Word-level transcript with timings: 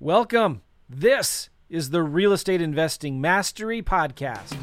Welcome. 0.00 0.62
This 0.88 1.50
is 1.68 1.90
the 1.90 2.04
Real 2.04 2.32
Estate 2.32 2.62
Investing 2.62 3.20
Mastery 3.20 3.82
Podcast. 3.82 4.56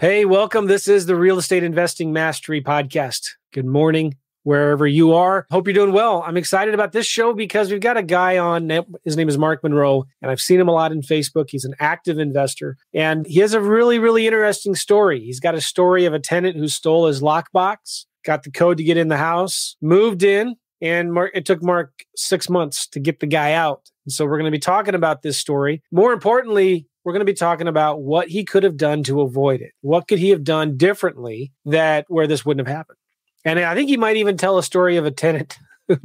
Hey, 0.00 0.24
welcome. 0.24 0.66
This 0.66 0.88
is 0.88 1.06
the 1.06 1.14
Real 1.14 1.38
Estate 1.38 1.62
Investing 1.62 2.12
Mastery 2.12 2.60
Podcast. 2.60 3.36
Good 3.52 3.66
morning, 3.66 4.16
wherever 4.42 4.86
you 4.86 5.12
are. 5.12 5.46
Hope 5.50 5.66
you're 5.66 5.74
doing 5.74 5.92
well. 5.92 6.22
I'm 6.26 6.36
excited 6.36 6.74
about 6.74 6.92
this 6.92 7.06
show 7.06 7.32
because 7.32 7.70
we've 7.70 7.80
got 7.80 7.96
a 7.96 8.02
guy 8.02 8.38
on. 8.38 8.70
His 9.04 9.16
name 9.16 9.28
is 9.28 9.38
Mark 9.38 9.62
Monroe, 9.62 10.04
and 10.22 10.30
I've 10.30 10.40
seen 10.40 10.60
him 10.60 10.68
a 10.68 10.72
lot 10.72 10.92
in 10.92 11.02
Facebook. 11.02 11.46
He's 11.50 11.64
an 11.64 11.74
active 11.80 12.18
investor, 12.18 12.76
and 12.94 13.26
he 13.26 13.40
has 13.40 13.54
a 13.54 13.60
really, 13.60 13.98
really 13.98 14.26
interesting 14.26 14.74
story. 14.74 15.20
He's 15.20 15.40
got 15.40 15.54
a 15.54 15.60
story 15.60 16.04
of 16.04 16.14
a 16.14 16.20
tenant 16.20 16.56
who 16.56 16.68
stole 16.68 17.06
his 17.06 17.20
lockbox, 17.20 18.06
got 18.24 18.42
the 18.42 18.50
code 18.50 18.78
to 18.78 18.84
get 18.84 18.96
in 18.96 19.08
the 19.08 19.16
house, 19.16 19.76
moved 19.80 20.22
in, 20.22 20.56
and 20.80 21.12
Mark, 21.12 21.32
it 21.34 21.44
took 21.44 21.62
Mark 21.62 21.92
six 22.16 22.48
months 22.48 22.86
to 22.88 23.00
get 23.00 23.20
the 23.20 23.26
guy 23.26 23.52
out. 23.52 23.90
And 24.06 24.12
so 24.12 24.24
we're 24.24 24.38
going 24.38 24.50
to 24.50 24.50
be 24.50 24.60
talking 24.60 24.94
about 24.94 25.22
this 25.22 25.36
story. 25.36 25.82
More 25.90 26.12
importantly, 26.12 26.86
we're 27.04 27.12
going 27.12 27.20
to 27.20 27.26
be 27.26 27.34
talking 27.34 27.68
about 27.68 28.02
what 28.02 28.28
he 28.28 28.44
could 28.44 28.62
have 28.62 28.76
done 28.76 29.02
to 29.04 29.20
avoid 29.20 29.60
it. 29.60 29.72
What 29.80 30.08
could 30.08 30.18
he 30.18 30.30
have 30.30 30.44
done 30.44 30.76
differently 30.76 31.52
that 31.64 32.04
where 32.08 32.26
this 32.26 32.44
wouldn't 32.44 32.66
have 32.66 32.76
happened? 32.76 32.98
And 33.44 33.58
I 33.58 33.74
think 33.74 33.88
he 33.88 33.96
might 33.96 34.16
even 34.16 34.36
tell 34.36 34.58
a 34.58 34.62
story 34.62 34.96
of 34.96 35.06
a 35.06 35.10
tenant 35.10 35.58
who 35.88 35.98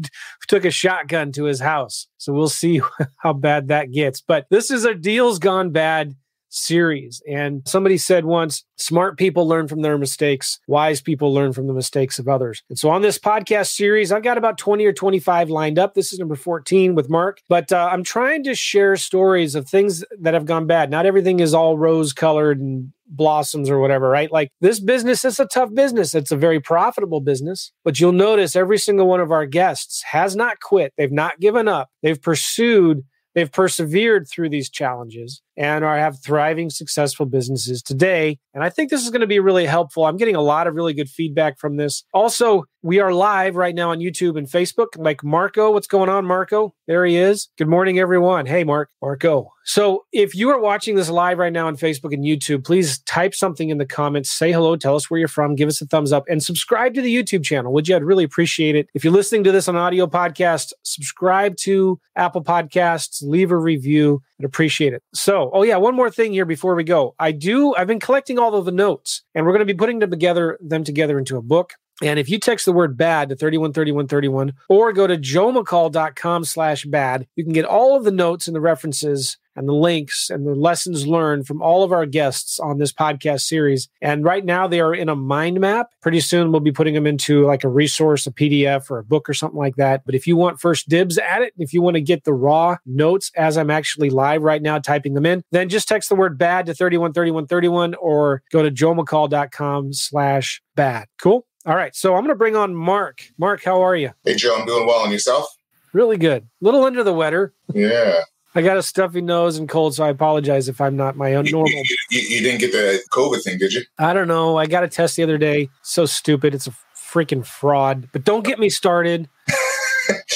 took 0.47 0.65
a 0.65 0.71
shotgun 0.71 1.31
to 1.33 1.45
his 1.45 1.59
house. 1.59 2.07
So 2.17 2.33
we'll 2.33 2.49
see 2.49 2.81
how 3.17 3.33
bad 3.33 3.67
that 3.67 3.91
gets. 3.91 4.21
But 4.21 4.45
this 4.49 4.71
is 4.71 4.85
a 4.85 4.93
deals 4.93 5.39
gone 5.39 5.71
bad 5.71 6.15
series. 6.53 7.21
And 7.27 7.61
somebody 7.65 7.97
said 7.97 8.25
once, 8.25 8.63
smart 8.77 9.17
people 9.17 9.47
learn 9.47 9.67
from 9.67 9.81
their 9.81 9.97
mistakes, 9.97 10.59
wise 10.67 11.01
people 11.01 11.33
learn 11.33 11.53
from 11.53 11.67
the 11.67 11.73
mistakes 11.73 12.19
of 12.19 12.27
others. 12.27 12.63
And 12.69 12.77
so 12.77 12.89
on 12.89 13.01
this 13.01 13.17
podcast 13.17 13.75
series, 13.75 14.11
I've 14.11 14.23
got 14.23 14.37
about 14.37 14.57
20 14.57 14.85
or 14.85 14.93
25 14.93 15.49
lined 15.49 15.79
up. 15.79 15.93
This 15.93 16.13
is 16.13 16.19
number 16.19 16.35
14 16.35 16.95
with 16.95 17.09
Mark, 17.09 17.41
but 17.49 17.71
uh, 17.71 17.89
I'm 17.91 18.03
trying 18.03 18.43
to 18.43 18.55
share 18.55 18.95
stories 18.95 19.55
of 19.55 19.67
things 19.67 20.03
that 20.19 20.33
have 20.33 20.45
gone 20.45 20.67
bad. 20.67 20.91
Not 20.91 21.05
everything 21.05 21.39
is 21.39 21.53
all 21.53 21.77
rose 21.77 22.13
colored 22.13 22.59
and 22.59 22.91
blossoms 23.07 23.69
or 23.69 23.79
whatever, 23.79 24.09
right? 24.09 24.31
Like 24.31 24.49
this 24.59 24.79
business 24.79 25.23
is 25.23 25.39
a 25.39 25.45
tough 25.45 25.73
business. 25.73 26.15
It's 26.15 26.31
a 26.31 26.37
very 26.37 26.59
profitable 26.59 27.21
business, 27.21 27.71
but 27.83 27.99
you'll 27.99 28.11
notice 28.11 28.55
every 28.55 28.77
single 28.77 29.07
one 29.07 29.19
of 29.19 29.31
our 29.31 29.45
guests 29.45 30.03
has 30.03 30.35
not 30.35 30.59
quit. 30.59 30.93
They've 30.97 31.11
not 31.11 31.39
given 31.39 31.67
up. 31.67 31.89
They've 32.01 32.21
pursued 32.21 33.03
They've 33.35 33.51
persevered 33.51 34.27
through 34.29 34.49
these 34.49 34.69
challenges 34.69 35.41
and 35.57 35.83
are 35.83 35.97
have 35.97 36.19
thriving, 36.23 36.69
successful 36.69 37.25
businesses 37.25 37.81
today. 37.81 38.39
And 38.53 38.63
I 38.63 38.69
think 38.69 38.89
this 38.89 39.03
is 39.03 39.09
going 39.09 39.21
to 39.21 39.27
be 39.27 39.39
really 39.39 39.65
helpful. 39.65 40.05
I'm 40.05 40.17
getting 40.17 40.35
a 40.35 40.41
lot 40.41 40.67
of 40.67 40.75
really 40.75 40.93
good 40.93 41.09
feedback 41.09 41.59
from 41.59 41.77
this. 41.77 42.03
Also, 42.13 42.65
we 42.81 42.99
are 42.99 43.13
live 43.13 43.55
right 43.55 43.73
now 43.73 43.91
on 43.91 43.99
YouTube 43.99 44.37
and 44.37 44.47
Facebook. 44.47 44.87
Like 44.97 45.23
Marco, 45.23 45.71
what's 45.71 45.87
going 45.87 46.09
on, 46.09 46.25
Marco? 46.25 46.75
There 46.87 47.05
he 47.05 47.15
is. 47.15 47.49
Good 47.57 47.69
morning, 47.69 47.97
everyone. 47.97 48.45
Hey, 48.45 48.63
Mark, 48.63 48.89
Marco. 49.01 49.49
So 49.65 50.03
if 50.11 50.35
you 50.35 50.49
are 50.49 50.59
watching 50.59 50.95
this 50.95 51.09
live 51.09 51.37
right 51.37 51.53
now 51.53 51.67
on 51.67 51.77
Facebook 51.77 52.13
and 52.13 52.25
YouTube, 52.25 52.65
please 52.65 52.99
type 53.03 53.33
something 53.33 53.69
in 53.69 53.77
the 53.77 53.85
comments, 53.85 54.31
say 54.31 54.51
hello, 54.51 54.75
tell 54.75 54.95
us 54.95 55.09
where 55.09 55.17
you're 55.17 55.29
from, 55.29 55.55
give 55.55 55.69
us 55.69 55.81
a 55.81 55.85
thumbs 55.85 56.11
up, 56.11 56.25
and 56.27 56.43
subscribe 56.43 56.93
to 56.95 57.01
the 57.01 57.15
YouTube 57.15 57.43
channel. 57.45 57.71
Would 57.71 57.87
you? 57.87 57.95
I'd 57.95 58.03
really 58.03 58.25
appreciate 58.25 58.75
it. 58.75 58.89
If 58.93 59.03
you're 59.05 59.13
listening 59.13 59.45
to 59.45 59.53
this 59.53 59.69
on 59.69 59.77
audio 59.77 60.05
podcast, 60.05 60.73
subscribe 60.83 61.55
to 61.61 61.99
Apple 62.17 62.43
Podcasts, 62.43 63.23
leave 63.23 63.51
a 63.51 63.57
review. 63.57 64.21
I'd 64.39 64.45
appreciate 64.45 64.93
it. 64.93 65.01
So, 65.13 65.42
Oh, 65.43 65.49
oh 65.51 65.63
yeah, 65.63 65.75
one 65.75 65.93
more 65.93 66.09
thing 66.09 66.31
here 66.31 66.45
before 66.45 66.73
we 66.73 66.85
go. 66.85 67.15
I 67.19 67.33
do, 67.33 67.75
I've 67.75 67.87
been 67.87 67.99
collecting 67.99 68.39
all 68.39 68.55
of 68.55 68.63
the 68.63 68.71
notes 68.71 69.23
and 69.35 69.45
we're 69.45 69.51
going 69.51 69.67
to 69.67 69.73
be 69.73 69.77
putting 69.77 69.99
them 69.99 70.09
together, 70.09 70.57
them 70.61 70.85
together 70.85 71.19
into 71.19 71.35
a 71.35 71.41
book. 71.41 71.73
And 72.03 72.19
if 72.19 72.29
you 72.29 72.37
text 72.37 72.65
the 72.65 72.73
word 72.73 72.97
bad 72.97 73.29
to 73.29 73.35
313131 73.35 74.53
or 74.67 74.91
go 74.91 75.07
to 75.07 75.17
joemccall.com 75.17 76.43
slash 76.43 76.83
bad, 76.83 77.25
you 77.37 77.45
can 77.45 77.53
get 77.53 77.63
all 77.63 77.95
of 77.95 78.03
the 78.03 78.11
notes 78.11 78.45
and 78.45 78.55
the 78.55 78.61
references 78.61 79.37
and 79.55 79.69
the 79.69 79.73
links 79.73 80.29
and 80.29 80.45
the 80.45 80.55
lessons 80.55 81.07
learned 81.07 81.47
from 81.47 81.61
all 81.61 81.83
of 81.83 81.93
our 81.93 82.05
guests 82.05 82.59
on 82.59 82.77
this 82.77 82.91
podcast 82.91 83.41
series. 83.41 83.87
And 84.01 84.25
right 84.25 84.43
now 84.43 84.67
they 84.67 84.81
are 84.81 84.93
in 84.93 85.07
a 85.07 85.15
mind 85.15 85.61
map. 85.61 85.91
Pretty 86.01 86.19
soon 86.19 86.51
we'll 86.51 86.59
be 86.59 86.71
putting 86.73 86.93
them 86.93 87.07
into 87.07 87.45
like 87.45 87.63
a 87.63 87.69
resource, 87.69 88.27
a 88.27 88.31
PDF 88.31 88.91
or 88.91 88.97
a 88.97 89.03
book 89.03 89.29
or 89.29 89.33
something 89.33 89.59
like 89.59 89.75
that. 89.77 90.03
But 90.05 90.15
if 90.15 90.27
you 90.27 90.35
want 90.35 90.59
first 90.59 90.89
dibs 90.89 91.17
at 91.17 91.41
it, 91.41 91.53
if 91.57 91.71
you 91.71 91.81
want 91.81 91.95
to 91.95 92.01
get 92.01 92.25
the 92.25 92.33
raw 92.33 92.77
notes 92.85 93.31
as 93.37 93.57
I'm 93.57 93.69
actually 93.69 94.09
live 94.09 94.41
right 94.41 94.61
now 94.61 94.77
typing 94.79 95.13
them 95.13 95.25
in, 95.25 95.41
then 95.51 95.69
just 95.69 95.87
text 95.87 96.09
the 96.09 96.15
word 96.15 96.37
bad 96.37 96.65
to 96.65 96.73
313131 96.73 97.95
or 97.95 98.43
go 98.51 98.61
to 98.61 98.71
joemccall.com 98.71 99.93
slash 99.93 100.61
bad. 100.75 101.07
Cool. 101.21 101.45
All 101.65 101.75
right. 101.75 101.95
So 101.95 102.15
I'm 102.15 102.21
going 102.21 102.29
to 102.29 102.35
bring 102.35 102.55
on 102.55 102.75
Mark. 102.75 103.23
Mark, 103.37 103.63
how 103.63 103.81
are 103.81 103.95
you? 103.95 104.11
Hey, 104.25 104.35
Joe, 104.35 104.55
I'm 104.57 104.65
doing 104.65 104.85
well. 104.85 105.03
And 105.03 105.11
yourself? 105.11 105.47
Really 105.93 106.17
good. 106.17 106.43
A 106.43 106.47
little 106.65 106.83
under 106.83 107.03
the 107.03 107.13
weather. 107.13 107.53
Yeah. 107.73 108.19
I 108.55 108.61
got 108.61 108.77
a 108.77 108.83
stuffy 108.83 109.21
nose 109.21 109.57
and 109.57 109.67
cold, 109.67 109.95
so 109.95 110.03
I 110.03 110.09
apologize 110.09 110.67
if 110.67 110.79
I'm 110.79 110.95
not 110.95 111.15
my 111.15 111.33
own 111.35 111.45
normal. 111.45 111.71
You, 111.71 111.83
you, 112.11 112.19
you, 112.19 112.41
didn't 112.41 112.59
get 112.59 112.71
the 112.71 113.01
COVID 113.11 113.43
thing, 113.43 113.57
did 113.57 113.73
you? 113.73 113.81
I 113.97 114.13
don't 114.13 114.27
know. 114.27 114.57
I 114.57 114.67
got 114.67 114.83
a 114.83 114.87
test 114.87 115.15
the 115.15 115.23
other 115.23 115.39
day. 115.39 115.69
So 115.81 116.05
stupid. 116.05 116.53
It's 116.53 116.67
a 116.67 116.73
freaking 116.95 117.45
fraud. 117.45 118.09
But 118.11 118.25
don't 118.25 118.45
get 118.45 118.59
me 118.59 118.69
started. 118.69 119.29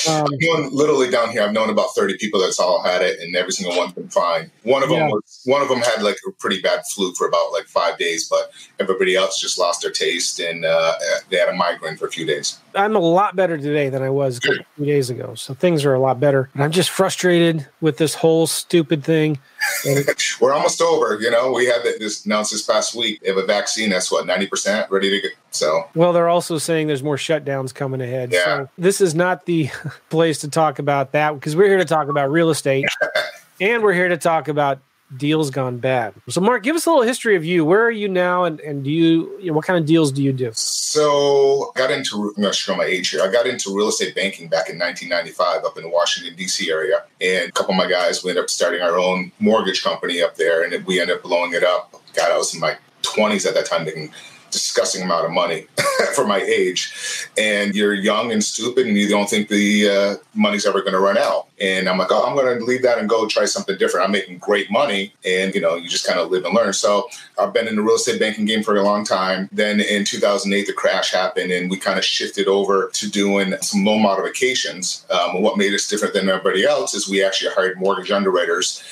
Um, 0.08 0.28
known, 0.32 0.70
literally 0.72 1.10
down 1.10 1.32
here, 1.32 1.42
I've 1.42 1.52
known 1.52 1.70
about 1.70 1.90
thirty 1.96 2.18
people 2.18 2.40
that's 2.40 2.60
all 2.60 2.82
had 2.82 3.02
it, 3.02 3.20
and 3.20 3.36
every 3.36 3.52
single 3.52 3.78
one's 3.78 3.94
been 3.94 4.10
fine. 4.10 4.50
One 4.64 4.84
of 4.84 4.90
them 4.90 5.00
yeah. 5.00 5.08
was 5.08 5.42
one 5.46 5.62
of 5.62 5.70
them 5.70 5.80
had 5.80 6.02
like 6.02 6.18
a 6.28 6.32
pretty 6.32 6.62
bad 6.62 6.82
flu 6.94 7.14
for 7.16 7.28
about 7.28 7.52
like 7.52 7.66
five 7.66 7.98
days, 7.98 8.28
but 8.30 8.52
everybody 8.80 9.16
else 9.16 9.40
just 9.40 9.58
lost 9.58 9.82
their 9.82 9.92
taste 9.92 10.40
and 10.40 10.66
uh, 10.66 10.94
they 11.30 11.38
had 11.38 11.50
a 11.50 11.54
migraine 11.54 11.98
for 11.98 12.08
a 12.08 12.12
few 12.12 12.26
days. 12.26 12.60
I'm 12.76 12.96
a 12.96 13.00
lot 13.00 13.36
better 13.36 13.58
today 13.58 13.90
than 13.90 14.04
I 14.04 14.10
was 14.10 14.38
a 14.38 14.42
few 14.76 14.86
days 14.86 15.10
ago, 15.10 15.36
so 15.36 15.54
things 15.54 15.84
are 15.84 15.94
a 15.94 16.00
lot 16.00 16.20
better. 16.20 16.50
And 16.54 16.64
I'm 16.64 16.72
just 16.72 16.90
frustrated 16.90 17.68
with 17.82 17.98
this 17.98 18.14
whole 18.14 18.48
stupid 18.48 19.04
thing. 19.04 19.40
We're 20.42 20.54
almost 20.54 20.82
over. 20.82 21.20
You 21.20 21.32
know, 21.32 21.52
we 21.52 21.66
had 21.66 21.84
this 21.84 22.26
announced 22.26 22.52
this 22.52 22.64
past 22.64 22.96
week. 22.96 23.22
They 23.22 23.30
have 23.30 23.38
a 23.38 23.46
vaccine 23.46 23.90
that's 23.90 24.12
what 24.12 24.26
ninety 24.26 24.48
percent 24.48 24.90
ready 24.92 25.10
to 25.10 25.28
go. 25.28 25.34
So 25.52 25.90
well, 25.96 26.14
they're 26.14 26.30
also 26.30 26.58
saying 26.58 26.88
there's 26.88 27.04
more 27.04 27.18
shutdowns 27.18 27.74
coming 27.74 28.02
ahead. 28.02 28.32
Yeah. 28.32 28.44
So 28.44 28.70
this 28.78 29.02
is 29.02 29.16
not 29.16 29.46
the 29.46 29.70
place 30.10 30.40
to 30.40 30.50
talk 30.50 30.80
about 30.80 31.12
that 31.14 31.34
because 31.34 31.56
we're 31.56 31.68
here 31.68 31.78
to 31.78 31.86
talk 31.86 32.08
about 32.10 32.32
real 32.32 32.50
estate, 32.50 32.86
and 33.62 33.84
we're 33.84 33.94
here 33.94 34.10
to 34.10 34.18
talk 34.18 34.48
about 34.48 34.80
deals 35.16 35.50
gone 35.50 35.78
bad. 35.78 36.14
So, 36.28 36.42
Mark, 36.42 36.64
give 36.64 36.76
us 36.76 36.86
a 36.86 36.90
little 36.90 37.04
history 37.04 37.36
of 37.36 37.46
you. 37.46 37.64
Where 37.64 37.84
are 37.84 37.92
you 37.92 38.10
now, 38.10 38.44
and, 38.44 38.60
and 38.60 38.84
do 38.84 38.92
you, 38.92 39.38
you 39.40 39.48
know, 39.48 39.54
what 39.54 39.66
kind 39.66 39.80
of 39.80 39.86
deals 39.86 40.12
do 40.12 40.22
you 40.22 40.34
do? 40.34 40.52
So, 40.54 41.72
I 41.76 41.80
got 41.80 41.92
into, 41.92 42.34
I'm 42.36 42.44
not 42.44 42.56
sure 42.56 42.76
my 42.76 42.84
age 42.84 43.10
here. 43.10 43.22
I 43.22 43.32
got 43.32 43.48
into 43.48 43.74
real 43.76 43.88
estate 43.88 44.16
banking 44.16 44.50
back 44.50 44.70
in 44.70 44.78
1995 44.78 45.64
up 45.64 45.78
in 45.78 45.84
the 45.84 45.90
Washington, 45.90 46.36
D.C. 46.36 46.70
area. 46.70 47.04
And 47.22 47.50
a 47.50 47.52
couple 47.52 47.74
of 47.74 47.78
my 47.78 47.90
guys, 47.90 48.24
we 48.24 48.32
ended 48.32 48.44
up 48.44 48.50
starting 48.50 48.82
our 48.82 48.98
own 48.98 49.32
mortgage 49.40 49.84
company 49.84 50.22
up 50.22 50.36
there, 50.36 50.64
and 50.64 50.86
we 50.86 51.00
ended 51.00 51.18
up 51.18 51.24
blowing 51.24 51.54
it 51.54 51.64
up. 51.64 52.02
God, 52.14 52.32
I 52.32 52.38
was 52.38 52.54
in 52.54 52.60
my 52.60 52.78
20s 53.04 53.46
at 53.46 53.54
that 53.54 53.66
time 53.66 53.86
making 53.86 54.12
disgusting 54.52 55.04
amount 55.04 55.26
of 55.26 55.32
money 55.32 55.68
for 56.16 56.26
my 56.26 56.42
age. 56.42 57.28
And 57.38 57.76
you're 57.76 57.94
young 57.94 58.32
and 58.32 58.44
stupid, 58.44 58.88
and 58.88 58.98
you 58.98 59.08
don't 59.08 59.30
think 59.30 59.50
the 59.50 59.90
uh, 59.90 60.16
money's 60.34 60.66
ever 60.66 60.82
going 60.82 60.94
to 60.94 61.00
run 61.00 61.18
out. 61.18 61.48
And 61.60 61.90
I'm 61.90 61.98
like, 61.98 62.12
oh, 62.12 62.24
I'm 62.24 62.36
going 62.36 62.58
to 62.58 62.64
leave 62.64 62.84
that 62.84 63.00
and 63.00 63.10
go 63.10 63.28
try 63.28 63.46
something 63.46 63.78
different. 63.78 64.06
I'm 64.06 64.12
making 64.12 64.38
great 64.38 64.70
money, 64.70 65.14
and 65.26 65.54
you 65.56 65.62
know, 65.62 65.76
you 65.76 65.90
just 65.90 66.06
kind 66.06 66.20
of 66.20 66.30
live 66.30 66.46
and 66.46 66.54
learn. 66.54 66.74
So 66.74 67.08
I've 67.40 67.54
been 67.54 67.68
in 67.68 67.76
the 67.76 67.82
real 67.82 67.96
estate 67.96 68.20
banking 68.20 68.46
game 68.46 68.64
for 68.64 68.76
a 68.76 68.84
long 68.84 69.04
time. 69.04 69.50
Then 69.52 69.80
in 69.80 70.06
2008, 70.06 70.68
the 70.68 70.74
crash 70.74 71.12
happened, 71.12 71.52
and 71.52 71.70
we 71.70 71.78
kind 71.78 71.98
of 71.98 72.06
shifted 72.06 72.48
over 72.48 72.90
to 72.94 73.10
doing 73.10 73.56
some 73.62 73.84
loan 73.84 74.02
modifications. 74.02 75.06
Um, 75.10 75.42
what 75.42 75.58
made 75.58 75.74
us 75.74 75.88
different 75.88 76.14
than 76.14 76.30
everybody 76.30 76.66
else 76.66 76.94
is 76.94 77.10
we 77.10 77.24
actually 77.24 77.52
hired 77.52 77.80
mortgage 77.80 78.12
underwriters. 78.12 78.84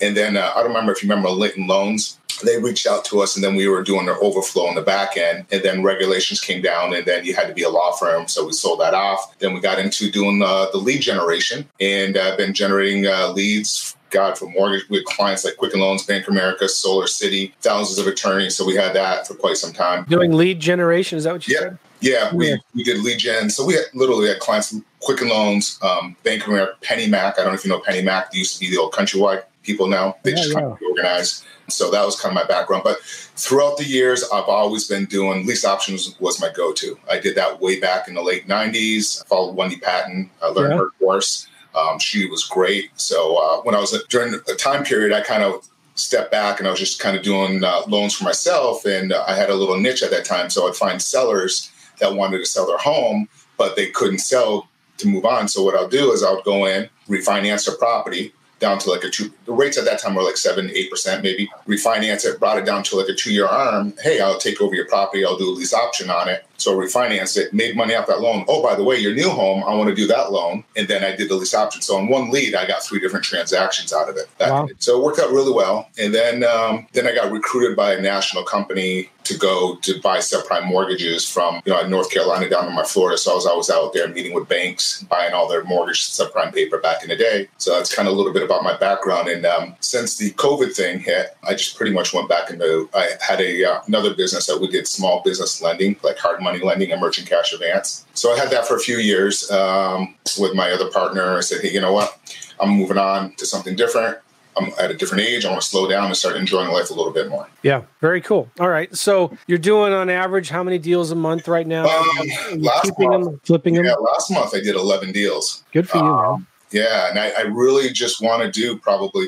And 0.00 0.14
then 0.14 0.36
uh, 0.36 0.52
I 0.54 0.58
don't 0.58 0.68
remember 0.68 0.92
if 0.92 1.02
you 1.02 1.08
remember 1.08 1.30
Linton 1.30 1.66
Loans 1.66 2.18
they 2.42 2.58
reached 2.58 2.86
out 2.86 3.04
to 3.06 3.20
us 3.20 3.36
and 3.36 3.44
then 3.44 3.54
we 3.54 3.68
were 3.68 3.82
doing 3.82 4.06
their 4.06 4.22
overflow 4.22 4.66
on 4.66 4.74
the 4.74 4.82
back 4.82 5.16
end 5.16 5.46
and 5.50 5.62
then 5.62 5.82
regulations 5.82 6.40
came 6.40 6.62
down 6.62 6.94
and 6.94 7.06
then 7.06 7.24
you 7.24 7.34
had 7.34 7.48
to 7.48 7.54
be 7.54 7.62
a 7.62 7.68
law 7.68 7.92
firm 7.92 8.26
so 8.28 8.46
we 8.46 8.52
sold 8.52 8.80
that 8.80 8.94
off 8.94 9.38
then 9.38 9.54
we 9.54 9.60
got 9.60 9.78
into 9.78 10.10
doing 10.10 10.42
uh, 10.42 10.66
the 10.72 10.78
lead 10.78 11.00
generation 11.00 11.68
and 11.80 12.16
i've 12.16 12.38
been 12.38 12.54
generating 12.54 13.06
uh, 13.06 13.30
leads 13.32 13.96
God, 14.10 14.38
for 14.38 14.48
mortgage 14.48 14.88
with 14.88 15.04
clients 15.06 15.44
like 15.44 15.56
Quicken 15.56 15.80
Loans, 15.80 16.04
Bank 16.04 16.28
of 16.28 16.32
America, 16.32 16.68
Solar 16.68 17.08
City, 17.08 17.52
thousands 17.62 17.98
of 17.98 18.06
attorneys. 18.06 18.54
So 18.54 18.64
we 18.64 18.76
had 18.76 18.94
that 18.94 19.26
for 19.26 19.34
quite 19.34 19.56
some 19.56 19.72
time. 19.72 20.04
Doing 20.04 20.32
lead 20.32 20.60
generation, 20.60 21.18
is 21.18 21.24
that 21.24 21.32
what 21.32 21.48
you 21.48 21.56
yeah. 21.56 21.60
said? 21.60 21.78
Yeah, 22.00 22.34
we, 22.34 22.50
yeah. 22.50 22.56
we 22.74 22.84
did 22.84 23.02
lead 23.02 23.18
gen. 23.18 23.50
So 23.50 23.66
we 23.66 23.74
had 23.74 23.86
literally 23.92 24.28
had 24.28 24.38
clients 24.38 24.72
Quicken 25.00 25.28
Loans, 25.28 25.78
um, 25.82 26.16
Bank 26.22 26.42
of 26.42 26.48
America, 26.48 26.76
PennyMac. 26.82 27.32
I 27.32 27.36
don't 27.38 27.48
know 27.48 27.54
if 27.54 27.64
you 27.64 27.70
know 27.70 27.80
PennyMac. 27.80 28.30
They 28.30 28.38
used 28.38 28.54
to 28.54 28.60
be 28.60 28.70
the 28.70 28.78
old 28.78 28.92
Countrywide 28.92 29.44
people 29.64 29.86
now. 29.86 30.16
They 30.22 30.30
yeah, 30.30 30.36
just 30.36 30.54
kind 30.54 30.66
of 30.66 30.78
organized. 30.82 31.44
So 31.68 31.90
that 31.90 32.04
was 32.04 32.20
kind 32.20 32.36
of 32.36 32.42
my 32.42 32.46
background. 32.46 32.84
But 32.84 33.00
throughout 33.02 33.78
the 33.78 33.84
years, 33.84 34.24
I've 34.32 34.44
always 34.44 34.86
been 34.86 35.06
doing 35.06 35.46
lease 35.46 35.64
options 35.64 36.18
was 36.20 36.40
my 36.40 36.50
go-to. 36.54 36.98
I 37.10 37.18
did 37.18 37.34
that 37.36 37.60
way 37.60 37.80
back 37.80 38.06
in 38.08 38.14
the 38.14 38.22
late 38.22 38.46
'90s. 38.46 39.22
I 39.22 39.26
followed 39.26 39.56
Wendy 39.56 39.76
Patton. 39.76 40.30
I 40.42 40.48
learned 40.48 40.72
yeah. 40.72 40.78
her 40.78 40.90
course. 41.00 41.48
Um, 41.74 41.98
she 41.98 42.26
was 42.26 42.44
great. 42.44 42.90
So 42.96 43.36
uh, 43.36 43.62
when 43.62 43.74
I 43.74 43.80
was 43.80 44.00
during 44.08 44.34
a 44.34 44.54
time 44.54 44.84
period, 44.84 45.12
I 45.12 45.22
kind 45.22 45.42
of 45.42 45.68
stepped 45.96 46.30
back 46.30 46.58
and 46.58 46.68
I 46.68 46.70
was 46.70 46.80
just 46.80 47.00
kind 47.00 47.16
of 47.16 47.22
doing 47.22 47.62
uh, 47.64 47.82
loans 47.88 48.14
for 48.14 48.24
myself. 48.24 48.84
And 48.84 49.12
uh, 49.12 49.24
I 49.26 49.34
had 49.34 49.50
a 49.50 49.54
little 49.54 49.78
niche 49.78 50.02
at 50.02 50.10
that 50.10 50.24
time. 50.24 50.50
So 50.50 50.68
I'd 50.68 50.76
find 50.76 51.00
sellers 51.00 51.70
that 51.98 52.14
wanted 52.14 52.38
to 52.38 52.46
sell 52.46 52.66
their 52.66 52.78
home, 52.78 53.28
but 53.56 53.76
they 53.76 53.90
couldn't 53.90 54.18
sell 54.18 54.68
to 54.98 55.08
move 55.08 55.24
on. 55.24 55.48
So 55.48 55.64
what 55.64 55.74
I'll 55.74 55.88
do 55.88 56.12
is 56.12 56.22
I'll 56.22 56.42
go 56.42 56.66
in, 56.66 56.88
refinance 57.08 57.66
their 57.66 57.76
property 57.76 58.32
down 58.64 58.78
to 58.78 58.90
like 58.90 59.04
a 59.04 59.10
two. 59.10 59.30
The 59.44 59.52
rates 59.52 59.76
at 59.76 59.84
that 59.84 59.98
time 60.00 60.14
were 60.14 60.22
like 60.22 60.38
seven, 60.38 60.70
eight 60.74 60.90
percent, 60.90 61.22
maybe. 61.22 61.50
Refinance 61.68 62.24
it, 62.24 62.40
brought 62.40 62.58
it 62.58 62.64
down 62.64 62.82
to 62.84 62.96
like 62.96 63.08
a 63.08 63.14
two-year 63.14 63.46
arm. 63.46 63.92
Hey, 64.02 64.20
I'll 64.20 64.38
take 64.38 64.60
over 64.62 64.74
your 64.74 64.88
property. 64.88 65.24
I'll 65.24 65.36
do 65.36 65.50
a 65.50 65.54
lease 65.58 65.74
option 65.74 66.08
on 66.08 66.28
it. 66.28 66.46
So 66.64 66.74
refinanced 66.74 67.36
it, 67.36 67.52
made 67.52 67.76
money 67.76 67.94
off 67.94 68.06
that 68.06 68.22
loan. 68.22 68.46
Oh, 68.48 68.62
by 68.62 68.74
the 68.74 68.82
way, 68.82 68.96
your 68.96 69.14
new 69.14 69.28
home, 69.28 69.62
I 69.64 69.74
want 69.74 69.90
to 69.90 69.94
do 69.94 70.06
that 70.06 70.32
loan, 70.32 70.64
and 70.76 70.88
then 70.88 71.04
I 71.04 71.14
did 71.14 71.28
the 71.28 71.34
lease 71.34 71.52
option. 71.52 71.82
So 71.82 71.98
on 71.98 72.08
one 72.08 72.30
lead, 72.30 72.54
I 72.54 72.66
got 72.66 72.82
three 72.82 73.00
different 73.00 73.22
transactions 73.22 73.92
out 73.92 74.08
of 74.08 74.16
it. 74.16 74.30
Wow. 74.40 74.70
So 74.78 74.98
it 74.98 75.04
worked 75.04 75.18
out 75.18 75.30
really 75.30 75.52
well. 75.52 75.90
And 75.98 76.14
then 76.14 76.42
um, 76.42 76.86
then 76.94 77.06
I 77.06 77.14
got 77.14 77.30
recruited 77.30 77.76
by 77.76 77.92
a 77.92 78.00
national 78.00 78.44
company 78.44 79.10
to 79.24 79.38
go 79.38 79.76
to 79.76 80.00
buy 80.00 80.18
subprime 80.18 80.66
mortgages 80.66 81.28
from 81.28 81.60
you 81.64 81.72
know 81.72 81.86
North 81.86 82.10
Carolina 82.10 82.48
down 82.48 82.64
to 82.64 82.70
my 82.70 82.84
Florida. 82.84 83.18
So 83.18 83.32
I 83.32 83.34
was 83.34 83.46
always 83.46 83.70
out 83.70 83.92
there 83.92 84.08
meeting 84.08 84.34
with 84.34 84.48
banks, 84.48 85.02
buying 85.04 85.32
all 85.32 85.48
their 85.48 85.64
mortgage 85.64 86.06
subprime 86.10 86.54
paper 86.54 86.78
back 86.78 87.02
in 87.02 87.08
the 87.08 87.16
day. 87.16 87.48
So 87.58 87.74
that's 87.74 87.94
kind 87.94 88.06
of 88.06 88.14
a 88.14 88.16
little 88.16 88.32
bit 88.32 88.42
about 88.42 88.62
my 88.62 88.76
background. 88.76 89.28
And 89.28 89.44
um, 89.46 89.74
since 89.80 90.16
the 90.16 90.30
COVID 90.32 90.74
thing 90.74 91.00
hit, 91.00 91.36
I 91.42 91.54
just 91.54 91.76
pretty 91.76 91.92
much 91.92 92.12
went 92.12 92.28
back 92.28 92.50
into. 92.50 92.88
I 92.94 93.10
had 93.20 93.40
a 93.40 93.64
uh, 93.64 93.80
another 93.86 94.14
business 94.14 94.46
that 94.46 94.60
we 94.60 94.68
did 94.68 94.86
small 94.86 95.22
business 95.22 95.60
lending, 95.62 95.96
like 96.02 96.18
hard 96.18 96.40
money 96.42 96.53
lending 96.62 96.92
and 96.92 97.00
merchant 97.00 97.28
cash 97.28 97.52
advance. 97.52 98.06
So 98.14 98.32
I 98.32 98.38
had 98.38 98.50
that 98.50 98.66
for 98.66 98.76
a 98.76 98.80
few 98.80 98.98
years 98.98 99.50
um, 99.50 100.14
with 100.38 100.54
my 100.54 100.70
other 100.70 100.90
partner. 100.90 101.36
I 101.36 101.40
said, 101.40 101.62
hey, 101.62 101.72
you 101.72 101.80
know 101.80 101.92
what? 101.92 102.18
I'm 102.60 102.70
moving 102.70 102.98
on 102.98 103.34
to 103.36 103.46
something 103.46 103.74
different. 103.76 104.18
I'm 104.56 104.70
at 104.78 104.90
a 104.90 104.94
different 104.94 105.24
age. 105.24 105.44
I 105.44 105.50
want 105.50 105.62
to 105.62 105.66
slow 105.66 105.88
down 105.88 106.06
and 106.06 106.16
start 106.16 106.36
enjoying 106.36 106.70
life 106.70 106.90
a 106.90 106.94
little 106.94 107.12
bit 107.12 107.28
more. 107.28 107.48
Yeah, 107.62 107.82
very 108.00 108.20
cool. 108.20 108.48
All 108.60 108.68
right. 108.68 108.94
So 108.94 109.36
you're 109.46 109.58
doing 109.58 109.92
on 109.92 110.08
average 110.08 110.48
how 110.48 110.62
many 110.62 110.78
deals 110.78 111.10
a 111.10 111.16
month 111.16 111.48
right 111.48 111.66
now? 111.66 111.86
Um, 111.88 112.28
last 112.58 112.92
month, 112.98 113.24
them, 113.24 113.40
flipping 113.44 113.74
them? 113.74 113.84
Yeah, 113.84 113.94
last 113.94 114.30
month 114.30 114.54
I 114.54 114.60
did 114.60 114.76
11 114.76 115.12
deals. 115.12 115.64
Good 115.72 115.88
for 115.88 115.98
you, 115.98 116.04
um, 116.04 116.46
Yeah, 116.70 117.10
and 117.10 117.18
I, 117.18 117.30
I, 117.30 117.40
really 117.42 117.90
just 117.90 118.22
want 118.22 118.42
to 118.42 118.50
do 118.50 118.78
probably, 118.78 119.26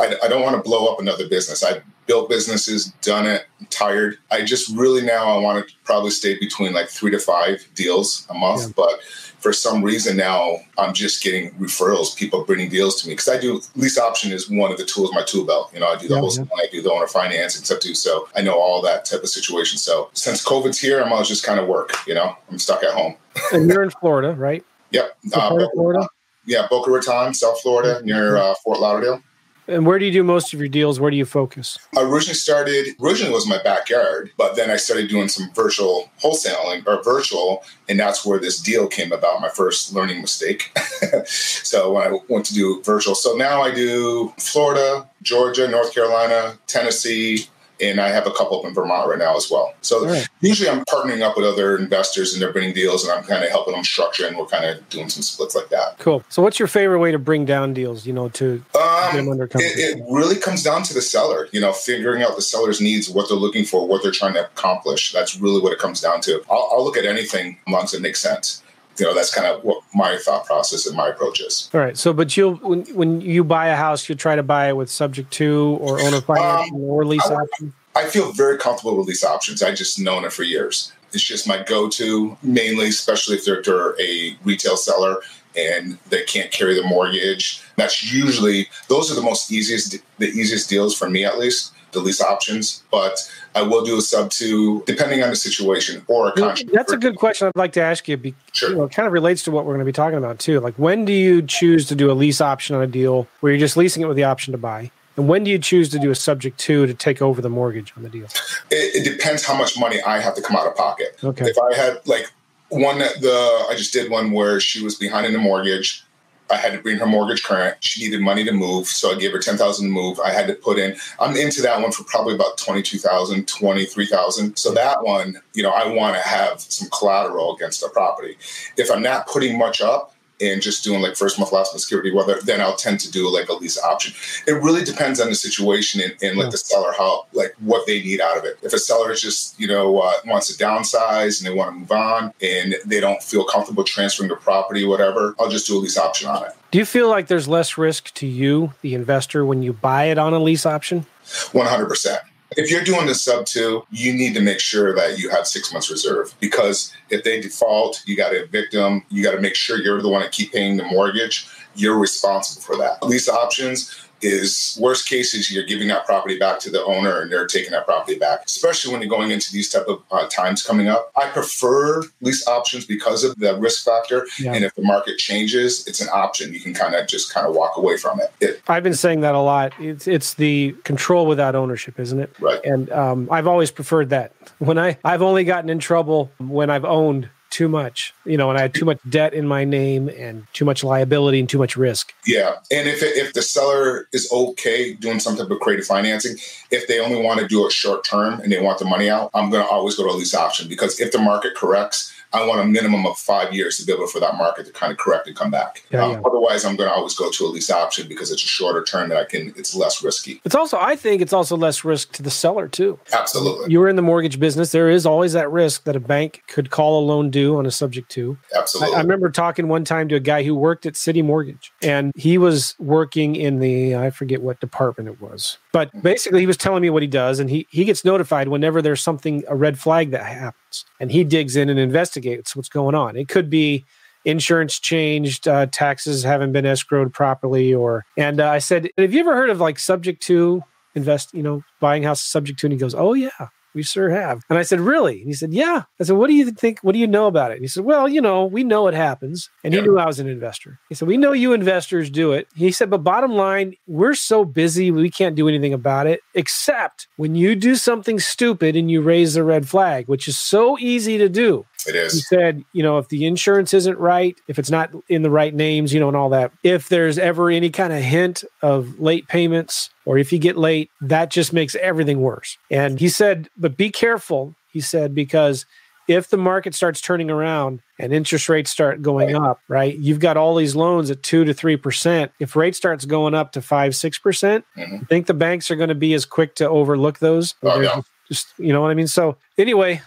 I, 0.00 0.16
I 0.24 0.28
don't 0.28 0.42
want 0.42 0.56
to 0.56 0.62
blow 0.62 0.86
up 0.92 1.00
another 1.00 1.28
business. 1.28 1.62
I 1.62 1.82
built 2.06 2.28
businesses, 2.28 2.86
done 3.02 3.26
it, 3.26 3.46
tired. 3.70 4.18
I 4.30 4.44
just 4.44 4.74
really 4.76 5.02
now 5.02 5.26
I 5.26 5.38
want 5.38 5.66
to 5.66 5.74
probably 5.84 6.10
stay 6.10 6.38
between 6.38 6.72
like 6.72 6.88
three 6.88 7.10
to 7.10 7.18
five 7.18 7.66
deals 7.74 8.26
a 8.30 8.34
month. 8.34 8.62
Yeah. 8.62 8.72
But 8.76 9.02
for 9.38 9.52
some 9.52 9.82
reason 9.82 10.16
now 10.16 10.56
I'm 10.78 10.92
just 10.92 11.22
getting 11.22 11.50
referrals, 11.52 12.16
people 12.16 12.44
bringing 12.44 12.68
deals 12.68 13.00
to 13.02 13.08
me 13.08 13.14
because 13.14 13.28
I 13.28 13.38
do 13.38 13.60
lease 13.74 13.98
option 13.98 14.32
is 14.32 14.50
one 14.50 14.72
of 14.72 14.78
the 14.78 14.84
tools 14.84 15.12
my 15.12 15.22
tool 15.22 15.44
belt. 15.44 15.72
You 15.72 15.80
know, 15.80 15.88
I 15.88 15.96
do 15.96 16.08
the 16.08 16.14
yeah, 16.14 16.20
wholesale, 16.20 16.48
yeah. 16.56 16.64
I 16.64 16.66
do 16.70 16.82
the 16.82 16.92
owner 16.92 17.06
financing 17.06 17.64
stuff 17.64 17.80
too. 17.80 17.94
So 17.94 18.28
I 18.36 18.42
know 18.42 18.58
all 18.58 18.82
that 18.82 19.04
type 19.04 19.22
of 19.22 19.28
situation. 19.28 19.78
So 19.78 20.10
since 20.14 20.44
COVID's 20.44 20.80
here, 20.80 21.00
I'm 21.00 21.12
always 21.12 21.28
just 21.28 21.44
kind 21.44 21.60
of 21.60 21.68
work. 21.68 21.92
You 22.06 22.14
know, 22.14 22.36
I'm 22.50 22.58
stuck 22.58 22.82
at 22.82 22.92
home. 22.92 23.16
and 23.52 23.68
you're 23.68 23.82
in 23.82 23.90
Florida, 23.90 24.32
right? 24.32 24.64
Yep. 24.90 25.16
Uh, 25.32 25.66
Florida. 25.74 26.08
Yeah, 26.46 26.68
Boca 26.70 26.90
Raton, 26.90 27.34
South 27.34 27.60
Florida, 27.60 28.00
near 28.04 28.36
uh, 28.36 28.54
Fort 28.62 28.78
Lauderdale. 28.78 29.20
And 29.68 29.84
where 29.84 29.98
do 29.98 30.04
you 30.04 30.12
do 30.12 30.22
most 30.22 30.52
of 30.54 30.60
your 30.60 30.68
deals? 30.68 31.00
Where 31.00 31.10
do 31.10 31.16
you 31.16 31.24
focus? 31.24 31.78
I 31.96 32.02
originally 32.02 32.34
started, 32.34 32.94
originally 33.02 33.32
was 33.32 33.48
my 33.48 33.60
backyard, 33.62 34.30
but 34.36 34.54
then 34.54 34.70
I 34.70 34.76
started 34.76 35.08
doing 35.08 35.28
some 35.28 35.50
virtual 35.54 36.10
wholesaling 36.22 36.86
or 36.86 37.02
virtual, 37.02 37.64
and 37.88 37.98
that's 37.98 38.24
where 38.24 38.38
this 38.38 38.60
deal 38.60 38.86
came 38.86 39.12
about, 39.12 39.40
my 39.40 39.48
first 39.48 39.92
learning 39.92 40.20
mistake. 40.20 40.72
so 41.26 41.92
when 41.92 42.06
I 42.06 42.18
went 42.28 42.46
to 42.46 42.54
do 42.54 42.82
virtual. 42.82 43.14
So 43.14 43.36
now 43.36 43.62
I 43.62 43.74
do 43.74 44.32
Florida, 44.38 45.08
Georgia, 45.22 45.66
North 45.68 45.92
Carolina, 45.92 46.58
Tennessee, 46.66 47.48
and 47.80 48.00
I 48.00 48.08
have 48.08 48.26
a 48.26 48.30
couple 48.30 48.58
up 48.58 48.64
in 48.64 48.74
Vermont 48.74 49.08
right 49.08 49.18
now 49.18 49.36
as 49.36 49.50
well. 49.50 49.74
So 49.82 50.06
right. 50.06 50.28
usually 50.40 50.68
I'm 50.68 50.84
partnering 50.84 51.22
up 51.22 51.36
with 51.36 51.46
other 51.46 51.76
investors 51.76 52.32
and 52.32 52.42
they're 52.42 52.52
bringing 52.52 52.74
deals 52.74 53.06
and 53.06 53.12
I'm 53.12 53.24
kind 53.24 53.44
of 53.44 53.50
helping 53.50 53.74
them 53.74 53.84
structure 53.84 54.26
and 54.26 54.36
we're 54.36 54.46
kind 54.46 54.64
of 54.64 54.88
doing 54.88 55.08
some 55.08 55.22
splits 55.22 55.54
like 55.54 55.68
that. 55.68 55.98
Cool. 55.98 56.24
So 56.28 56.42
what's 56.42 56.58
your 56.58 56.68
favorite 56.68 56.98
way 56.98 57.12
to 57.12 57.18
bring 57.18 57.44
down 57.44 57.74
deals, 57.74 58.06
you 58.06 58.12
know, 58.12 58.28
to 58.30 58.62
um, 58.74 59.12
get 59.12 59.16
them 59.16 59.28
under 59.28 59.44
it, 59.44 59.52
it 59.54 60.04
really 60.10 60.36
comes 60.36 60.62
down 60.62 60.82
to 60.84 60.94
the 60.94 61.02
seller, 61.02 61.48
you 61.52 61.60
know, 61.60 61.72
figuring 61.72 62.22
out 62.22 62.36
the 62.36 62.42
seller's 62.42 62.80
needs, 62.80 63.08
what 63.08 63.28
they're 63.28 63.36
looking 63.36 63.64
for, 63.64 63.86
what 63.86 64.02
they're 64.02 64.12
trying 64.12 64.34
to 64.34 64.44
accomplish. 64.44 65.12
That's 65.12 65.38
really 65.38 65.60
what 65.60 65.72
it 65.72 65.78
comes 65.78 66.00
down 66.00 66.20
to. 66.22 66.42
I'll, 66.50 66.70
I'll 66.72 66.84
look 66.84 66.96
at 66.96 67.04
anything 67.04 67.58
as 67.66 67.72
long 67.72 67.84
as 67.84 67.94
it 67.94 68.02
makes 68.02 68.20
sense 68.20 68.62
you 68.98 69.06
know 69.06 69.14
that's 69.14 69.34
kind 69.34 69.46
of 69.46 69.62
what 69.64 69.82
my 69.94 70.16
thought 70.16 70.46
process 70.46 70.86
and 70.86 70.96
my 70.96 71.08
approach 71.08 71.40
is. 71.40 71.70
All 71.74 71.80
right. 71.80 71.96
So, 71.96 72.12
but 72.12 72.36
you'll 72.36 72.56
when, 72.56 72.82
when 72.94 73.20
you 73.20 73.44
buy 73.44 73.68
a 73.68 73.76
house, 73.76 74.08
you 74.08 74.14
try 74.14 74.36
to 74.36 74.42
buy 74.42 74.68
it 74.68 74.76
with 74.76 74.90
subject 74.90 75.30
to 75.34 75.78
or 75.80 76.00
owner 76.00 76.20
financing 76.20 76.74
um, 76.74 76.80
or 76.80 77.04
lease 77.04 77.26
option. 77.26 77.72
I 77.94 78.04
feel 78.04 78.32
very 78.32 78.58
comfortable 78.58 78.96
with 78.96 79.06
lease 79.06 79.24
options. 79.24 79.62
I 79.62 79.74
just 79.74 79.98
known 79.98 80.24
it 80.24 80.32
for 80.32 80.42
years. 80.42 80.92
It's 81.12 81.24
just 81.24 81.48
my 81.48 81.62
go-to, 81.62 82.36
mainly, 82.42 82.88
especially 82.88 83.36
if 83.36 83.46
they're, 83.46 83.62
they're 83.62 83.98
a 83.98 84.36
retail 84.44 84.76
seller 84.76 85.22
and 85.56 85.96
they 86.10 86.22
can't 86.24 86.50
carry 86.50 86.74
the 86.74 86.82
mortgage. 86.82 87.62
That's 87.76 88.12
usually 88.12 88.68
those 88.88 89.10
are 89.10 89.14
the 89.14 89.22
most 89.22 89.50
easiest, 89.50 89.96
the 90.18 90.26
easiest 90.26 90.68
deals 90.68 90.94
for 90.94 91.08
me 91.08 91.24
at 91.24 91.38
least 91.38 91.72
the 91.92 92.00
lease 92.00 92.20
options, 92.20 92.82
but 92.90 93.30
I 93.54 93.62
will 93.62 93.84
do 93.84 93.96
a 93.96 94.00
sub 94.00 94.30
two 94.30 94.82
depending 94.86 95.22
on 95.22 95.30
the 95.30 95.36
situation 95.36 96.04
or 96.08 96.28
a 96.28 96.32
contract. 96.32 96.70
That's 96.72 96.92
a 96.92 96.96
good 96.96 97.16
question 97.16 97.48
I'd 97.48 97.56
like 97.56 97.72
to 97.72 97.82
ask 97.82 98.06
you. 98.08 98.16
Because, 98.16 98.38
sure. 98.52 98.70
You 98.70 98.76
know, 98.76 98.84
it 98.84 98.92
kind 98.92 99.06
of 99.06 99.12
relates 99.12 99.42
to 99.44 99.50
what 99.50 99.64
we're 99.64 99.74
going 99.74 99.84
to 99.84 99.86
be 99.86 99.92
talking 99.92 100.18
about 100.18 100.38
too. 100.38 100.60
Like 100.60 100.74
when 100.74 101.04
do 101.04 101.12
you 101.12 101.42
choose 101.42 101.86
to 101.88 101.94
do 101.94 102.10
a 102.10 102.14
lease 102.14 102.40
option 102.40 102.76
on 102.76 102.82
a 102.82 102.86
deal 102.86 103.26
where 103.40 103.52
you're 103.52 103.60
just 103.60 103.76
leasing 103.76 104.02
it 104.02 104.06
with 104.06 104.16
the 104.16 104.24
option 104.24 104.52
to 104.52 104.58
buy? 104.58 104.90
And 105.16 105.28
when 105.28 105.44
do 105.44 105.50
you 105.50 105.58
choose 105.58 105.88
to 105.90 105.98
do 105.98 106.10
a 106.10 106.14
subject 106.14 106.58
to 106.60 106.86
to 106.86 106.92
take 106.92 107.22
over 107.22 107.40
the 107.40 107.48
mortgage 107.48 107.92
on 107.96 108.02
the 108.02 108.10
deal? 108.10 108.26
It, 108.70 109.06
it 109.06 109.10
depends 109.10 109.44
how 109.44 109.56
much 109.56 109.78
money 109.78 110.02
I 110.02 110.20
have 110.20 110.34
to 110.34 110.42
come 110.42 110.56
out 110.56 110.66
of 110.66 110.76
pocket. 110.76 111.16
Okay. 111.24 111.46
If 111.46 111.56
I 111.58 111.74
had 111.74 112.06
like 112.06 112.30
one 112.68 112.98
the 112.98 113.66
I 113.70 113.74
just 113.74 113.92
did 113.92 114.10
one 114.10 114.32
where 114.32 114.60
she 114.60 114.82
was 114.82 114.96
behind 114.96 115.26
in 115.26 115.32
the 115.32 115.38
mortgage 115.38 116.04
I 116.50 116.56
had 116.56 116.72
to 116.72 116.80
bring 116.80 116.98
her 116.98 117.06
mortgage 117.06 117.42
current. 117.42 117.76
She 117.80 118.04
needed 118.04 118.20
money 118.20 118.44
to 118.44 118.52
move, 118.52 118.86
so 118.86 119.12
I 119.12 119.18
gave 119.18 119.32
her 119.32 119.38
ten 119.38 119.56
thousand 119.56 119.86
to 119.86 119.92
move. 119.92 120.20
I 120.20 120.30
had 120.30 120.46
to 120.48 120.54
put 120.54 120.78
in. 120.78 120.96
I'm 121.20 121.36
into 121.36 121.62
that 121.62 121.80
one 121.80 121.92
for 121.92 122.04
probably 122.04 122.34
about 122.34 122.58
22,000, 122.58 123.46
23,000. 123.46 124.56
So 124.56 124.72
that 124.72 125.02
one, 125.02 125.40
you 125.54 125.62
know, 125.62 125.70
I 125.70 125.88
want 125.88 126.16
to 126.16 126.22
have 126.22 126.60
some 126.60 126.88
collateral 126.96 127.56
against 127.56 127.80
the 127.80 127.88
property. 127.88 128.36
If 128.76 128.90
I'm 128.90 129.02
not 129.02 129.26
putting 129.26 129.58
much 129.58 129.80
up, 129.80 130.15
and 130.40 130.60
just 130.60 130.84
doing 130.84 131.00
like 131.00 131.16
first 131.16 131.38
month, 131.38 131.52
last 131.52 131.72
month 131.72 131.80
security, 131.80 132.12
whether 132.12 132.40
then 132.42 132.60
I'll 132.60 132.76
tend 132.76 133.00
to 133.00 133.10
do 133.10 133.32
like 133.32 133.48
a 133.48 133.54
lease 133.54 133.82
option. 133.82 134.14
It 134.46 134.52
really 134.62 134.84
depends 134.84 135.20
on 135.20 135.28
the 135.28 135.34
situation 135.34 136.00
and, 136.00 136.14
and 136.22 136.36
like 136.36 136.46
yeah. 136.46 136.50
the 136.50 136.58
seller, 136.58 136.92
how 136.96 137.26
like 137.32 137.54
what 137.60 137.86
they 137.86 138.02
need 138.02 138.20
out 138.20 138.36
of 138.36 138.44
it. 138.44 138.58
If 138.62 138.72
a 138.72 138.78
seller 138.78 139.10
is 139.12 139.20
just 139.20 139.58
you 139.58 139.66
know 139.66 140.00
uh, 140.00 140.12
wants 140.26 140.54
to 140.54 140.62
downsize 140.62 141.40
and 141.40 141.46
they 141.46 141.54
want 141.54 141.70
to 141.72 141.78
move 141.78 141.92
on 141.92 142.32
and 142.42 142.76
they 142.84 143.00
don't 143.00 143.22
feel 143.22 143.44
comfortable 143.44 143.84
transferring 143.84 144.28
the 144.28 144.36
property, 144.36 144.84
or 144.84 144.88
whatever, 144.88 145.34
I'll 145.38 145.48
just 145.48 145.66
do 145.66 145.76
a 145.76 145.80
lease 145.80 145.98
option 145.98 146.28
on 146.28 146.44
it. 146.44 146.52
Do 146.70 146.78
you 146.78 146.84
feel 146.84 147.08
like 147.08 147.28
there's 147.28 147.48
less 147.48 147.78
risk 147.78 148.12
to 148.14 148.26
you, 148.26 148.74
the 148.82 148.94
investor, 148.94 149.46
when 149.46 149.62
you 149.62 149.72
buy 149.72 150.04
it 150.04 150.18
on 150.18 150.34
a 150.34 150.38
lease 150.38 150.66
option? 150.66 151.06
One 151.52 151.66
hundred 151.66 151.86
percent. 151.86 152.20
If 152.56 152.70
you're 152.70 152.84
doing 152.84 153.06
the 153.06 153.14
sub 153.14 153.44
two, 153.44 153.84
you 153.90 154.14
need 154.14 154.34
to 154.34 154.40
make 154.40 154.60
sure 154.60 154.94
that 154.94 155.18
you 155.18 155.28
have 155.28 155.46
six 155.46 155.72
months 155.72 155.90
reserve 155.90 156.34
because 156.40 156.92
if 157.10 157.22
they 157.22 157.40
default, 157.40 158.02
you 158.06 158.16
got 158.16 158.30
to 158.30 158.44
evict 158.44 158.72
them. 158.72 159.04
You 159.10 159.22
got 159.22 159.32
to 159.32 159.40
make 159.40 159.54
sure 159.54 159.78
you're 159.78 160.00
the 160.00 160.08
one 160.08 160.22
to 160.22 160.30
keep 160.30 160.52
paying 160.52 160.78
the 160.78 160.84
mortgage. 160.84 161.46
You're 161.74 161.98
responsible 161.98 162.62
for 162.62 162.76
that. 162.78 163.02
Lease 163.02 163.28
options, 163.28 164.05
is 164.22 164.78
worst 164.80 165.08
cases 165.08 165.50
you're 165.50 165.64
giving 165.64 165.88
that 165.88 166.06
property 166.06 166.38
back 166.38 166.58
to 166.60 166.70
the 166.70 166.82
owner 166.84 167.20
and 167.20 167.30
they're 167.30 167.46
taking 167.46 167.70
that 167.72 167.84
property 167.86 168.18
back. 168.18 168.42
Especially 168.46 168.92
when 168.92 169.00
you're 169.00 169.10
going 169.10 169.30
into 169.30 169.52
these 169.52 169.68
type 169.68 169.86
of 169.86 170.02
uh, 170.10 170.26
times 170.28 170.62
coming 170.62 170.88
up. 170.88 171.10
I 171.16 171.28
prefer 171.28 172.02
lease 172.20 172.46
options 172.46 172.86
because 172.86 173.24
of 173.24 173.36
the 173.36 173.56
risk 173.58 173.84
factor. 173.84 174.26
Yeah. 174.38 174.54
and 174.54 174.64
if 174.64 174.74
the 174.74 174.82
market 174.82 175.18
changes 175.18 175.86
it's 175.86 176.00
an 176.00 176.08
option. 176.12 176.52
You 176.52 176.60
can 176.60 176.74
kind 176.74 176.94
of 176.94 177.06
just 177.06 177.32
kind 177.32 177.46
of 177.46 177.54
walk 177.54 177.76
away 177.76 177.96
from 177.96 178.20
it. 178.20 178.32
it. 178.40 178.62
i've 178.68 178.82
been 178.82 178.94
saying 178.94 179.20
that 179.20 179.34
a 179.34 179.40
lot. 179.40 179.72
It's, 179.78 180.06
it's 180.06 180.34
the 180.34 180.74
control 180.84 181.26
without 181.26 181.54
ownership 181.54 181.98
isn't 181.98 182.18
it? 182.20 182.30
Right. 182.40 182.60
And 182.64 182.90
um, 182.92 183.28
i've 183.30 183.46
always 183.46 183.70
preferred 183.70 184.10
that. 184.10 184.32
When 184.58 184.78
i 184.78 184.98
i've 185.04 185.22
only 185.22 185.44
gotten 185.44 185.70
in 185.70 185.78
trouble 185.78 186.30
when 186.38 186.70
i've 186.70 186.84
owned 186.84 187.28
too 187.56 187.68
much, 187.70 188.12
you 188.26 188.36
know, 188.36 188.50
and 188.50 188.58
I 188.58 188.60
had 188.60 188.74
too 188.74 188.84
much 188.84 188.98
debt 189.08 189.32
in 189.32 189.46
my 189.46 189.64
name 189.64 190.10
and 190.10 190.46
too 190.52 190.66
much 190.66 190.84
liability 190.84 191.40
and 191.40 191.48
too 191.48 191.56
much 191.56 191.74
risk. 191.74 192.12
Yeah. 192.26 192.56
And 192.70 192.86
if, 192.86 193.02
it, 193.02 193.16
if 193.16 193.32
the 193.32 193.40
seller 193.40 194.08
is 194.12 194.30
okay 194.30 194.92
doing 194.92 195.20
some 195.20 195.38
type 195.38 195.48
of 195.48 195.58
creative 195.60 195.86
financing, 195.86 196.36
if 196.70 196.86
they 196.86 197.00
only 197.00 197.22
want 197.22 197.40
to 197.40 197.48
do 197.48 197.64
it 197.64 197.72
short 197.72 198.04
term 198.04 198.40
and 198.40 198.52
they 198.52 198.60
want 198.60 198.78
the 198.78 198.84
money 198.84 199.08
out, 199.08 199.30
I'm 199.32 199.48
going 199.48 199.64
to 199.64 199.70
always 199.70 199.94
go 199.94 200.02
to 200.02 200.10
a 200.10 200.16
lease 200.18 200.34
option 200.34 200.68
because 200.68 201.00
if 201.00 201.12
the 201.12 201.18
market 201.18 201.54
corrects, 201.54 202.12
I 202.32 202.46
want 202.46 202.60
a 202.60 202.64
minimum 202.64 203.06
of 203.06 203.16
five 203.16 203.52
years 203.52 203.78
to 203.78 203.86
be 203.86 203.92
able 203.92 204.06
for 204.06 204.20
that 204.20 204.36
market 204.36 204.66
to 204.66 204.72
kind 204.72 204.92
of 204.92 204.98
correct 204.98 205.26
and 205.26 205.36
come 205.36 205.50
back. 205.50 205.84
Yeah, 205.90 206.04
um, 206.04 206.12
yeah. 206.12 206.20
Otherwise, 206.24 206.64
I'm 206.64 206.76
going 206.76 206.88
to 206.88 206.94
always 206.94 207.14
go 207.14 207.30
to 207.30 207.44
a 207.44 207.48
lease 207.48 207.70
option 207.70 208.08
because 208.08 208.30
it's 208.30 208.42
a 208.42 208.46
shorter 208.46 208.82
term 208.82 209.08
that 209.10 209.18
I 209.18 209.24
can. 209.24 209.52
It's 209.56 209.74
less 209.74 210.02
risky. 210.02 210.40
It's 210.44 210.54
also, 210.54 210.78
I 210.78 210.96
think, 210.96 211.22
it's 211.22 211.32
also 211.32 211.56
less 211.56 211.84
risk 211.84 212.12
to 212.12 212.22
the 212.22 212.30
seller 212.30 212.68
too. 212.68 212.98
Absolutely. 213.12 213.72
You 213.72 213.80
were 213.80 213.88
in 213.88 213.96
the 213.96 214.02
mortgage 214.02 214.38
business. 214.38 214.72
There 214.72 214.90
is 214.90 215.06
always 215.06 215.32
that 215.32 215.50
risk 215.50 215.84
that 215.84 215.96
a 215.96 216.00
bank 216.00 216.42
could 216.48 216.70
call 216.70 217.02
a 217.02 217.04
loan 217.04 217.30
due 217.30 217.56
on 217.56 217.66
a 217.66 217.70
subject 217.70 218.10
to. 218.12 218.38
Absolutely. 218.54 218.94
I, 218.94 218.98
I 218.98 219.02
remember 219.02 219.30
talking 219.30 219.68
one 219.68 219.84
time 219.84 220.08
to 220.08 220.14
a 220.16 220.20
guy 220.20 220.42
who 220.42 220.54
worked 220.54 220.86
at 220.86 220.94
CitiMortgage, 220.94 221.70
and 221.82 222.12
he 222.14 222.38
was 222.38 222.74
working 222.78 223.36
in 223.36 223.60
the 223.60 223.96
I 223.96 224.10
forget 224.10 224.42
what 224.42 224.60
department 224.60 225.08
it 225.08 225.20
was, 225.20 225.58
but 225.76 226.02
basically 226.02 226.40
he 226.40 226.46
was 226.46 226.56
telling 226.56 226.80
me 226.80 226.88
what 226.88 227.02
he 227.02 227.06
does, 227.06 227.38
and 227.38 227.50
he 227.50 227.66
he 227.70 227.84
gets 227.84 228.02
notified 228.02 228.48
whenever 228.48 228.80
there's 228.80 229.02
something 229.02 229.44
a 229.46 229.54
red 229.54 229.78
flag 229.78 230.10
that 230.10 230.24
happens, 230.24 230.86
and 230.98 231.12
he 231.12 231.22
digs 231.22 231.54
in 231.54 231.68
and 231.68 231.78
investigates 231.78 232.56
what's 232.56 232.70
going 232.70 232.94
on. 232.94 233.14
It 233.14 233.28
could 233.28 233.50
be 233.50 233.84
insurance 234.24 234.80
changed, 234.80 235.46
uh, 235.46 235.66
taxes 235.66 236.22
haven't 236.22 236.52
been 236.52 236.64
escrowed 236.64 237.12
properly, 237.12 237.74
or 237.74 238.06
and 238.16 238.40
uh, 238.40 238.48
I 238.48 238.56
said, 238.56 238.88
have 238.96 239.12
you 239.12 239.20
ever 239.20 239.36
heard 239.36 239.50
of 239.50 239.60
like 239.60 239.78
subject 239.78 240.22
to 240.22 240.62
invest, 240.94 241.34
you 241.34 241.42
know, 241.42 241.62
buying 241.78 242.02
house 242.02 242.22
subject 242.22 242.58
to? 242.60 242.66
And 242.68 242.72
he 242.72 242.78
goes, 242.78 242.94
oh 242.94 243.12
yeah. 243.12 243.48
We 243.76 243.82
sure 243.82 244.08
have. 244.08 244.42
And 244.48 244.58
I 244.58 244.62
said, 244.62 244.80
Really? 244.80 245.18
And 245.18 245.26
he 245.28 245.34
said, 245.34 245.52
Yeah. 245.52 245.82
I 246.00 246.04
said, 246.04 246.16
What 246.16 246.28
do 246.28 246.34
you 246.34 246.50
think? 246.50 246.80
What 246.80 246.92
do 246.92 246.98
you 246.98 247.06
know 247.06 247.26
about 247.26 247.50
it? 247.50 247.56
And 247.56 247.62
he 247.62 247.68
said, 247.68 247.84
Well, 247.84 248.08
you 248.08 248.22
know, 248.22 248.46
we 248.46 248.64
know 248.64 248.88
it 248.88 248.94
happens. 248.94 249.50
And 249.62 249.74
he 249.74 249.78
Yeah. 249.80 249.84
knew 249.86 249.98
I 249.98 250.06
was 250.06 250.18
an 250.18 250.26
investor. 250.28 250.78
He 250.88 250.94
said, 250.94 251.06
We 251.06 251.18
know 251.18 251.32
you 251.32 251.52
investors 251.52 252.08
do 252.08 252.32
it. 252.32 252.48
He 252.56 252.72
said, 252.72 252.88
But 252.88 253.04
bottom 253.04 253.32
line, 253.32 253.74
we're 253.86 254.14
so 254.14 254.46
busy, 254.46 254.90
we 254.90 255.10
can't 255.10 255.36
do 255.36 255.46
anything 255.46 255.74
about 255.74 256.06
it, 256.06 256.20
except 256.34 257.06
when 257.18 257.34
you 257.34 257.54
do 257.54 257.76
something 257.76 258.18
stupid 258.18 258.76
and 258.76 258.90
you 258.90 259.02
raise 259.02 259.34
the 259.34 259.44
red 259.44 259.68
flag, 259.68 260.08
which 260.08 260.26
is 260.26 260.38
so 260.38 260.78
easy 260.78 261.18
to 261.18 261.28
do. 261.28 261.66
It 261.88 261.94
He 262.12 262.20
said, 262.20 262.64
you 262.72 262.82
know, 262.82 262.98
if 262.98 263.08
the 263.08 263.26
insurance 263.26 263.72
isn't 263.74 263.98
right, 263.98 264.36
if 264.48 264.58
it's 264.58 264.70
not 264.70 264.90
in 265.08 265.22
the 265.22 265.30
right 265.30 265.54
names, 265.54 265.92
you 265.92 266.00
know, 266.00 266.08
and 266.08 266.16
all 266.16 266.28
that, 266.30 266.52
if 266.62 266.88
there's 266.88 267.18
ever 267.18 267.50
any 267.50 267.70
kind 267.70 267.92
of 267.92 268.02
hint 268.02 268.44
of 268.62 268.98
late 268.98 269.28
payments 269.28 269.90
or 270.04 270.18
if 270.18 270.32
you 270.32 270.38
get 270.38 270.56
late, 270.56 270.90
that 271.00 271.30
just 271.30 271.52
makes 271.52 271.74
everything 271.76 272.20
worse. 272.20 272.58
And 272.70 272.98
he 272.98 273.08
said, 273.08 273.48
but 273.56 273.76
be 273.76 273.90
careful, 273.90 274.54
he 274.72 274.80
said, 274.80 275.14
because 275.14 275.66
if 276.08 276.28
the 276.28 276.36
market 276.36 276.72
starts 276.74 277.00
turning 277.00 277.30
around 277.30 277.80
and 277.98 278.12
interest 278.12 278.48
rates 278.48 278.70
start 278.70 279.02
going 279.02 279.34
up, 279.34 279.58
right? 279.66 279.98
You've 279.98 280.20
got 280.20 280.36
all 280.36 280.54
these 280.54 280.76
loans 280.76 281.10
at 281.10 281.22
two 281.24 281.44
to 281.44 281.52
three 281.52 281.76
percent. 281.76 282.30
If 282.38 282.54
rate 282.54 282.76
starts 282.76 283.04
going 283.04 283.34
up 283.34 283.50
to 283.52 283.62
five, 283.62 283.96
six 283.96 284.16
percent, 284.16 284.64
Mhm. 284.76 285.02
I 285.02 285.04
think 285.06 285.26
the 285.26 285.34
banks 285.34 285.68
are 285.70 285.76
going 285.76 285.88
to 285.88 285.96
be 285.96 286.14
as 286.14 286.24
quick 286.24 286.54
to 286.56 286.68
overlook 286.68 287.18
those. 287.18 287.54
Oh, 287.64 287.80
yeah. 287.80 288.02
Just 288.28 288.46
you 288.56 288.72
know 288.72 288.80
what 288.82 288.92
I 288.92 288.94
mean. 288.94 289.08
So 289.08 289.36
anyway. 289.58 290.00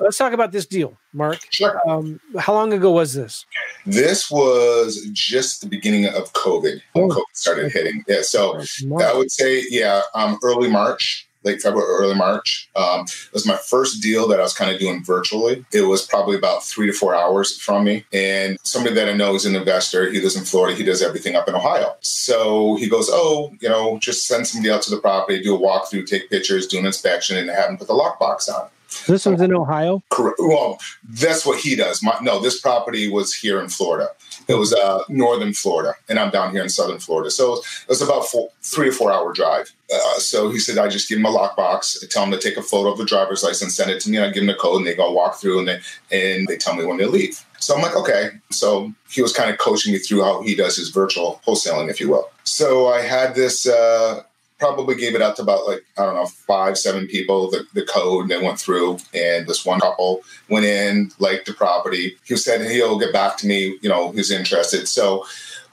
Let's 0.00 0.16
talk 0.18 0.32
about 0.32 0.52
this 0.52 0.66
deal, 0.66 0.96
Mark. 1.12 1.38
Sure. 1.50 1.80
Um, 1.88 2.20
how 2.38 2.52
long 2.54 2.72
ago 2.72 2.90
was 2.90 3.14
this? 3.14 3.44
This 3.84 4.30
was 4.30 5.06
just 5.12 5.60
the 5.60 5.68
beginning 5.68 6.06
of 6.06 6.32
COVID 6.32 6.80
when 6.92 7.04
Oh. 7.04 7.08
COVID 7.08 7.22
started 7.34 7.72
hitting. 7.72 8.04
Yeah. 8.08 8.22
So 8.22 8.60
I 9.00 9.14
would 9.14 9.30
say, 9.30 9.64
yeah, 9.70 10.02
um, 10.14 10.38
early 10.42 10.68
March, 10.68 11.28
late 11.44 11.62
February, 11.62 11.88
early 11.88 12.14
March. 12.16 12.68
Um, 12.74 13.02
it 13.02 13.32
was 13.32 13.46
my 13.46 13.56
first 13.56 14.02
deal 14.02 14.26
that 14.28 14.40
I 14.40 14.42
was 14.42 14.52
kind 14.52 14.70
of 14.72 14.80
doing 14.80 15.04
virtually. 15.04 15.64
It 15.72 15.82
was 15.82 16.04
probably 16.04 16.36
about 16.36 16.64
three 16.64 16.88
to 16.88 16.92
four 16.92 17.14
hours 17.14 17.56
from 17.56 17.84
me. 17.84 18.04
And 18.12 18.58
somebody 18.64 18.96
that 18.96 19.08
I 19.08 19.12
know 19.12 19.34
is 19.36 19.46
an 19.46 19.54
investor. 19.54 20.10
He 20.10 20.20
lives 20.20 20.34
in 20.36 20.44
Florida. 20.44 20.76
He 20.76 20.82
does 20.82 21.02
everything 21.02 21.36
up 21.36 21.48
in 21.48 21.54
Ohio. 21.54 21.94
So 22.00 22.74
he 22.76 22.88
goes, 22.88 23.08
oh, 23.12 23.52
you 23.60 23.68
know, 23.68 23.98
just 24.00 24.26
send 24.26 24.48
somebody 24.48 24.72
out 24.72 24.82
to 24.82 24.90
the 24.90 25.00
property, 25.00 25.40
do 25.40 25.54
a 25.54 25.58
walkthrough, 25.58 26.06
take 26.08 26.28
pictures, 26.30 26.66
do 26.66 26.78
an 26.80 26.86
inspection, 26.86 27.36
and 27.36 27.48
have 27.48 27.70
him 27.70 27.78
put 27.78 27.86
the 27.86 27.94
lockbox 27.94 28.48
on. 28.48 28.68
This 29.06 29.26
one's 29.26 29.40
in 29.40 29.54
Ohio. 29.54 30.02
Correct. 30.10 30.38
Well, 30.38 30.78
that's 31.08 31.44
what 31.44 31.60
he 31.60 31.76
does. 31.76 32.02
My, 32.02 32.16
no, 32.22 32.40
this 32.40 32.60
property 32.60 33.10
was 33.10 33.34
here 33.34 33.60
in 33.60 33.68
Florida. 33.68 34.08
It 34.48 34.54
was 34.54 34.72
uh, 34.72 35.02
northern 35.08 35.52
Florida, 35.52 35.94
and 36.08 36.18
I'm 36.18 36.30
down 36.30 36.52
here 36.52 36.62
in 36.62 36.68
southern 36.68 36.98
Florida. 36.98 37.30
So 37.30 37.54
it 37.54 37.88
was 37.88 38.02
about 38.02 38.26
four, 38.26 38.50
three 38.62 38.88
or 38.88 38.92
four 38.92 39.12
hour 39.12 39.32
drive. 39.32 39.72
Uh, 39.92 40.18
so 40.18 40.50
he 40.50 40.58
said, 40.58 40.78
I 40.78 40.88
just 40.88 41.08
give 41.08 41.18
him 41.18 41.26
a 41.26 41.32
lockbox, 41.32 42.08
tell 42.10 42.24
him 42.24 42.30
to 42.32 42.38
take 42.38 42.56
a 42.56 42.62
photo 42.62 42.90
of 42.90 42.98
the 42.98 43.04
driver's 43.04 43.42
license, 43.42 43.76
send 43.76 43.90
it 43.90 44.00
to 44.00 44.10
me, 44.10 44.16
and 44.16 44.26
I 44.26 44.30
give 44.30 44.42
him 44.42 44.48
the 44.48 44.54
code, 44.54 44.78
and 44.78 44.86
they 44.86 44.94
go 44.94 45.10
walk 45.12 45.36
through, 45.36 45.60
and 45.60 45.68
they 45.68 45.80
and 46.10 46.46
they 46.46 46.56
tell 46.56 46.74
me 46.74 46.84
when 46.84 46.96
they 46.96 47.06
leave. 47.06 47.44
So 47.58 47.74
I'm 47.74 47.82
like, 47.82 47.96
okay. 47.96 48.30
So 48.50 48.92
he 49.08 49.22
was 49.22 49.32
kind 49.32 49.50
of 49.50 49.58
coaching 49.58 49.92
me 49.92 49.98
through 49.98 50.22
how 50.22 50.42
he 50.42 50.54
does 50.54 50.76
his 50.76 50.90
virtual 50.90 51.40
wholesaling, 51.46 51.90
if 51.90 52.00
you 52.00 52.10
will. 52.10 52.30
So 52.44 52.88
I 52.88 53.00
had 53.02 53.34
this. 53.34 53.66
Uh, 53.66 54.22
probably 54.58 54.94
gave 54.94 55.14
it 55.14 55.22
out 55.22 55.36
to 55.36 55.42
about 55.42 55.66
like 55.66 55.84
I 55.98 56.04
don't 56.04 56.14
know 56.14 56.26
five 56.26 56.78
seven 56.78 57.06
people 57.06 57.50
the, 57.50 57.66
the 57.74 57.84
code 57.84 58.22
and 58.22 58.30
they 58.30 58.42
went 58.42 58.58
through 58.58 58.98
and 59.14 59.46
this 59.46 59.64
one 59.64 59.80
couple 59.80 60.22
went 60.48 60.64
in 60.64 61.10
liked 61.18 61.46
the 61.46 61.54
property. 61.54 62.16
He 62.24 62.36
said 62.36 62.68
he'll 62.70 62.98
get 62.98 63.12
back 63.12 63.36
to 63.38 63.46
me 63.46 63.78
you 63.80 63.88
know 63.88 64.12
who's 64.12 64.30
interested. 64.30 64.88
So 64.88 65.24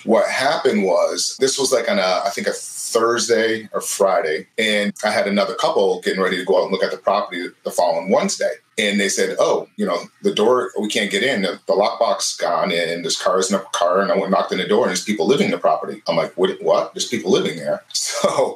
what 0.05 0.29
happened 0.29 0.83
was 0.83 1.37
this 1.39 1.57
was 1.57 1.71
like 1.71 1.89
on 1.89 1.99
a 1.99 2.21
I 2.25 2.29
think 2.31 2.47
a 2.47 2.51
Thursday 2.53 3.69
or 3.73 3.81
Friday 3.81 4.47
and 4.57 4.93
I 5.03 5.11
had 5.11 5.27
another 5.27 5.55
couple 5.55 6.01
getting 6.01 6.21
ready 6.21 6.37
to 6.37 6.45
go 6.45 6.59
out 6.59 6.63
and 6.63 6.71
look 6.71 6.83
at 6.83 6.91
the 6.91 6.97
property 6.97 7.47
the 7.63 7.71
following 7.71 8.09
Wednesday 8.09 8.53
and 8.77 8.99
they 8.99 9.09
said 9.09 9.35
oh 9.39 9.67
you 9.75 9.85
know 9.85 9.97
the 10.21 10.33
door 10.33 10.71
we 10.79 10.87
can't 10.87 11.11
get 11.11 11.23
in 11.23 11.43
the, 11.43 11.59
lockbox 11.67 12.39
gone 12.39 12.71
and 12.71 13.03
this 13.03 13.19
car 13.21 13.39
is 13.39 13.51
in 13.51 13.59
a 13.59 13.63
car 13.71 14.01
and 14.01 14.11
I 14.11 14.17
went 14.17 14.31
knocked 14.31 14.51
on 14.51 14.59
the 14.59 14.67
door 14.67 14.83
and 14.83 14.89
there's 14.89 15.03
people 15.03 15.27
living 15.27 15.45
in 15.45 15.51
the 15.51 15.57
property 15.57 16.01
I'm 16.07 16.15
like 16.15 16.33
what 16.37 16.61
what 16.61 16.93
there's 16.93 17.07
people 17.07 17.31
living 17.31 17.57
there 17.57 17.83
so 17.93 18.55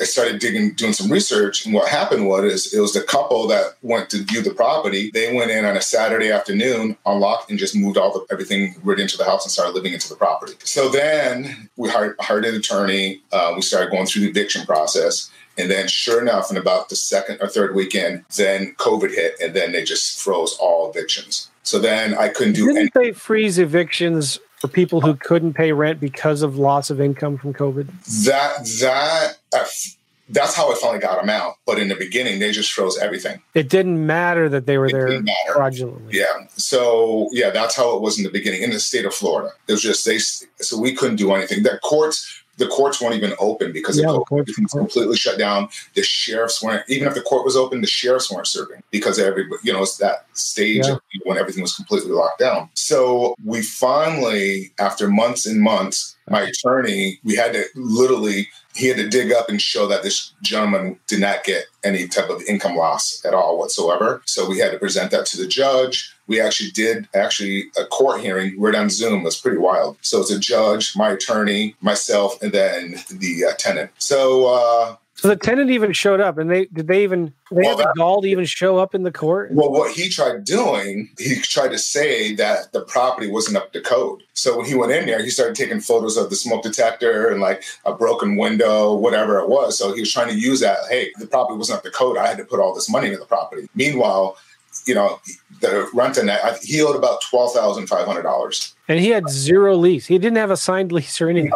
I 0.00 0.04
started 0.04 0.38
digging, 0.38 0.74
doing 0.74 0.92
some 0.92 1.10
research, 1.10 1.64
and 1.66 1.74
what 1.74 1.88
happened 1.88 2.28
was 2.28 2.72
it 2.72 2.80
was 2.80 2.92
the 2.92 3.02
couple 3.02 3.48
that 3.48 3.74
went 3.82 4.10
to 4.10 4.22
view 4.22 4.42
the 4.42 4.54
property. 4.54 5.10
They 5.12 5.34
went 5.34 5.50
in 5.50 5.64
on 5.64 5.76
a 5.76 5.80
Saturday 5.80 6.30
afternoon, 6.30 6.96
unlocked, 7.04 7.50
and 7.50 7.58
just 7.58 7.74
moved 7.74 7.98
all 7.98 8.12
the 8.12 8.24
everything 8.32 8.76
right 8.84 9.00
into 9.00 9.16
the 9.16 9.24
house 9.24 9.44
and 9.44 9.50
started 9.50 9.74
living 9.74 9.92
into 9.92 10.08
the 10.08 10.14
property. 10.14 10.54
So 10.62 10.88
then 10.88 11.68
we 11.76 11.88
hired, 11.88 12.16
hired 12.20 12.44
an 12.44 12.54
attorney. 12.54 13.22
Uh, 13.32 13.52
we 13.56 13.62
started 13.62 13.90
going 13.90 14.06
through 14.06 14.22
the 14.22 14.28
eviction 14.28 14.64
process. 14.64 15.30
And 15.58 15.70
then, 15.70 15.88
sure 15.88 16.20
enough, 16.22 16.50
in 16.50 16.56
about 16.56 16.88
the 16.88 16.96
second 16.96 17.38
or 17.40 17.48
third 17.48 17.74
weekend, 17.74 18.24
then 18.36 18.74
COVID 18.78 19.10
hit, 19.14 19.34
and 19.42 19.54
then 19.54 19.72
they 19.72 19.82
just 19.82 20.20
froze 20.22 20.56
all 20.60 20.88
evictions. 20.90 21.50
So 21.64 21.78
then 21.78 22.14
I 22.14 22.28
couldn't 22.28 22.54
do 22.54 22.66
Didn't 22.66 22.90
any. 22.96 23.06
they 23.06 23.12
freeze 23.12 23.58
evictions 23.58 24.38
for 24.60 24.68
people 24.68 25.00
who 25.00 25.14
couldn't 25.14 25.54
pay 25.54 25.72
rent 25.72 26.00
because 26.00 26.42
of 26.42 26.56
loss 26.56 26.90
of 26.90 27.00
income 27.00 27.36
from 27.38 27.52
COVID? 27.52 27.86
That 28.24 28.66
that 28.80 29.38
uh, 29.52 29.66
that's 30.30 30.54
how 30.54 30.70
I 30.70 30.74
finally 30.76 30.98
got 31.00 31.20
them 31.20 31.30
out. 31.30 31.56
But 31.66 31.78
in 31.78 31.88
the 31.88 31.94
beginning, 31.94 32.38
they 32.38 32.52
just 32.52 32.72
froze 32.72 32.98
everything. 32.98 33.40
It 33.54 33.68
didn't 33.68 34.04
matter 34.06 34.48
that 34.48 34.66
they 34.66 34.78
were 34.78 34.86
It 34.86 34.92
there 34.92 35.22
fraudulently. 35.52 36.18
Yeah. 36.18 36.46
So 36.56 37.28
yeah, 37.32 37.50
that's 37.50 37.76
how 37.76 37.96
it 37.96 38.02
was 38.02 38.18
in 38.18 38.24
the 38.24 38.30
beginning 38.30 38.62
in 38.62 38.70
the 38.70 38.80
state 38.80 39.04
of 39.04 39.14
Florida. 39.14 39.50
It 39.66 39.72
was 39.72 39.82
just 39.82 40.04
they. 40.04 40.18
So 40.18 40.78
we 40.78 40.94
couldn't 40.94 41.16
do 41.16 41.32
anything. 41.32 41.62
The 41.62 41.78
courts, 41.82 42.42
the 42.58 42.66
courts 42.66 43.00
weren't 43.00 43.14
even 43.14 43.32
open 43.38 43.72
because 43.72 43.98
Yeah, 43.98 44.08
of 44.08 44.14
the 44.14 44.20
COVID. 44.24 44.40
everything's 44.40 44.72
completely 44.72 45.16
shut 45.16 45.38
down. 45.38 45.68
The 45.94 46.02
sheriffs 46.02 46.62
weren't. 46.62 46.84
Even 46.88 47.08
if 47.08 47.14
the 47.14 47.22
court 47.22 47.44
was 47.44 47.56
open, 47.56 47.80
the 47.80 47.86
sheriffs 47.86 48.30
weren't 48.30 48.46
serving 48.46 48.82
because 48.90 49.18
everybody, 49.18 49.60
you 49.62 49.72
know, 49.72 49.82
it's 49.82 49.96
that 49.98 50.26
stage 50.34 50.84
Yeah. 50.86 50.94
of, 50.94 51.00
when 51.24 51.38
everything 51.38 51.62
was 51.62 51.74
completely 51.74 52.10
locked 52.10 52.40
down. 52.40 52.68
So 52.74 53.34
we 53.44 53.62
finally, 53.62 54.72
after 54.78 55.08
months 55.08 55.46
and 55.46 55.60
months, 55.60 56.16
my 56.30 56.42
attorney, 56.42 57.20
we 57.24 57.36
had 57.36 57.52
to 57.52 57.64
literally. 57.74 58.48
He 58.74 58.86
had 58.86 58.96
to 58.98 59.08
dig 59.08 59.32
up 59.32 59.48
and 59.48 59.60
show 59.60 59.88
that 59.88 60.04
this 60.04 60.32
gentleman 60.40 61.00
did 61.08 61.18
not 61.18 61.42
get 61.42 61.64
any 61.82 62.06
type 62.06 62.30
of 62.30 62.42
income 62.42 62.76
loss 62.76 63.24
at 63.24 63.34
all 63.34 63.58
whatsoever. 63.58 64.22
So 64.24 64.48
we 64.48 64.58
had 64.58 64.70
to 64.70 64.78
present 64.78 65.10
that 65.10 65.26
to 65.26 65.36
the 65.36 65.48
judge. 65.48 66.14
We 66.28 66.40
actually 66.40 66.70
did 66.70 67.08
actually 67.12 67.64
a 67.76 67.84
court 67.86 68.20
hearing 68.20 68.60
right 68.60 68.76
on 68.76 68.88
Zoom. 68.88 69.24
That's 69.24 69.40
pretty 69.40 69.58
wild. 69.58 69.96
So 70.02 70.20
it's 70.20 70.30
a 70.30 70.38
judge, 70.38 70.94
my 70.94 71.10
attorney, 71.10 71.74
myself, 71.80 72.40
and 72.40 72.52
then 72.52 72.96
the 73.10 73.46
uh, 73.46 73.54
tenant. 73.58 73.90
So 73.98 74.46
uh, 74.46 74.96
So 75.18 75.26
the 75.26 75.36
tenant 75.36 75.70
even 75.70 75.92
showed 75.92 76.20
up, 76.20 76.38
and 76.38 76.48
they 76.48 76.66
did 76.66 76.86
they 76.86 77.02
even 77.02 77.32
they 77.50 77.62
Well, 77.62 77.76
had 77.76 77.78
the 77.78 77.92
gall 77.96 78.22
to 78.22 78.28
even 78.28 78.44
show 78.44 78.78
up 78.78 78.94
in 78.94 79.02
the 79.02 79.10
court. 79.10 79.50
Well, 79.50 79.72
what 79.72 79.90
he 79.90 80.08
tried 80.08 80.44
doing, 80.44 81.10
he 81.18 81.40
tried 81.40 81.72
to 81.72 81.78
say 81.78 82.36
that 82.36 82.72
the 82.72 82.82
property 82.82 83.28
wasn't 83.28 83.56
up 83.56 83.72
to 83.72 83.80
code. 83.80 84.22
So 84.34 84.56
when 84.56 84.66
he 84.66 84.76
went 84.76 84.92
in 84.92 85.06
there, 85.06 85.20
he 85.20 85.30
started 85.30 85.56
taking 85.56 85.80
photos 85.80 86.16
of 86.16 86.30
the 86.30 86.36
smoke 86.36 86.62
detector 86.62 87.30
and 87.30 87.40
like 87.40 87.64
a 87.84 87.92
broken 87.92 88.36
window, 88.36 88.94
whatever 88.94 89.40
it 89.40 89.48
was. 89.48 89.76
So 89.76 89.92
he 89.92 90.00
was 90.00 90.12
trying 90.12 90.28
to 90.28 90.38
use 90.38 90.60
that. 90.60 90.78
Hey, 90.88 91.10
the 91.18 91.26
property 91.26 91.58
wasn't 91.58 91.78
up 91.78 91.82
to 91.82 91.90
code. 91.90 92.16
I 92.16 92.28
had 92.28 92.38
to 92.38 92.44
put 92.44 92.60
all 92.60 92.72
this 92.72 92.88
money 92.88 93.08
into 93.08 93.18
the 93.18 93.26
property. 93.26 93.68
Meanwhile, 93.74 94.36
you 94.86 94.94
know, 94.94 95.20
the 95.60 95.90
rent 95.92 96.16
on 96.18 96.26
that, 96.26 96.62
he 96.62 96.80
owed 96.80 96.94
about 96.94 97.22
twelve 97.22 97.52
thousand 97.52 97.88
five 97.88 98.06
hundred 98.06 98.22
dollars. 98.22 98.76
And 98.86 99.00
he 99.00 99.08
had 99.08 99.28
zero 99.28 99.74
lease. 99.74 100.06
He 100.06 100.16
didn't 100.18 100.36
have 100.38 100.52
a 100.52 100.56
signed 100.56 100.92
lease 100.92 101.20
or 101.20 101.28
anything. 101.28 101.50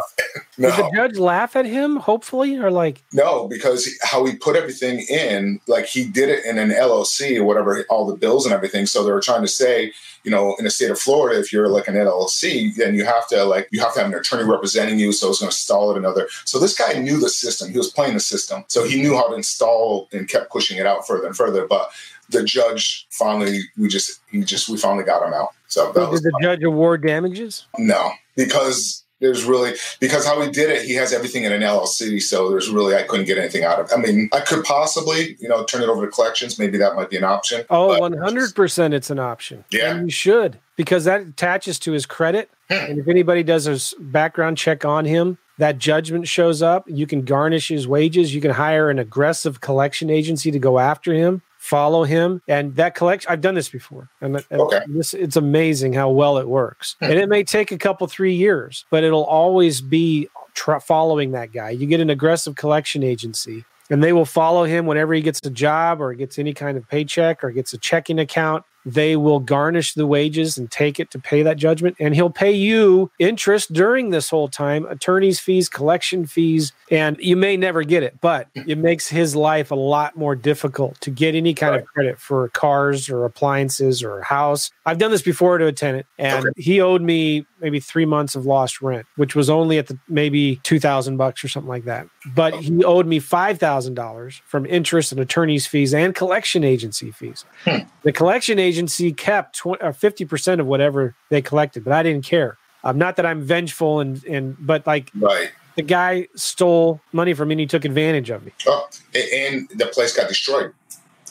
No, 0.59 0.69
Did 0.69 0.85
the 0.85 0.91
judge 0.95 1.19
laugh 1.19 1.57
at 1.57 1.65
him, 1.65 1.97
hopefully, 1.97 2.59
or 2.59 2.71
like, 2.71 3.03
no, 3.13 3.49
because 3.49 3.89
how 4.03 4.27
he 4.27 4.37
put 4.37 4.55
everything 4.55 5.01
in, 5.09 5.61
like 5.67 5.87
he 5.87 6.05
did 6.05 6.29
it 6.29 6.45
in 6.45 6.59
an 6.59 6.69
LLC 6.69 7.39
or 7.39 7.45
whatever, 7.45 7.87
all 7.89 8.07
the 8.07 8.17
bills 8.17 8.45
and 8.45 8.55
everything. 8.55 8.85
So 8.85 9.03
they 9.03 9.13
were 9.13 9.23
trying 9.23 9.41
to 9.41 9.49
say, 9.49 9.93
you 10.25 10.31
know, 10.31 10.55
in 10.59 10.65
the 10.65 10.71
state 10.71 10.91
of 10.91 10.99
Florida, 10.99 11.41
if 11.41 11.55
you're 11.55 11.69
like 11.69 11.89
an 11.89 11.95
LLC, 11.95 12.75
then 12.75 12.95
you 12.95 13.05
have 13.07 13.27
to 13.29 13.45
like 13.45 13.67
you 13.73 13.81
have 13.81 13.95
to 13.95 14.01
have 14.01 14.13
an 14.13 14.19
attorney 14.19 14.45
representing 14.45 14.99
you. 14.99 15.13
So 15.13 15.31
it's 15.31 15.41
going 15.41 15.51
to 15.51 15.57
stall 15.57 15.91
it 15.91 15.97
another. 15.97 16.29
So 16.45 16.59
this 16.59 16.77
guy 16.77 16.93
knew 16.99 17.19
the 17.19 17.31
system. 17.31 17.71
He 17.71 17.79
was 17.79 17.91
playing 17.91 18.15
the 18.15 18.21
system, 18.21 18.65
so 18.69 18.85
he 18.85 19.01
knew 19.01 19.17
how 19.17 19.29
to 19.29 19.35
install 19.35 20.09
and 20.13 20.29
kept 20.29 20.53
pushing 20.53 20.77
it 20.77 20.87
out 20.87 21.07
further 21.07 21.27
and 21.27 21.37
further. 21.37 21.67
But 21.67 21.91
the 22.29 22.45
judge 22.45 23.07
finally, 23.11 23.61
we 23.79 23.89
just, 23.89 24.21
he 24.31 24.43
just, 24.43 24.69
we 24.69 24.77
finally 24.77 25.05
got 25.05 25.27
him 25.27 25.33
out. 25.33 25.51
So, 25.69 25.93
so 25.93 26.11
did 26.11 26.23
the 26.23 26.31
fun. 26.31 26.43
judge 26.43 26.63
award 26.63 27.03
damages? 27.03 27.67
No, 27.79 28.13
because 28.37 29.02
there's 29.23 29.45
really 29.45 29.75
because 30.01 30.27
how 30.27 30.41
he 30.43 30.51
did 30.51 30.69
it, 30.69 30.85
he 30.85 30.95
has 30.95 31.13
everything 31.13 31.45
in 31.45 31.53
an 31.53 31.63
LLC. 31.63 32.21
So 32.21 32.51
there's 32.51 32.69
really 32.69 32.95
I 32.95 33.05
couldn't 33.05 33.27
get 33.27 33.39
anything 33.39 33.65
out 33.65 33.81
of. 33.81 33.87
it. 33.87 33.93
I 33.95 33.97
mean, 33.97 34.29
I 34.33 34.41
could 34.41 34.65
possibly 34.65 35.37
you 35.41 35.49
know 35.49 35.65
turn 35.65 35.83
it 35.83 35.89
over 35.89 36.05
to 36.05 36.11
collections. 36.11 36.59
Maybe 36.59 36.77
that 36.79 36.95
might 36.97 37.09
be 37.09 37.17
an 37.17 37.25
option. 37.25 37.65
Oh, 37.71 37.99
one 37.99 38.19
hundred 38.19 38.55
percent, 38.55 38.93
it's 38.93 39.09
an 39.09 39.19
option. 39.19 39.65
Yeah, 39.71 39.95
and 39.95 40.07
you 40.07 40.11
should 40.11 40.59
because 40.77 41.05
that 41.05 41.23
attaches 41.23 41.79
to 41.81 41.93
his 41.93 42.05
credit. 42.05 42.51
Hmm. 42.69 42.91
and 42.91 42.99
if 42.99 43.09
anybody 43.09 43.43
does 43.43 43.67
a 43.67 44.01
background 44.01 44.59
check 44.59 44.85
on 44.85 45.05
him, 45.05 45.39
that 45.59 45.79
judgment 45.79 46.27
shows 46.27 46.63
up. 46.63 46.85
You 46.89 47.07
can 47.07 47.23
garnish 47.23 47.69
his 47.69 47.87
wages. 47.87 48.35
You 48.35 48.41
can 48.41 48.51
hire 48.51 48.91
an 48.91 48.99
aggressive 48.99 49.61
collection 49.61 50.11
agency 50.11 50.51
to 50.51 50.59
go 50.59 50.79
after 50.79 51.13
him 51.15 51.43
follow 51.63 52.03
him. 52.03 52.43
And 52.49 52.75
that 52.75 52.97
collection 52.97 53.31
i've 53.31 53.41
done 53.41 53.55
this 53.55 53.69
before. 53.69 54.09
And, 54.21 54.45
okay. 54.51 54.81
this 54.89 55.15
it's 55.15 55.37
amazing 55.37 55.93
how 55.93 56.11
well 56.11 56.39
it 56.39 56.49
works. 56.49 56.97
Hmm. 56.99 57.05
And 57.05 57.15
it 57.15 57.29
may 57.29 57.45
take 57.45 57.71
a 57.71 57.79
couple 57.79 58.07
three 58.09 58.35
years 58.35 58.85
but 58.91 59.05
it'll 59.05 59.25
always 59.25 59.81
be 59.81 60.29
tr- 60.55 60.81
following 60.81 61.31
that 61.33 61.53
guy. 61.53 61.71
You 61.71 61.87
get 61.87 62.01
an 62.01 62.11
aggressive 62.11 62.57
collection 62.57 63.05
agency 63.05 63.65
and 63.91 64.03
they 64.03 64.13
will 64.13 64.25
follow 64.25 64.65
him 64.65 64.87
whenever 64.87 65.15
he 65.15 65.21
gets 65.21 65.39
a 65.45 65.51
job 65.51 66.01
or 66.01 66.13
gets 66.15 66.37
any 66.37 66.53
kind 66.53 66.77
of 66.77 66.89
paycheck 66.89 67.45
or 67.45 67.53
gets 67.53 67.73
a 67.73 67.79
checking 67.79 68.19
account 68.19 68.65
they 68.85 69.17
will 69.17 69.41
garnish 69.41 69.95
the 69.95 70.07
wages 70.07 70.59
and 70.59 70.71
take 70.71 70.99
it 70.99 71.11
to 71.11 71.19
pay 71.19 71.43
that 71.43 71.57
judgment. 71.57 71.97
And 71.99 72.15
he'll 72.15 72.31
pay 72.31 72.53
you 72.53 73.11
interest 73.19 73.73
during 73.73 74.11
this 74.11 74.31
whole 74.31 74.49
time, 74.49 74.87
attorney's 74.87 75.41
fees, 75.41 75.69
collection 75.69 76.27
fees, 76.27 76.73
and 76.91 77.17
you 77.19 77.37
may 77.37 77.57
never 77.57 77.83
get 77.85 78.03
it, 78.03 78.21
but 78.21 78.49
it 78.55 78.79
makes 78.79 79.09
his 79.09 79.35
life 79.35 79.71
a 79.71 79.75
lot 79.75 80.17
more 80.17 80.35
difficult 80.35 81.01
to 81.01 81.11
get 81.11 81.35
any 81.35 81.55
kind 81.55 81.73
right. 81.73 81.83
of 81.83 81.87
credit 81.87 82.19
for 82.19 82.49
cars 82.51 83.09
or 83.09 83.25
appliances 83.25 84.03
or 84.03 84.21
a 84.21 84.25
house. 84.25 84.71
I've 84.85 84.99
done 84.99 85.11
this 85.11 85.23
before 85.23 85.59
to 85.59 85.67
a 85.67 85.73
tenant, 85.73 86.07
and 86.19 86.47
okay. 86.47 86.63
he 86.63 86.81
owed 86.81 87.03
me 87.03 87.47
maybe 87.61 87.81
three 87.81 88.05
months 88.05 88.35
of 88.35 88.45
lost 88.45 88.83
rent, 88.83 89.07
which 89.17 89.35
was 89.35 89.49
only 89.49 89.79
at 89.79 89.87
the 89.87 89.99
maybe 90.09 90.57
two 90.65 90.81
thousand 90.81 91.17
bucks 91.17 91.45
or 91.45 91.49
something 91.49 91.69
like 91.69 91.85
that. 91.85 92.09
But 92.35 92.55
he 92.55 92.85
owed 92.85 93.07
me 93.07 93.21
five 93.21 93.59
thousand 93.59 93.95
dollars 93.95 94.43
from 94.45 94.67
interest 94.67 95.13
and 95.13 95.21
attorney's 95.21 95.67
fees 95.67 95.95
and 95.95 96.15
collection 96.15 96.65
agency 96.65 97.11
fees. 97.11 97.45
Hmm. 97.65 97.85
The 98.03 98.13
collection 98.13 98.59
agency 98.59 98.72
kept 99.17 99.57
20, 99.57 99.83
uh, 99.83 99.93
50% 99.93 100.61
of 100.61 100.67
whatever 100.67 101.15
they 101.29 101.43
collected, 101.43 101.85
but 101.85 101.93
I 101.93 102.03
didn't 102.03 102.25
care. 102.25 102.59
Um, 102.85 102.99
not 102.99 103.17
that 103.17 103.27
I'm 103.27 103.41
vengeful 103.43 104.01
and 104.01 104.25
and 104.25 104.57
but 104.59 104.87
like 104.87 105.11
right. 105.15 105.51
the 105.77 105.83
guy 105.83 106.27
stole 106.35 107.01
money 107.13 107.33
from 107.33 107.49
me 107.49 107.55
and 107.55 107.61
he 107.61 107.67
took 107.67 107.85
advantage 107.85 108.31
of 108.31 108.45
me. 108.45 108.53
Oh, 108.67 108.89
and 109.15 109.69
the 109.69 109.87
place 109.87 110.17
got 110.17 110.29
destroyed. 110.29 110.73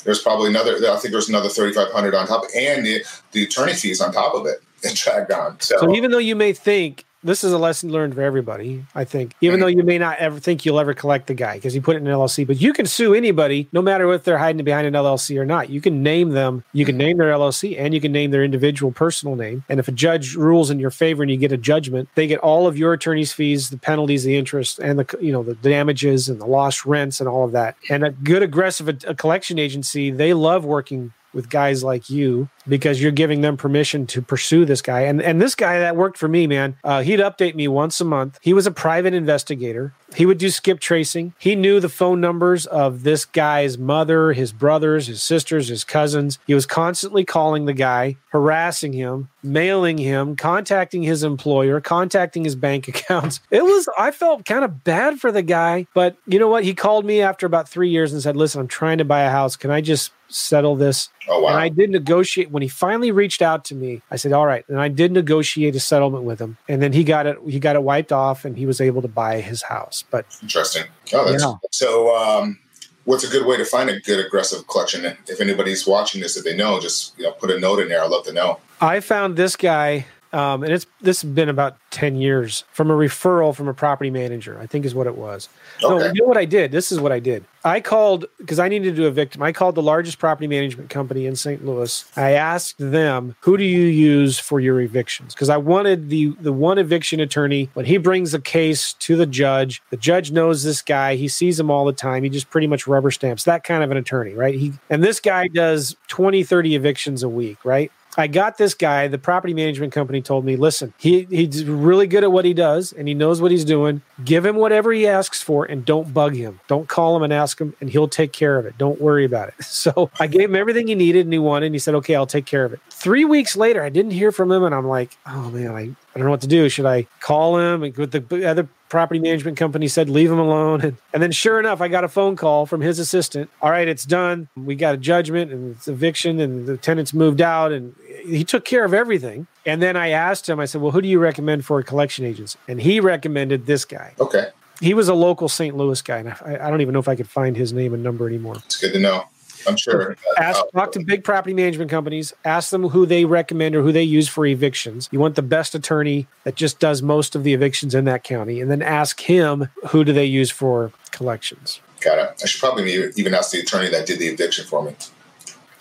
There's 0.04 0.22
probably 0.22 0.50
another. 0.50 0.76
I 0.76 0.98
think 0.98 1.12
there's 1.12 1.30
another 1.30 1.50
3,500 1.50 2.16
on 2.16 2.28
top, 2.28 2.46
and 2.56 2.86
the, 2.86 3.04
the 3.34 3.44
attorney 3.44 3.74
fees 3.74 4.02
on 4.02 4.12
top 4.12 4.34
of 4.34 4.46
it. 4.46 4.64
It 4.84 4.96
dragged 5.04 5.32
on. 5.32 5.60
So, 5.60 5.78
so 5.78 5.96
even 5.96 6.12
though 6.12 6.18
you 6.18 6.36
may 6.36 6.54
think 6.54 7.06
this 7.24 7.44
is 7.44 7.54
a 7.54 7.58
lesson 7.58 7.92
learned 7.92 8.16
for 8.16 8.22
everybody. 8.22 8.86
I 8.96 9.06
think, 9.06 9.36
even 9.42 9.60
though 9.60 9.68
you 9.68 9.84
may 9.84 9.98
not 9.98 10.18
ever 10.18 10.40
think 10.40 10.66
you'll 10.66 10.80
ever 10.80 10.94
collect 10.94 11.28
the 11.28 11.34
guy 11.34 11.56
because 11.56 11.76
you 11.76 11.82
put 11.82 11.96
it 11.96 12.00
in 12.00 12.08
an 12.08 12.14
LLC, 12.14 12.46
but 12.46 12.60
you 12.60 12.74
can 12.74 12.86
sue 12.86 13.14
anybody, 13.14 13.70
no 13.72 13.82
matter 13.82 14.12
if 14.14 14.24
they're 14.24 14.38
hiding 14.38 14.64
behind 14.64 14.88
an 14.88 14.94
LLC 14.94 15.38
or 15.38 15.46
not. 15.46 15.70
You 15.70 15.82
can 15.82 16.04
name 16.04 16.32
them, 16.32 16.64
you 16.74 16.86
can 16.86 16.98
name 16.98 17.18
their 17.18 17.32
LLC, 17.32 17.80
and 17.80 17.94
you 17.94 18.02
can 18.02 18.12
name 18.12 18.32
their 18.32 18.44
individual 18.44 18.92
personal 18.92 19.36
name. 19.36 19.64
And 19.70 19.80
if 19.80 19.88
a 19.88 19.92
judge 19.92 20.36
rules 20.36 20.70
in 20.70 20.80
your 20.80 20.92
favor 20.92 21.24
and 21.24 21.32
you 21.32 21.38
get 21.38 21.52
a 21.52 21.58
judgment, 21.58 22.10
they 22.16 22.28
get 22.28 22.40
all 22.40 22.68
of 22.68 22.78
your 22.78 22.94
attorney's 22.94 23.34
fees, 23.34 23.70
the 23.70 23.78
penalties, 23.78 24.24
the 24.24 24.38
interest, 24.38 24.80
and 24.80 25.00
the 25.00 25.18
you 25.22 25.32
know 25.32 25.44
the 25.44 25.56
damages 25.56 26.30
and 26.30 26.42
the 26.42 26.46
lost 26.46 26.86
rents 26.86 27.20
and 27.20 27.30
all 27.30 27.46
of 27.46 27.52
that. 27.52 27.76
And 27.90 28.04
a 28.04 28.12
good 28.12 28.44
aggressive 28.44 28.90
a, 28.90 28.98
a 29.08 29.16
collection 29.16 29.60
agency, 29.60 30.12
they 30.12 30.34
love 30.34 30.66
working 30.66 31.14
with 31.34 31.50
guys 31.50 31.84
like 31.84 32.10
you 32.10 32.50
because 32.68 33.02
you're 33.02 33.12
giving 33.12 33.42
them 33.42 33.58
permission 33.58 34.06
to 34.08 34.22
pursue 34.22 34.66
this 34.66 34.82
guy. 34.82 35.02
And 35.02 35.22
and 35.22 35.42
this 35.42 35.56
guy 35.56 35.80
that 35.80 35.96
worked 35.96 36.18
for 36.18 36.28
me, 36.28 36.48
man, 36.48 36.78
uh, 36.84 37.02
he'd 37.02 37.20
update 37.20 37.56
me 37.56 37.68
once 37.68 38.00
a 38.02 38.06
month. 38.06 38.40
He 38.42 38.54
was 38.54 38.68
a 38.68 38.72
private 38.72 39.14
investigator. 39.14 39.94
He 40.16 40.26
would 40.26 40.38
do 40.38 40.50
skip 40.50 40.80
tracing. 40.80 41.34
He 41.40 41.56
knew 41.56 41.80
the 41.80 41.88
phone 41.90 42.20
numbers 42.20 42.66
of 42.66 43.04
this 43.04 43.24
guy's 43.24 43.78
mother, 43.78 44.34
his 44.34 44.52
brothers, 44.52 45.08
his 45.08 45.24
sisters, 45.24 45.70
his 45.70 45.86
cousins. 45.86 46.38
He 46.46 46.54
was 46.54 46.66
constantly 46.66 47.24
calling 47.24 47.66
the 47.66 47.74
guy, 47.74 48.18
harassing 48.30 48.92
him, 48.92 49.30
mailing 49.42 49.98
him, 49.98 50.36
contacting 50.36 51.04
his 51.04 51.24
employer, 51.24 51.80
contacting 51.80 52.44
his 52.44 52.56
bank 52.56 52.88
accounts. 52.90 53.40
It 53.50 53.64
was, 53.64 53.88
I 53.98 54.12
felt 54.12 54.46
kind 54.46 54.66
of 54.66 54.84
bad 54.84 55.20
for 55.20 55.32
the 55.32 55.42
guy, 55.42 55.88
but 55.94 56.18
you 56.28 56.40
know 56.40 56.50
what? 56.50 56.66
He 56.66 56.74
called 56.74 57.06
me 57.06 57.22
after 57.22 57.46
about 57.46 57.70
three 57.70 57.90
years 57.90 58.12
and 58.12 58.22
said, 58.22 58.36
Listen, 58.36 58.62
I'm 58.62 58.68
trying 58.68 58.98
to 58.98 59.06
buy 59.06 59.22
a 59.22 59.30
house. 59.30 59.56
Can 59.56 59.72
I 59.72 59.80
just 59.80 60.12
settle 60.34 60.76
this? 60.76 61.10
Oh, 61.28 61.42
wow. 61.42 61.50
And 61.50 61.58
I 61.58 61.70
did 61.70 61.90
negotiate 61.90 62.52
when 62.52 62.62
he 62.62 62.68
finally 62.68 63.12
reached 63.12 63.42
out 63.42 63.66
to 63.66 63.76
me. 63.76 64.02
I 64.12 64.16
said, 64.16 64.34
"All 64.34 64.46
right," 64.46 64.66
and 64.68 64.80
I 64.80 64.88
did 64.88 65.12
negotiate 65.12 65.76
a 65.76 65.80
settlement 65.80 66.24
with 66.24 66.40
him, 66.40 66.58
and 66.68 66.82
then 66.82 66.94
he 66.94 67.04
got 67.04 67.26
it. 67.28 67.38
He 67.48 67.60
got 67.60 67.76
it 67.76 67.84
wiped 67.84 68.12
off, 68.12 68.46
and 68.46 68.58
he 68.58 68.66
was 68.66 68.82
able 68.82 69.02
to 69.02 69.08
buy 69.08 69.42
his 69.42 69.62
house. 69.64 70.04
But 70.10 70.26
interesting. 70.42 70.84
Oh, 71.14 71.30
that's 71.30 71.44
yeah. 71.44 71.54
so. 71.72 72.16
Um, 72.16 72.60
what's 73.06 73.24
a 73.24 73.28
good 73.28 73.46
way 73.46 73.58
to 73.58 73.66
find 73.66 73.90
a 73.90 74.00
good 74.00 74.24
aggressive 74.24 74.68
collection? 74.68 75.06
If 75.28 75.42
anybody's 75.42 75.88
watching 75.88 76.22
this, 76.22 76.38
if 76.38 76.44
they 76.44 76.56
know, 76.56 76.80
just 76.80 77.18
you 77.18 77.26
know, 77.26 77.32
put 77.32 77.52
a 77.52 77.60
note 77.60 77.80
in 77.80 77.90
there. 77.90 78.04
I'd 78.04 78.12
love 78.12 78.26
to 78.26 78.34
know. 78.34 78.60
I 78.80 79.00
found 79.00 79.38
this 79.38 79.56
guy 79.56 80.06
um, 80.34 80.64
and 80.64 80.72
it's 80.72 80.86
this 81.02 81.22
has 81.22 81.32
been 81.32 81.50
about 81.50 81.78
10 81.92 82.16
years 82.16 82.64
from 82.72 82.90
a 82.90 82.94
referral 82.94 83.56
from 83.56 83.68
a 83.68 83.74
property 83.74 84.10
manager 84.10 84.58
i 84.60 84.66
think 84.66 84.86
is 84.86 84.96
what 84.96 85.08
it 85.08 85.18
was. 85.18 85.50
Okay. 85.84 86.08
no 86.08 86.14
you 86.14 86.22
know 86.22 86.28
what 86.28 86.38
i 86.38 86.46
did? 86.46 86.72
This 86.72 86.92
is 86.92 87.00
what 87.00 87.12
i 87.12 87.20
did. 87.20 87.44
I 87.64 87.80
called 87.80 88.26
because 88.38 88.60
i 88.60 88.68
needed 88.68 88.96
to 88.96 89.08
evict 89.08 89.36
him 89.36 89.44
i 89.44 89.52
called 89.52 89.76
the 89.76 89.82
largest 89.82 90.20
property 90.20 90.48
management 90.48 90.90
company 90.90 91.26
in 91.26 91.36
st 91.36 91.66
louis. 91.66 92.06
I 92.16 92.32
asked 92.32 92.76
them 92.78 93.36
who 93.42 93.58
do 93.58 93.64
you 93.64 93.86
use 93.86 94.40
for 94.40 94.60
your 94.60 94.82
evictions? 94.82 95.34
Because 95.34 95.50
i 95.50 95.58
wanted 95.58 96.10
the 96.10 96.30
the 96.40 96.54
one 96.54 96.78
eviction 96.78 97.20
attorney 97.20 97.70
when 97.74 97.86
he 97.86 97.98
brings 97.98 98.34
a 98.34 98.42
case 98.42 98.94
to 98.94 99.16
the 99.16 99.26
judge 99.26 99.82
the 99.90 99.98
judge 99.98 100.32
knows 100.32 100.64
this 100.64 100.82
guy. 100.82 101.16
He 101.16 101.28
sees 101.28 101.60
him 101.60 101.70
all 101.70 101.86
the 101.86 101.94
time. 101.94 102.24
He 102.24 102.30
just 102.30 102.50
pretty 102.50 102.68
much 102.68 102.88
rubber 102.88 103.12
stamps 103.12 103.44
that 103.44 103.64
kind 103.64 103.84
of 103.84 103.92
an 103.92 103.98
attorney 103.98 104.34
right? 104.34 104.56
He 104.56 104.74
and 104.90 105.04
this 105.04 105.20
guy 105.20 105.48
does 105.48 105.96
20 106.08 106.44
30 106.44 106.76
evictions 106.76 107.24
a 107.24 107.30
week 107.30 107.64
right 107.66 107.92
I 108.18 108.28
got 108.28 108.58
this 108.58 108.74
guy. 108.74 109.08
The 109.08 109.18
property 109.18 109.54
management 109.54 109.94
company 109.94 110.22
told 110.22 110.46
me, 110.46 110.56
listen, 110.56 110.94
he, 110.98 111.24
he's 111.30 111.64
really 111.66 112.08
good 112.08 112.24
at 112.24 112.32
what 112.32 112.46
he 112.46 112.54
does 112.54 112.92
and 112.92 113.08
he 113.08 113.14
knows 113.14 113.42
what 113.42 113.52
he's 113.52 113.66
doing. 113.66 114.02
Give 114.24 114.46
him 114.46 114.56
whatever 114.56 114.92
he 114.92 115.08
asks 115.08 115.42
for 115.42 115.66
and 115.66 115.86
don't 115.86 116.14
bug 116.14 116.36
him. 116.36 116.60
Don't 116.68 116.88
call 116.88 117.16
him 117.16 117.24
and 117.24 117.34
ask 117.34 117.60
him, 117.60 117.74
and 117.80 117.90
he'll 117.90 118.08
take 118.08 118.32
care 118.34 118.58
of 118.58 118.66
it. 118.66 118.78
Don't 118.78 119.00
worry 119.00 119.26
about 119.26 119.50
it. 119.50 119.56
So 119.82 120.12
I 120.20 120.28
gave 120.28 120.50
him 120.50 120.56
everything 120.56 120.88
he 120.88 120.94
needed 120.94 121.26
and 121.26 121.34
he 121.34 121.40
wanted. 121.40 121.68
And 121.68 121.76
he 121.76 121.80
said, 121.80 121.96
okay, 121.96 122.14
I'll 122.14 122.28
take 122.28 122.46
care 122.46 122.66
of 122.66 122.74
it. 122.74 122.80
Three 122.92 123.26
weeks 123.26 123.56
later, 123.56 123.82
I 123.82 123.90
didn't 123.90 124.12
hear 124.12 124.32
from 124.32 124.52
him. 124.52 124.64
And 124.64 124.76
I'm 124.76 124.88
like, 124.88 125.18
oh 125.26 125.50
man, 125.50 125.72
I, 125.72 125.80
I 125.80 125.86
don't 126.14 126.26
know 126.26 126.30
what 126.30 126.42
to 126.42 126.48
do. 126.48 126.70
Should 126.70 126.86
I 126.86 127.08
call 127.20 127.58
him? 127.58 127.82
And 127.82 127.98
with 127.98 128.12
the 128.12 128.46
other 128.48 128.68
property 128.92 129.22
management 129.22 129.56
company 129.56 129.88
said 129.88 130.10
leave 130.10 130.30
him 130.30 130.38
alone. 130.38 130.82
And, 130.82 130.98
and 131.14 131.24
then 131.24 131.32
sure 131.32 131.60
enough 131.62 131.80
i 131.80 131.88
got 131.88 132.04
a 132.04 132.10
phone 132.10 132.36
call 132.36 132.66
from 132.66 132.82
his 132.82 133.00
assistant. 133.00 133.50
All 133.62 133.72
right 133.72 133.88
it's 133.88 134.04
done. 134.04 134.50
We 134.58 134.76
got 134.76 134.96
a 134.96 134.98
judgment 134.98 135.50
and 135.50 135.78
it's 135.78 135.88
eviction 135.88 136.42
and 136.42 136.68
the 136.68 136.76
tenants 136.76 137.14
moved 137.14 137.40
out 137.40 137.72
and 137.72 137.96
he 138.26 138.44
took 138.44 138.66
care 138.66 138.84
of 138.84 138.94
everything. 138.94 139.48
And 139.66 139.82
then 139.82 139.96
i 139.96 140.10
asked 140.10 140.50
him 140.50 140.60
i 140.60 140.66
said 140.66 140.82
well 140.82 140.92
who 140.92 141.02
do 141.02 141.08
you 141.08 141.20
recommend 141.20 141.64
for 141.64 141.80
a 141.80 141.84
collection 141.84 142.26
agency 142.26 142.60
and 142.68 142.82
he 142.82 143.00
recommended 143.00 143.66
this 143.66 143.86
guy. 143.86 144.14
Okay. 144.20 144.50
He 144.82 144.94
was 144.94 145.08
a 145.08 145.14
local 145.14 145.48
st 145.48 145.78
louis 145.78 146.02
guy 146.02 146.18
and 146.18 146.30
I, 146.30 146.58
I 146.64 146.70
don't 146.70 146.82
even 146.82 146.92
know 146.92 147.00
if 147.00 147.08
i 147.08 147.16
could 147.16 147.30
find 147.30 147.56
his 147.56 147.72
name 147.72 147.94
and 147.94 148.04
number 148.04 148.28
anymore. 148.28 148.58
It's 148.58 148.78
good 148.78 148.92
to 148.92 149.00
know 149.00 149.24
I'm 149.68 149.78
sure. 149.78 150.16
Ask, 150.38 150.60
uh, 150.60 150.80
talk 150.80 150.92
to 150.94 151.04
big 151.04 151.24
property 151.24 151.54
management 151.54 151.90
companies. 151.90 152.34
Ask 152.46 152.70
them 152.70 152.90
who 152.90 153.06
they 153.06 153.26
recommend 153.26 153.76
or 153.76 153.82
who 153.82 153.92
they 153.92 154.04
use 154.04 154.28
for 154.28 154.46
evictions. 154.46 155.10
You 155.12 155.20
want 155.20 155.36
the 155.36 155.42
best 155.42 155.76
attorney 155.76 156.28
that 156.44 156.56
just 156.56 156.80
does 156.80 157.02
most 157.02 157.36
of 157.36 157.44
the 157.44 157.54
evictions 157.54 157.96
in 157.96 158.06
that 158.06 158.24
county, 158.24 158.62
and 158.62 158.70
then 158.70 158.82
ask 158.82 159.20
him 159.22 159.70
who 159.90 160.04
do 160.04 160.14
they 160.14 160.26
use 160.26 160.52
for 160.52 160.92
collections. 161.12 161.80
Got 162.00 162.20
it. 162.20 162.42
I 162.44 162.48
should 162.48 162.60
probably 162.60 163.12
even 163.16 163.34
ask 163.34 163.52
the 163.52 163.60
attorney 163.60 163.90
that 163.90 164.08
did 164.08 164.20
the 164.20 164.28
eviction 164.28 164.66
for 164.66 164.84
me. 164.84 164.96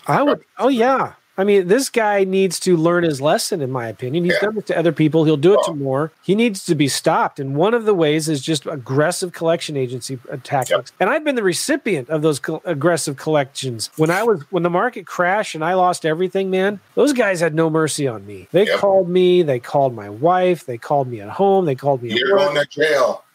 I 0.07 0.23
would. 0.23 0.43
Oh 0.57 0.67
yeah, 0.67 1.13
I 1.41 1.43
mean, 1.43 1.67
this 1.67 1.89
guy 1.89 2.23
needs 2.23 2.59
to 2.59 2.77
learn 2.77 3.03
his 3.03 3.19
lesson, 3.19 3.61
in 3.61 3.71
my 3.71 3.87
opinion. 3.87 4.25
He's 4.25 4.33
yeah. 4.35 4.41
done 4.41 4.57
it 4.57 4.67
to 4.67 4.77
other 4.77 4.91
people. 4.91 5.23
He'll 5.23 5.37
do 5.37 5.59
it 5.59 5.63
to 5.65 5.73
more. 5.73 6.11
He 6.21 6.35
needs 6.35 6.63
to 6.65 6.75
be 6.75 6.87
stopped. 6.87 7.39
And 7.39 7.55
one 7.55 7.73
of 7.73 7.85
the 7.85 7.95
ways 7.95 8.29
is 8.29 8.43
just 8.43 8.67
aggressive 8.67 9.33
collection 9.33 9.75
agency 9.75 10.19
uh, 10.31 10.37
tactics. 10.43 10.91
Yep. 10.91 10.99
And 10.99 11.09
I've 11.09 11.23
been 11.23 11.33
the 11.33 11.41
recipient 11.41 12.11
of 12.11 12.21
those 12.21 12.37
co- 12.37 12.61
aggressive 12.63 13.17
collections. 13.17 13.89
When 13.97 14.11
I 14.11 14.21
was, 14.21 14.43
when 14.51 14.61
the 14.61 14.69
market 14.69 15.07
crashed 15.07 15.55
and 15.55 15.65
I 15.65 15.73
lost 15.73 16.05
everything, 16.05 16.51
man, 16.51 16.79
those 16.93 17.11
guys 17.11 17.39
had 17.39 17.55
no 17.55 17.71
mercy 17.71 18.07
on 18.07 18.23
me. 18.27 18.47
They 18.51 18.67
yep. 18.67 18.77
called 18.77 19.09
me. 19.09 19.41
They 19.41 19.59
called 19.59 19.95
my 19.95 20.09
wife. 20.09 20.67
They 20.67 20.77
called 20.77 21.07
me 21.07 21.21
at 21.21 21.29
home. 21.29 21.65
They 21.65 21.73
called 21.73 22.03
me. 22.03 22.13
You're 22.13 22.37
going 22.37 22.55
to 22.55 22.67
jail. 22.67 23.25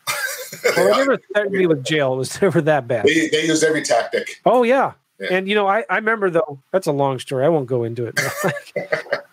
well, 0.62 0.75
they 0.77 0.90
never 0.99 1.19
threatened 1.33 1.57
me 1.57 1.66
with 1.66 1.83
jail. 1.83 2.12
It 2.12 2.19
was 2.19 2.40
never 2.40 2.61
that 2.61 2.87
bad. 2.87 3.07
They, 3.07 3.31
they 3.31 3.47
use 3.47 3.64
every 3.64 3.83
tactic. 3.83 4.40
Oh 4.45 4.62
yeah, 4.62 4.92
yeah. 5.18 5.29
And 5.31 5.48
you 5.48 5.55
know, 5.55 5.66
I, 5.66 5.85
I 5.88 5.96
remember 5.96 6.31
though, 6.31 6.59
that's 6.70 6.87
a 6.87 6.92
long 6.92 7.18
story. 7.18 7.44
I 7.44 7.48
won't 7.48 7.66
go 7.66 7.85
into 7.85 8.07
it. 8.07 8.18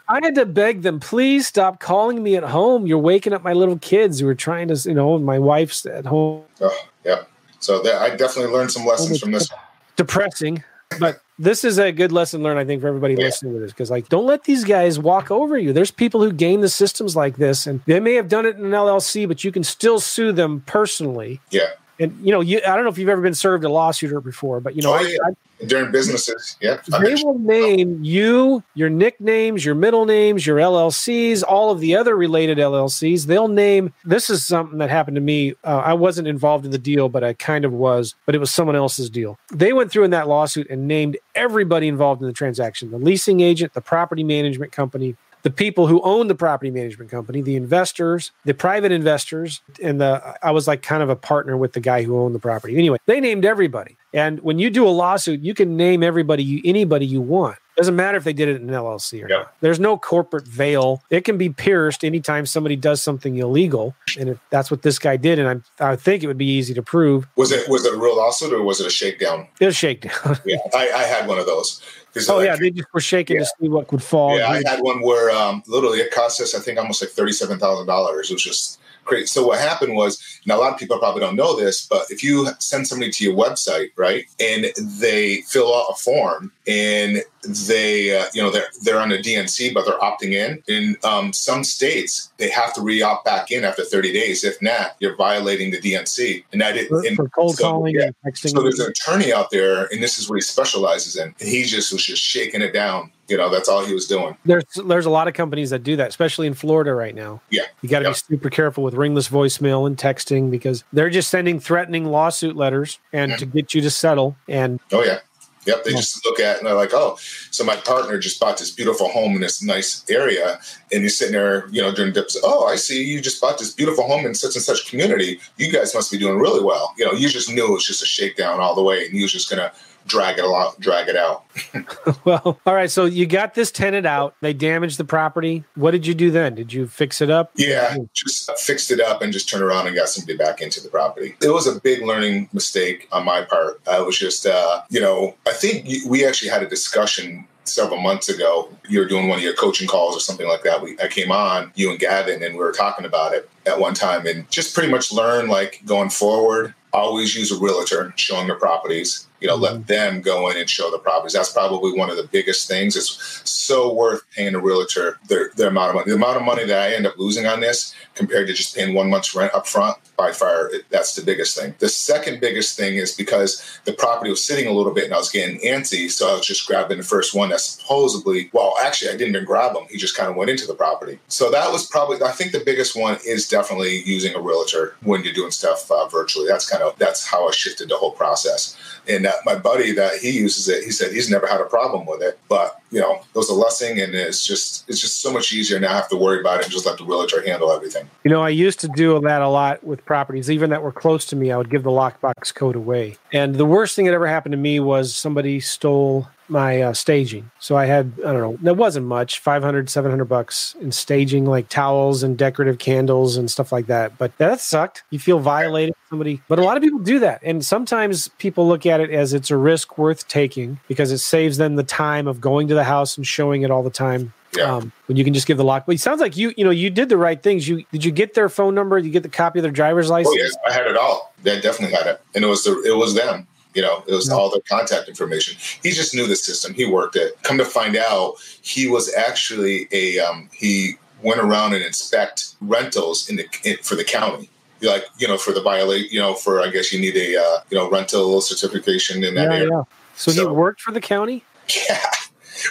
I 0.09 0.19
had 0.21 0.35
to 0.35 0.45
beg 0.45 0.81
them, 0.81 0.99
please 0.99 1.47
stop 1.47 1.79
calling 1.79 2.21
me 2.21 2.35
at 2.35 2.43
home. 2.43 2.85
You're 2.85 2.99
waking 2.99 3.33
up 3.33 3.43
my 3.43 3.53
little 3.53 3.79
kids 3.79 4.19
who 4.19 4.27
are 4.27 4.35
trying 4.35 4.67
to, 4.67 4.75
you 4.87 4.93
know, 4.93 5.17
my 5.17 5.39
wife's 5.39 5.85
at 5.85 6.05
home. 6.05 6.43
Oh, 6.61 6.87
yeah. 7.05 7.23
So 7.59 7.81
that, 7.81 8.01
I 8.01 8.15
definitely 8.15 8.51
learned 8.51 8.71
some 8.71 8.85
lessons 8.85 9.19
from 9.21 9.31
this. 9.31 9.49
Depressing, 9.95 10.63
but 10.99 11.21
this 11.39 11.63
is 11.63 11.79
a 11.79 11.91
good 11.91 12.11
lesson 12.11 12.43
learned, 12.43 12.59
I 12.59 12.65
think, 12.65 12.81
for 12.81 12.87
everybody 12.87 13.13
yeah. 13.13 13.25
listening 13.25 13.53
to 13.53 13.59
this. 13.59 13.71
Because, 13.71 13.89
like, 13.89 14.09
don't 14.09 14.25
let 14.25 14.43
these 14.43 14.63
guys 14.63 14.99
walk 14.99 15.31
over 15.31 15.57
you. 15.57 15.71
There's 15.71 15.91
people 15.91 16.21
who 16.21 16.31
game 16.31 16.61
the 16.61 16.69
systems 16.69 17.15
like 17.15 17.37
this, 17.37 17.65
and 17.65 17.81
they 17.85 17.99
may 17.99 18.13
have 18.15 18.27
done 18.27 18.45
it 18.45 18.57
in 18.57 18.65
an 18.65 18.71
LLC, 18.71 19.27
but 19.27 19.43
you 19.43 19.51
can 19.51 19.63
still 19.63 19.99
sue 19.99 20.31
them 20.31 20.61
personally. 20.65 21.39
Yeah. 21.51 21.69
And 21.99 22.17
you 22.25 22.31
know, 22.31 22.41
you 22.41 22.59
I 22.67 22.75
don't 22.75 22.83
know 22.83 22.89
if 22.89 22.97
you've 22.97 23.09
ever 23.09 23.21
been 23.21 23.35
served 23.35 23.63
a 23.63 23.69
lawsuit 23.69 24.23
before, 24.23 24.59
but 24.59 24.75
you 24.75 24.81
know, 24.81 24.95
oh, 24.95 24.99
yeah. 24.99 25.17
I, 25.25 25.33
during 25.67 25.91
businesses. 25.91 26.57
Yeah. 26.61 26.79
They 26.87 27.15
will 27.15 27.39
name 27.39 28.03
you, 28.03 28.63
your 28.75 28.89
nicknames, 28.89 29.65
your 29.65 29.75
middle 29.75 30.05
names, 30.05 30.45
your 30.45 30.57
LLCs, 30.57 31.43
all 31.47 31.71
of 31.71 31.79
the 31.79 31.95
other 31.95 32.15
related 32.15 32.57
LLCs. 32.57 33.25
They'll 33.25 33.47
name 33.47 33.93
this 34.03 34.29
is 34.29 34.45
something 34.45 34.79
that 34.79 34.89
happened 34.89 35.15
to 35.15 35.21
me. 35.21 35.53
Uh, 35.63 35.81
I 35.85 35.93
wasn't 35.93 36.27
involved 36.27 36.65
in 36.65 36.71
the 36.71 36.77
deal, 36.77 37.09
but 37.09 37.23
I 37.23 37.33
kind 37.33 37.65
of 37.65 37.73
was, 37.73 38.15
but 38.25 38.35
it 38.35 38.39
was 38.39 38.51
someone 38.51 38.75
else's 38.75 39.09
deal. 39.09 39.37
They 39.51 39.73
went 39.73 39.91
through 39.91 40.03
in 40.03 40.11
that 40.11 40.27
lawsuit 40.27 40.69
and 40.69 40.87
named 40.87 41.17
everybody 41.35 41.87
involved 41.87 42.21
in 42.21 42.27
the 42.27 42.33
transaction 42.33 42.91
the 42.91 42.97
leasing 42.97 43.39
agent, 43.39 43.73
the 43.73 43.81
property 43.81 44.23
management 44.23 44.71
company, 44.71 45.15
the 45.43 45.49
people 45.49 45.87
who 45.87 46.01
own 46.01 46.27
the 46.27 46.35
property 46.35 46.71
management 46.71 47.11
company, 47.11 47.41
the 47.41 47.55
investors, 47.55 48.31
the 48.45 48.53
private 48.53 48.91
investors, 48.91 49.61
and 49.81 50.01
the 50.01 50.37
I 50.41 50.51
was 50.51 50.67
like 50.67 50.81
kind 50.81 51.03
of 51.03 51.09
a 51.09 51.15
partner 51.15 51.55
with 51.55 51.73
the 51.73 51.79
guy 51.79 52.03
who 52.03 52.17
owned 52.17 52.33
the 52.33 52.39
property. 52.39 52.77
Anyway, 52.77 52.97
they 53.05 53.19
named 53.19 53.45
everybody. 53.45 53.97
And 54.13 54.39
when 54.41 54.59
you 54.59 54.69
do 54.69 54.87
a 54.87 54.89
lawsuit, 54.89 55.41
you 55.41 55.53
can 55.53 55.75
name 55.75 56.03
everybody 56.03 56.43
you 56.43 56.61
anybody 56.63 57.05
you 57.05 57.21
want. 57.21 57.57
Doesn't 57.75 57.95
matter 57.95 58.17
if 58.17 58.23
they 58.23 58.33
did 58.33 58.49
it 58.49 58.61
in 58.61 58.69
an 58.69 58.75
LLC 58.75 59.23
or 59.23 59.29
yep. 59.29 59.29
not. 59.29 59.55
There's 59.61 59.79
no 59.79 59.97
corporate 59.97 60.45
veil. 60.45 61.01
It 61.09 61.25
can 61.25 61.39
be 61.39 61.49
pierced 61.49 62.03
anytime 62.03 62.45
somebody 62.45 62.75
does 62.75 63.01
something 63.01 63.37
illegal, 63.37 63.95
and 64.19 64.29
if 64.29 64.39
that's 64.51 64.69
what 64.69 64.83
this 64.83 64.99
guy 64.99 65.17
did, 65.17 65.39
and 65.39 65.63
I, 65.79 65.91
I 65.93 65.95
think 65.95 66.21
it 66.21 66.27
would 66.27 66.37
be 66.37 66.45
easy 66.45 66.75
to 66.75 66.83
prove. 66.83 67.27
Was 67.35 67.51
it 67.51 67.67
was 67.67 67.83
it 67.85 67.95
a 67.95 67.97
real 67.97 68.17
lawsuit 68.17 68.53
or 68.53 68.61
was 68.61 68.79
it 68.79 68.85
a 68.85 68.91
shakedown? 68.91 69.47
It 69.59 69.65
was 69.65 69.75
a 69.75 69.77
shakedown. 69.77 70.37
yeah, 70.45 70.57
I, 70.75 70.91
I 70.91 71.03
had 71.03 71.27
one 71.27 71.39
of 71.39 71.47
those. 71.47 71.81
Oh 72.29 72.37
like, 72.37 72.45
yeah, 72.45 72.55
they 72.55 72.69
just 72.69 72.93
were 72.93 72.99
shaking 72.99 73.37
yeah. 73.37 73.43
to 73.43 73.51
see 73.59 73.69
what 73.69 73.87
could 73.87 74.03
fall. 74.03 74.37
Yeah, 74.37 74.49
I 74.49 74.61
had 74.67 74.81
one 74.81 75.01
where 75.01 75.31
um, 75.31 75.63
literally 75.65 75.97
it 75.97 76.11
cost 76.11 76.39
us, 76.41 76.53
I 76.53 76.59
think, 76.59 76.77
almost 76.77 77.01
like 77.01 77.09
thirty-seven 77.09 77.57
thousand 77.57 77.87
dollars. 77.87 78.29
It 78.29 78.33
was 78.33 78.43
just 78.43 78.79
crazy. 79.03 79.27
So 79.27 79.45
what 79.45 79.59
happened 79.59 79.95
was, 79.95 80.21
now 80.45 80.57
a 80.57 80.61
lot 80.61 80.73
of 80.73 80.79
people 80.79 80.97
probably 80.99 81.21
don't 81.21 81.35
know 81.35 81.57
this, 81.57 81.85
but 81.85 82.03
if 82.09 82.23
you 82.23 82.47
send 82.59 82.87
somebody 82.87 83.11
to 83.11 83.23
your 83.23 83.35
website, 83.35 83.89
right, 83.95 84.25
and 84.39 84.65
they 84.99 85.41
fill 85.41 85.73
out 85.73 85.87
a 85.89 85.95
form 85.95 86.51
and 86.67 87.23
they, 87.67 88.17
uh, 88.17 88.25
you 88.33 88.41
know, 88.41 88.49
they're 88.49 88.67
they're 88.83 88.99
on 88.99 89.11
a 89.11 89.17
DNC, 89.17 89.73
but 89.73 89.85
they're 89.85 89.99
opting 89.99 90.31
in. 90.31 90.63
In 90.67 90.97
um, 91.03 91.33
some 91.33 91.63
states, 91.63 92.31
they 92.37 92.49
have 92.49 92.73
to 92.75 92.81
re-opt 92.81 93.25
back 93.25 93.51
in 93.51 93.63
after 93.63 93.83
30 93.83 94.13
days. 94.13 94.43
If 94.43 94.61
not, 94.61 94.95
you're 94.99 95.15
violating 95.15 95.71
the 95.71 95.79
DNC. 95.79 96.45
And 96.51 96.61
that 96.61 96.77
for, 96.87 97.03
for 97.15 97.29
cold 97.29 97.55
so, 97.57 97.63
calling 97.63 97.95
yeah. 97.95 98.05
and 98.05 98.15
texting. 98.25 98.51
So 98.51 98.61
there's 98.61 98.79
an 98.79 98.91
attorney 98.91 99.33
out 99.33 99.51
there, 99.51 99.85
and 99.91 100.01
this 100.01 100.17
is 100.17 100.29
what 100.29 100.35
he 100.35 100.41
specializes 100.41 101.17
in. 101.17 101.35
And 101.39 101.49
he 101.49 101.63
just 101.63 101.91
was 101.91 102.03
just 102.03 102.21
shaking 102.21 102.61
it 102.61 102.71
down. 102.71 103.11
You 103.33 103.39
know, 103.39 103.49
that's 103.49 103.67
all 103.67 103.83
he 103.83 103.95
was 103.95 104.05
doing. 104.05 104.37
There's 104.45 104.63
there's 104.85 105.07
a 105.07 105.09
lot 105.09 105.27
of 105.27 105.33
companies 105.33 105.71
that 105.71 105.81
do 105.81 105.95
that, 105.95 106.09
especially 106.09 106.45
in 106.45 106.53
Florida 106.53 106.93
right 106.93 107.15
now. 107.15 107.41
Yeah, 107.49 107.63
you 107.81 107.89
got 107.89 107.99
to 107.99 108.05
yep. 108.05 108.13
be 108.13 108.35
super 108.35 108.51
careful 108.51 108.83
with 108.83 108.93
ringless 108.93 109.27
voicemail 109.27 109.87
and 109.87 109.97
texting 109.97 110.51
because 110.51 110.83
they're 110.93 111.09
just 111.09 111.31
sending 111.31 111.59
threatening 111.59 112.05
lawsuit 112.05 112.55
letters 112.55 112.99
and 113.11 113.31
mm-hmm. 113.31 113.39
to 113.39 113.45
get 113.47 113.73
you 113.73 113.81
to 113.81 113.89
settle. 113.89 114.35
And 114.47 114.79
oh 114.91 115.03
yeah, 115.03 115.21
Yep, 115.65 115.83
they 115.83 115.91
just 115.91 116.23
look 116.25 116.39
at 116.39 116.55
it 116.55 116.57
and 116.59 116.67
they're 116.67 116.75
like, 116.75 116.93
oh, 116.93 117.17
so 117.51 117.63
my 117.63 117.75
partner 117.77 118.17
just 118.19 118.39
bought 118.39 118.57
this 118.57 118.71
beautiful 118.71 119.09
home 119.09 119.35
in 119.35 119.41
this 119.41 119.63
nice 119.63 120.03
area. 120.09 120.59
And 120.91 121.01
you're 121.01 121.09
sitting 121.09 121.33
there, 121.33 121.67
you 121.69 121.81
know, 121.81 121.91
during 121.91 122.13
dips, 122.13 122.37
oh, 122.43 122.65
I 122.65 122.75
see 122.75 123.03
you 123.03 123.21
just 123.21 123.41
bought 123.41 123.57
this 123.57 123.73
beautiful 123.73 124.05
home 124.05 124.25
in 124.25 124.35
such 124.35 124.55
and 124.55 124.63
such 124.63 124.89
community. 124.89 125.39
You 125.57 125.71
guys 125.71 125.95
must 125.95 126.11
be 126.11 126.17
doing 126.17 126.37
really 126.37 126.63
well. 126.63 126.93
You 126.97 127.05
know, 127.05 127.13
you 127.13 127.29
just 127.29 127.49
knew 127.49 127.67
it 127.67 127.71
was 127.71 127.85
just 127.85 128.03
a 128.03 128.05
shakedown 128.05 128.59
all 128.59 128.75
the 128.75 128.83
way. 128.83 129.05
And 129.05 129.15
you 129.15 129.23
was 129.23 129.31
just 129.31 129.49
to 129.49 129.71
drag 130.05 130.37
it 130.37 130.43
along, 130.43 130.73
drag 130.79 131.07
it 131.07 131.15
out. 131.15 131.45
well, 132.25 132.59
all 132.65 132.73
right. 132.73 132.89
So 132.89 133.05
you 133.05 133.25
got 133.25 133.53
this 133.53 133.71
tenant 133.71 134.05
out. 134.05 134.35
They 134.41 134.53
damaged 134.53 134.97
the 134.97 135.05
property. 135.05 135.63
What 135.75 135.91
did 135.91 136.05
you 136.05 136.13
do 136.13 136.31
then? 136.31 136.55
Did 136.55 136.73
you 136.73 136.87
fix 136.87 137.21
it 137.21 137.29
up? 137.29 137.51
Yeah, 137.55 137.97
just 138.13 138.51
fixed 138.59 138.91
it 138.91 138.99
up 138.99 139.21
and 139.21 139.31
just 139.31 139.49
turned 139.49 139.63
around 139.63 139.87
and 139.87 139.95
got 139.95 140.09
somebody 140.09 140.37
back 140.37 140.61
into 140.61 140.81
the 140.81 140.89
property. 140.89 141.35
It 141.41 141.49
was 141.49 141.67
a 141.67 141.79
big 141.79 142.03
learning 142.03 142.49
mistake 142.53 143.07
on 143.11 143.25
my 143.25 143.43
part. 143.43 143.81
I 143.87 143.99
was 144.01 144.17
just, 144.17 144.45
uh, 144.45 144.81
you 144.89 144.99
know, 144.99 145.35
I 145.45 145.51
think 145.51 145.87
we 146.07 146.25
actually 146.25 146.49
had 146.49 146.63
a 146.63 146.67
discussion 146.67 147.47
several 147.65 147.99
months 148.01 148.29
ago. 148.29 148.69
You 148.87 148.99
were 148.99 149.05
doing 149.05 149.27
one 149.27 149.37
of 149.37 149.43
your 149.43 149.53
coaching 149.53 149.87
calls 149.87 150.15
or 150.15 150.19
something 150.19 150.47
like 150.47 150.63
that. 150.63 150.81
We, 150.81 150.97
I 150.99 151.07
came 151.07 151.31
on, 151.31 151.71
you 151.75 151.91
and 151.91 151.99
Gavin, 151.99 152.43
and 152.43 152.55
we 152.55 152.59
were 152.59 152.71
talking 152.71 153.05
about 153.05 153.33
it 153.33 153.49
at 153.65 153.79
one 153.79 153.93
time 153.93 154.25
and 154.25 154.49
just 154.51 154.73
pretty 154.73 154.91
much 154.91 155.11
learn 155.11 155.47
like 155.47 155.81
going 155.85 156.09
forward, 156.09 156.73
always 156.91 157.35
use 157.35 157.51
a 157.51 157.59
realtor 157.59 158.13
showing 158.15 158.47
the 158.47 158.55
properties 158.55 159.27
you 159.43 159.49
know, 159.49 159.55
let 159.55 159.73
mm-hmm. 159.73 159.83
them 159.83 160.21
go 160.21 160.49
in 160.49 160.57
and 160.57 160.69
show 160.69 160.89
the 160.89 160.97
properties. 160.97 161.33
That's 161.33 161.51
probably 161.51 161.91
one 161.91 162.09
of 162.09 162.15
the 162.15 162.29
biggest 162.31 162.67
things. 162.67 162.95
It's 162.95 163.41
so 163.43 163.93
worth 163.93 164.23
paying 164.31 164.55
a 164.55 164.59
realtor 164.59 165.19
their, 165.27 165.51
their 165.57 165.67
amount 165.67 165.89
of 165.89 165.95
money. 165.95 166.09
The 166.09 166.15
amount 166.15 166.37
of 166.37 166.43
money 166.43 166.65
that 166.65 166.81
I 166.81 166.95
end 166.95 167.05
up 167.05 167.17
losing 167.17 167.45
on 167.45 167.59
this 167.59 167.93
compared 168.15 168.47
to 168.47 168.53
just 168.53 168.75
paying 168.75 168.93
one 168.93 169.09
month's 169.09 169.35
rent 169.35 169.53
up 169.53 169.67
front, 169.67 169.97
by 170.15 170.31
far, 170.31 170.71
that's 170.89 171.15
the 171.15 171.23
biggest 171.23 171.57
thing. 171.57 171.73
The 171.79 171.89
second 171.89 172.39
biggest 172.39 172.77
thing 172.77 172.95
is 172.95 173.13
because 173.15 173.79
the 173.85 173.93
property 173.93 174.29
was 174.29 174.45
sitting 174.45 174.67
a 174.67 174.71
little 174.71 174.93
bit 174.93 175.05
and 175.05 175.13
I 175.13 175.17
was 175.17 175.29
getting 175.29 175.59
antsy, 175.61 176.09
so 176.09 176.29
I 176.29 176.37
was 176.37 176.45
just 176.45 176.67
grabbing 176.67 176.99
the 176.99 177.03
first 177.03 177.33
one 177.33 177.49
that 177.49 177.59
supposedly, 177.59 178.49
well, 178.53 178.75
actually, 178.81 179.09
I 179.09 179.17
didn't 179.17 179.35
even 179.35 179.45
grab 179.45 179.75
him. 179.75 179.87
He 179.89 179.97
just 179.97 180.15
kind 180.15 180.29
of 180.29 180.35
went 180.35 180.51
into 180.51 180.67
the 180.67 180.75
property. 180.75 181.19
So 181.27 181.49
that 181.51 181.71
was 181.71 181.87
probably, 181.87 182.21
I 182.21 182.31
think 182.31 182.51
the 182.51 182.63
biggest 182.63 182.95
one 182.95 183.17
is 183.25 183.49
definitely 183.49 184.03
using 184.03 184.35
a 184.35 184.39
realtor 184.39 184.95
when 185.01 185.23
you're 185.23 185.33
doing 185.33 185.51
stuff 185.51 185.89
uh, 185.89 186.07
virtually. 186.07 186.47
That's 186.47 186.69
kind 186.69 186.83
of, 186.83 186.97
that's 186.99 187.27
how 187.27 187.47
I 187.47 187.51
shifted 187.51 187.89
the 187.89 187.97
whole 187.97 188.11
process. 188.11 188.77
And 189.07 189.25
uh, 189.25 189.32
my 189.45 189.55
buddy 189.55 189.91
that 189.93 190.17
he 190.17 190.31
uses 190.31 190.67
it, 190.67 190.83
he 190.83 190.91
said 190.91 191.11
he's 191.11 191.29
never 191.29 191.47
had 191.47 191.61
a 191.61 191.65
problem 191.65 192.05
with 192.05 192.21
it. 192.21 192.39
But 192.49 192.79
you 192.91 192.99
know, 192.99 193.15
it 193.15 193.35
was 193.35 193.49
a 193.49 193.53
lesson, 193.53 193.99
and 193.99 194.13
it's 194.13 194.45
just 194.45 194.87
it's 194.89 194.99
just 194.99 195.21
so 195.21 195.31
much 195.31 195.51
easier 195.51 195.79
now. 195.79 195.93
have 195.93 196.09
to 196.09 196.17
worry 196.17 196.39
about 196.39 196.59
it 196.59 196.65
and 196.65 196.71
just 196.71 196.85
let 196.85 196.97
the 196.97 197.05
realtor 197.05 197.45
handle 197.45 197.71
everything. 197.71 198.09
You 198.23 198.31
know, 198.31 198.41
I 198.41 198.49
used 198.49 198.79
to 198.81 198.87
do 198.89 199.19
that 199.21 199.41
a 199.41 199.47
lot 199.47 199.83
with 199.83 200.05
properties, 200.05 200.49
even 200.51 200.69
that 200.69 200.83
were 200.83 200.91
close 200.91 201.25
to 201.25 201.35
me. 201.35 201.51
I 201.51 201.57
would 201.57 201.69
give 201.69 201.83
the 201.83 201.91
lockbox 201.91 202.53
code 202.53 202.75
away, 202.75 203.17
and 203.31 203.55
the 203.55 203.65
worst 203.65 203.95
thing 203.95 204.05
that 204.05 204.13
ever 204.13 204.27
happened 204.27 204.53
to 204.53 204.57
me 204.57 204.79
was 204.79 205.15
somebody 205.15 205.59
stole 205.59 206.27
my 206.53 206.81
uh, 206.81 206.93
staging. 206.93 207.51
So 207.59 207.75
I 207.75 207.85
had, 207.85 208.13
I 208.19 208.31
don't 208.31 208.41
know, 208.41 208.57
that 208.61 208.75
wasn't 208.75 209.07
much, 209.07 209.39
500, 209.39 209.89
700 209.89 210.23
bucks 210.25 210.75
in 210.79 210.93
staging, 210.93 211.45
like 211.45 211.67
towels 211.67 212.23
and 212.23 212.37
decorative 212.37 212.77
candles 212.77 213.35
and 213.35 213.51
stuff 213.51 213.73
like 213.73 213.87
that. 213.87 214.17
But 214.17 214.37
that 214.37 214.61
sucked. 214.61 215.03
You 215.09 215.19
feel 215.19 215.39
violated 215.39 215.95
somebody, 216.09 216.41
but 216.47 216.59
a 216.59 216.61
lot 216.61 216.77
of 216.77 216.83
people 216.83 216.99
do 216.99 217.19
that. 217.19 217.41
And 217.43 217.65
sometimes 217.65 218.29
people 218.37 218.65
look 218.65 218.85
at 218.85 219.01
it 219.01 219.09
as 219.09 219.33
it's 219.33 219.51
a 219.51 219.57
risk 219.57 219.97
worth 219.97 220.25
taking 220.29 220.79
because 220.87 221.11
it 221.11 221.17
saves 221.17 221.57
them 221.57 221.75
the 221.75 221.83
time 221.83 222.27
of 222.27 222.39
going 222.39 222.69
to 222.69 222.75
the 222.75 222.85
house 222.85 223.17
and 223.17 223.27
showing 223.27 223.63
it 223.63 223.71
all 223.71 223.83
the 223.83 223.89
time. 223.89 224.33
Yeah. 224.55 224.75
Um, 224.75 224.91
when 225.07 225.17
you 225.17 225.23
can 225.23 225.33
just 225.33 225.47
give 225.47 225.57
the 225.57 225.63
lock. 225.63 225.87
But 225.87 225.95
it 225.95 225.99
sounds 225.99 226.21
like 226.21 226.37
you, 226.37 226.53
you 226.55 226.63
know, 226.63 226.69
you 226.69 226.91
did 226.91 227.09
the 227.09 227.17
right 227.17 227.41
things. 227.41 227.67
You 227.67 227.83
did 227.91 228.05
you 228.05 228.11
get 228.11 228.35
their 228.35 228.49
phone 228.49 228.75
number? 228.75 228.99
Did 228.99 229.07
you 229.07 229.11
get 229.11 229.23
the 229.23 229.29
copy 229.29 229.57
of 229.57 229.63
their 229.63 229.71
driver's 229.71 230.11
license? 230.11 230.35
Oh 230.37 230.37
yes, 230.37 230.55
I 230.67 230.71
had 230.71 230.85
it 230.85 230.95
all. 230.95 231.33
They 231.41 231.59
definitely 231.59 231.95
had 231.95 232.05
it, 232.05 232.21
and 232.35 232.43
it 232.43 232.47
was 232.47 232.63
the 232.63 232.79
it 232.83 232.95
was 232.95 233.15
them. 233.15 233.47
You 233.73 233.81
know, 233.81 234.03
it 234.07 234.13
was 234.13 234.29
all 234.29 234.49
their 234.51 234.61
contact 234.61 235.09
information. 235.09 235.57
He 235.81 235.91
just 235.91 236.13
knew 236.13 236.27
the 236.27 236.35
system. 236.35 236.73
He 236.73 236.85
worked 236.85 237.15
it. 237.15 237.41
Come 237.43 237.57
to 237.57 237.65
find 237.65 237.95
out, 237.95 238.35
he 238.61 238.87
was 238.87 239.13
actually 239.15 239.87
a 239.91 240.19
um, 240.19 240.49
he 240.53 240.93
went 241.21 241.39
around 241.39 241.73
and 241.73 241.83
inspect 241.83 242.55
rentals 242.61 243.29
in 243.29 243.37
the 243.37 243.47
in, 243.63 243.77
for 243.77 243.95
the 243.95 244.03
county. 244.03 244.49
Like 244.81 245.05
you 245.17 245.27
know, 245.27 245.37
for 245.37 245.53
the 245.53 245.61
violate, 245.61 246.11
you 246.11 246.19
know, 246.19 246.33
for 246.33 246.61
I 246.61 246.69
guess 246.69 246.91
you 246.91 246.99
need 246.99 247.15
a 247.15 247.41
uh, 247.41 247.59
you 247.69 247.77
know 247.77 247.89
rental 247.89 248.41
certification 248.41 249.23
in 249.23 249.35
that 249.35 249.49
yeah, 249.49 249.57
area. 249.57 249.69
Yeah. 249.69 249.83
So, 250.15 250.31
so 250.31 250.49
he 250.49 250.55
worked 250.55 250.81
for 250.81 250.91
the 250.91 251.01
county. 251.01 251.43
Yeah. 251.87 252.03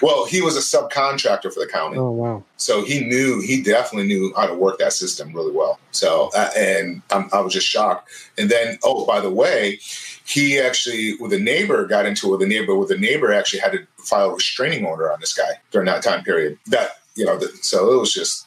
Well, 0.01 0.27
he 0.27 0.41
was 0.41 0.57
a 0.57 0.61
subcontractor 0.61 1.53
for 1.53 1.61
the 1.61 1.67
county. 1.71 1.99
Oh 1.99 2.11
wow! 2.11 2.45
So 2.57 2.85
he 2.85 3.01
knew, 3.01 3.41
he 3.41 3.63
definitely 3.63 4.07
knew 4.07 4.33
how 4.37 4.47
to 4.47 4.55
work 4.55 4.79
that 4.79 4.93
system 4.93 5.33
really 5.35 5.53
well. 5.53 5.79
So, 5.91 6.31
uh, 6.35 6.51
and 6.57 7.03
I'm, 7.11 7.29
I 7.33 7.41
was 7.41 7.53
just 7.53 7.67
shocked. 7.67 8.09
And 8.39 8.49
then, 8.49 8.79
oh, 8.85 9.05
by 9.05 9.21
the 9.21 9.31
way, 9.31 9.81
he 10.27 10.59
actually, 10.59 11.17
with 11.17 11.33
a 11.33 11.39
neighbor, 11.39 11.87
got 11.87 12.07
into 12.07 12.29
it 12.29 12.39
with 12.39 12.43
a 12.43 12.47
neighbor. 12.47 12.77
With 12.77 12.91
a 12.91 12.99
neighbor, 12.99 13.33
actually 13.33 13.61
had 13.61 13.73
to 13.73 13.87
file 13.97 14.31
a 14.31 14.35
restraining 14.35 14.85
order 14.85 15.13
on 15.13 15.21
this 15.21 15.35
guy 15.35 15.61
during 15.71 15.87
that 15.87 16.03
time 16.03 16.23
period. 16.25 16.59
That 16.67 16.91
you 17.15 17.25
know, 17.25 17.39
so 17.61 17.93
it 17.93 18.01
was 18.01 18.13
just. 18.13 18.47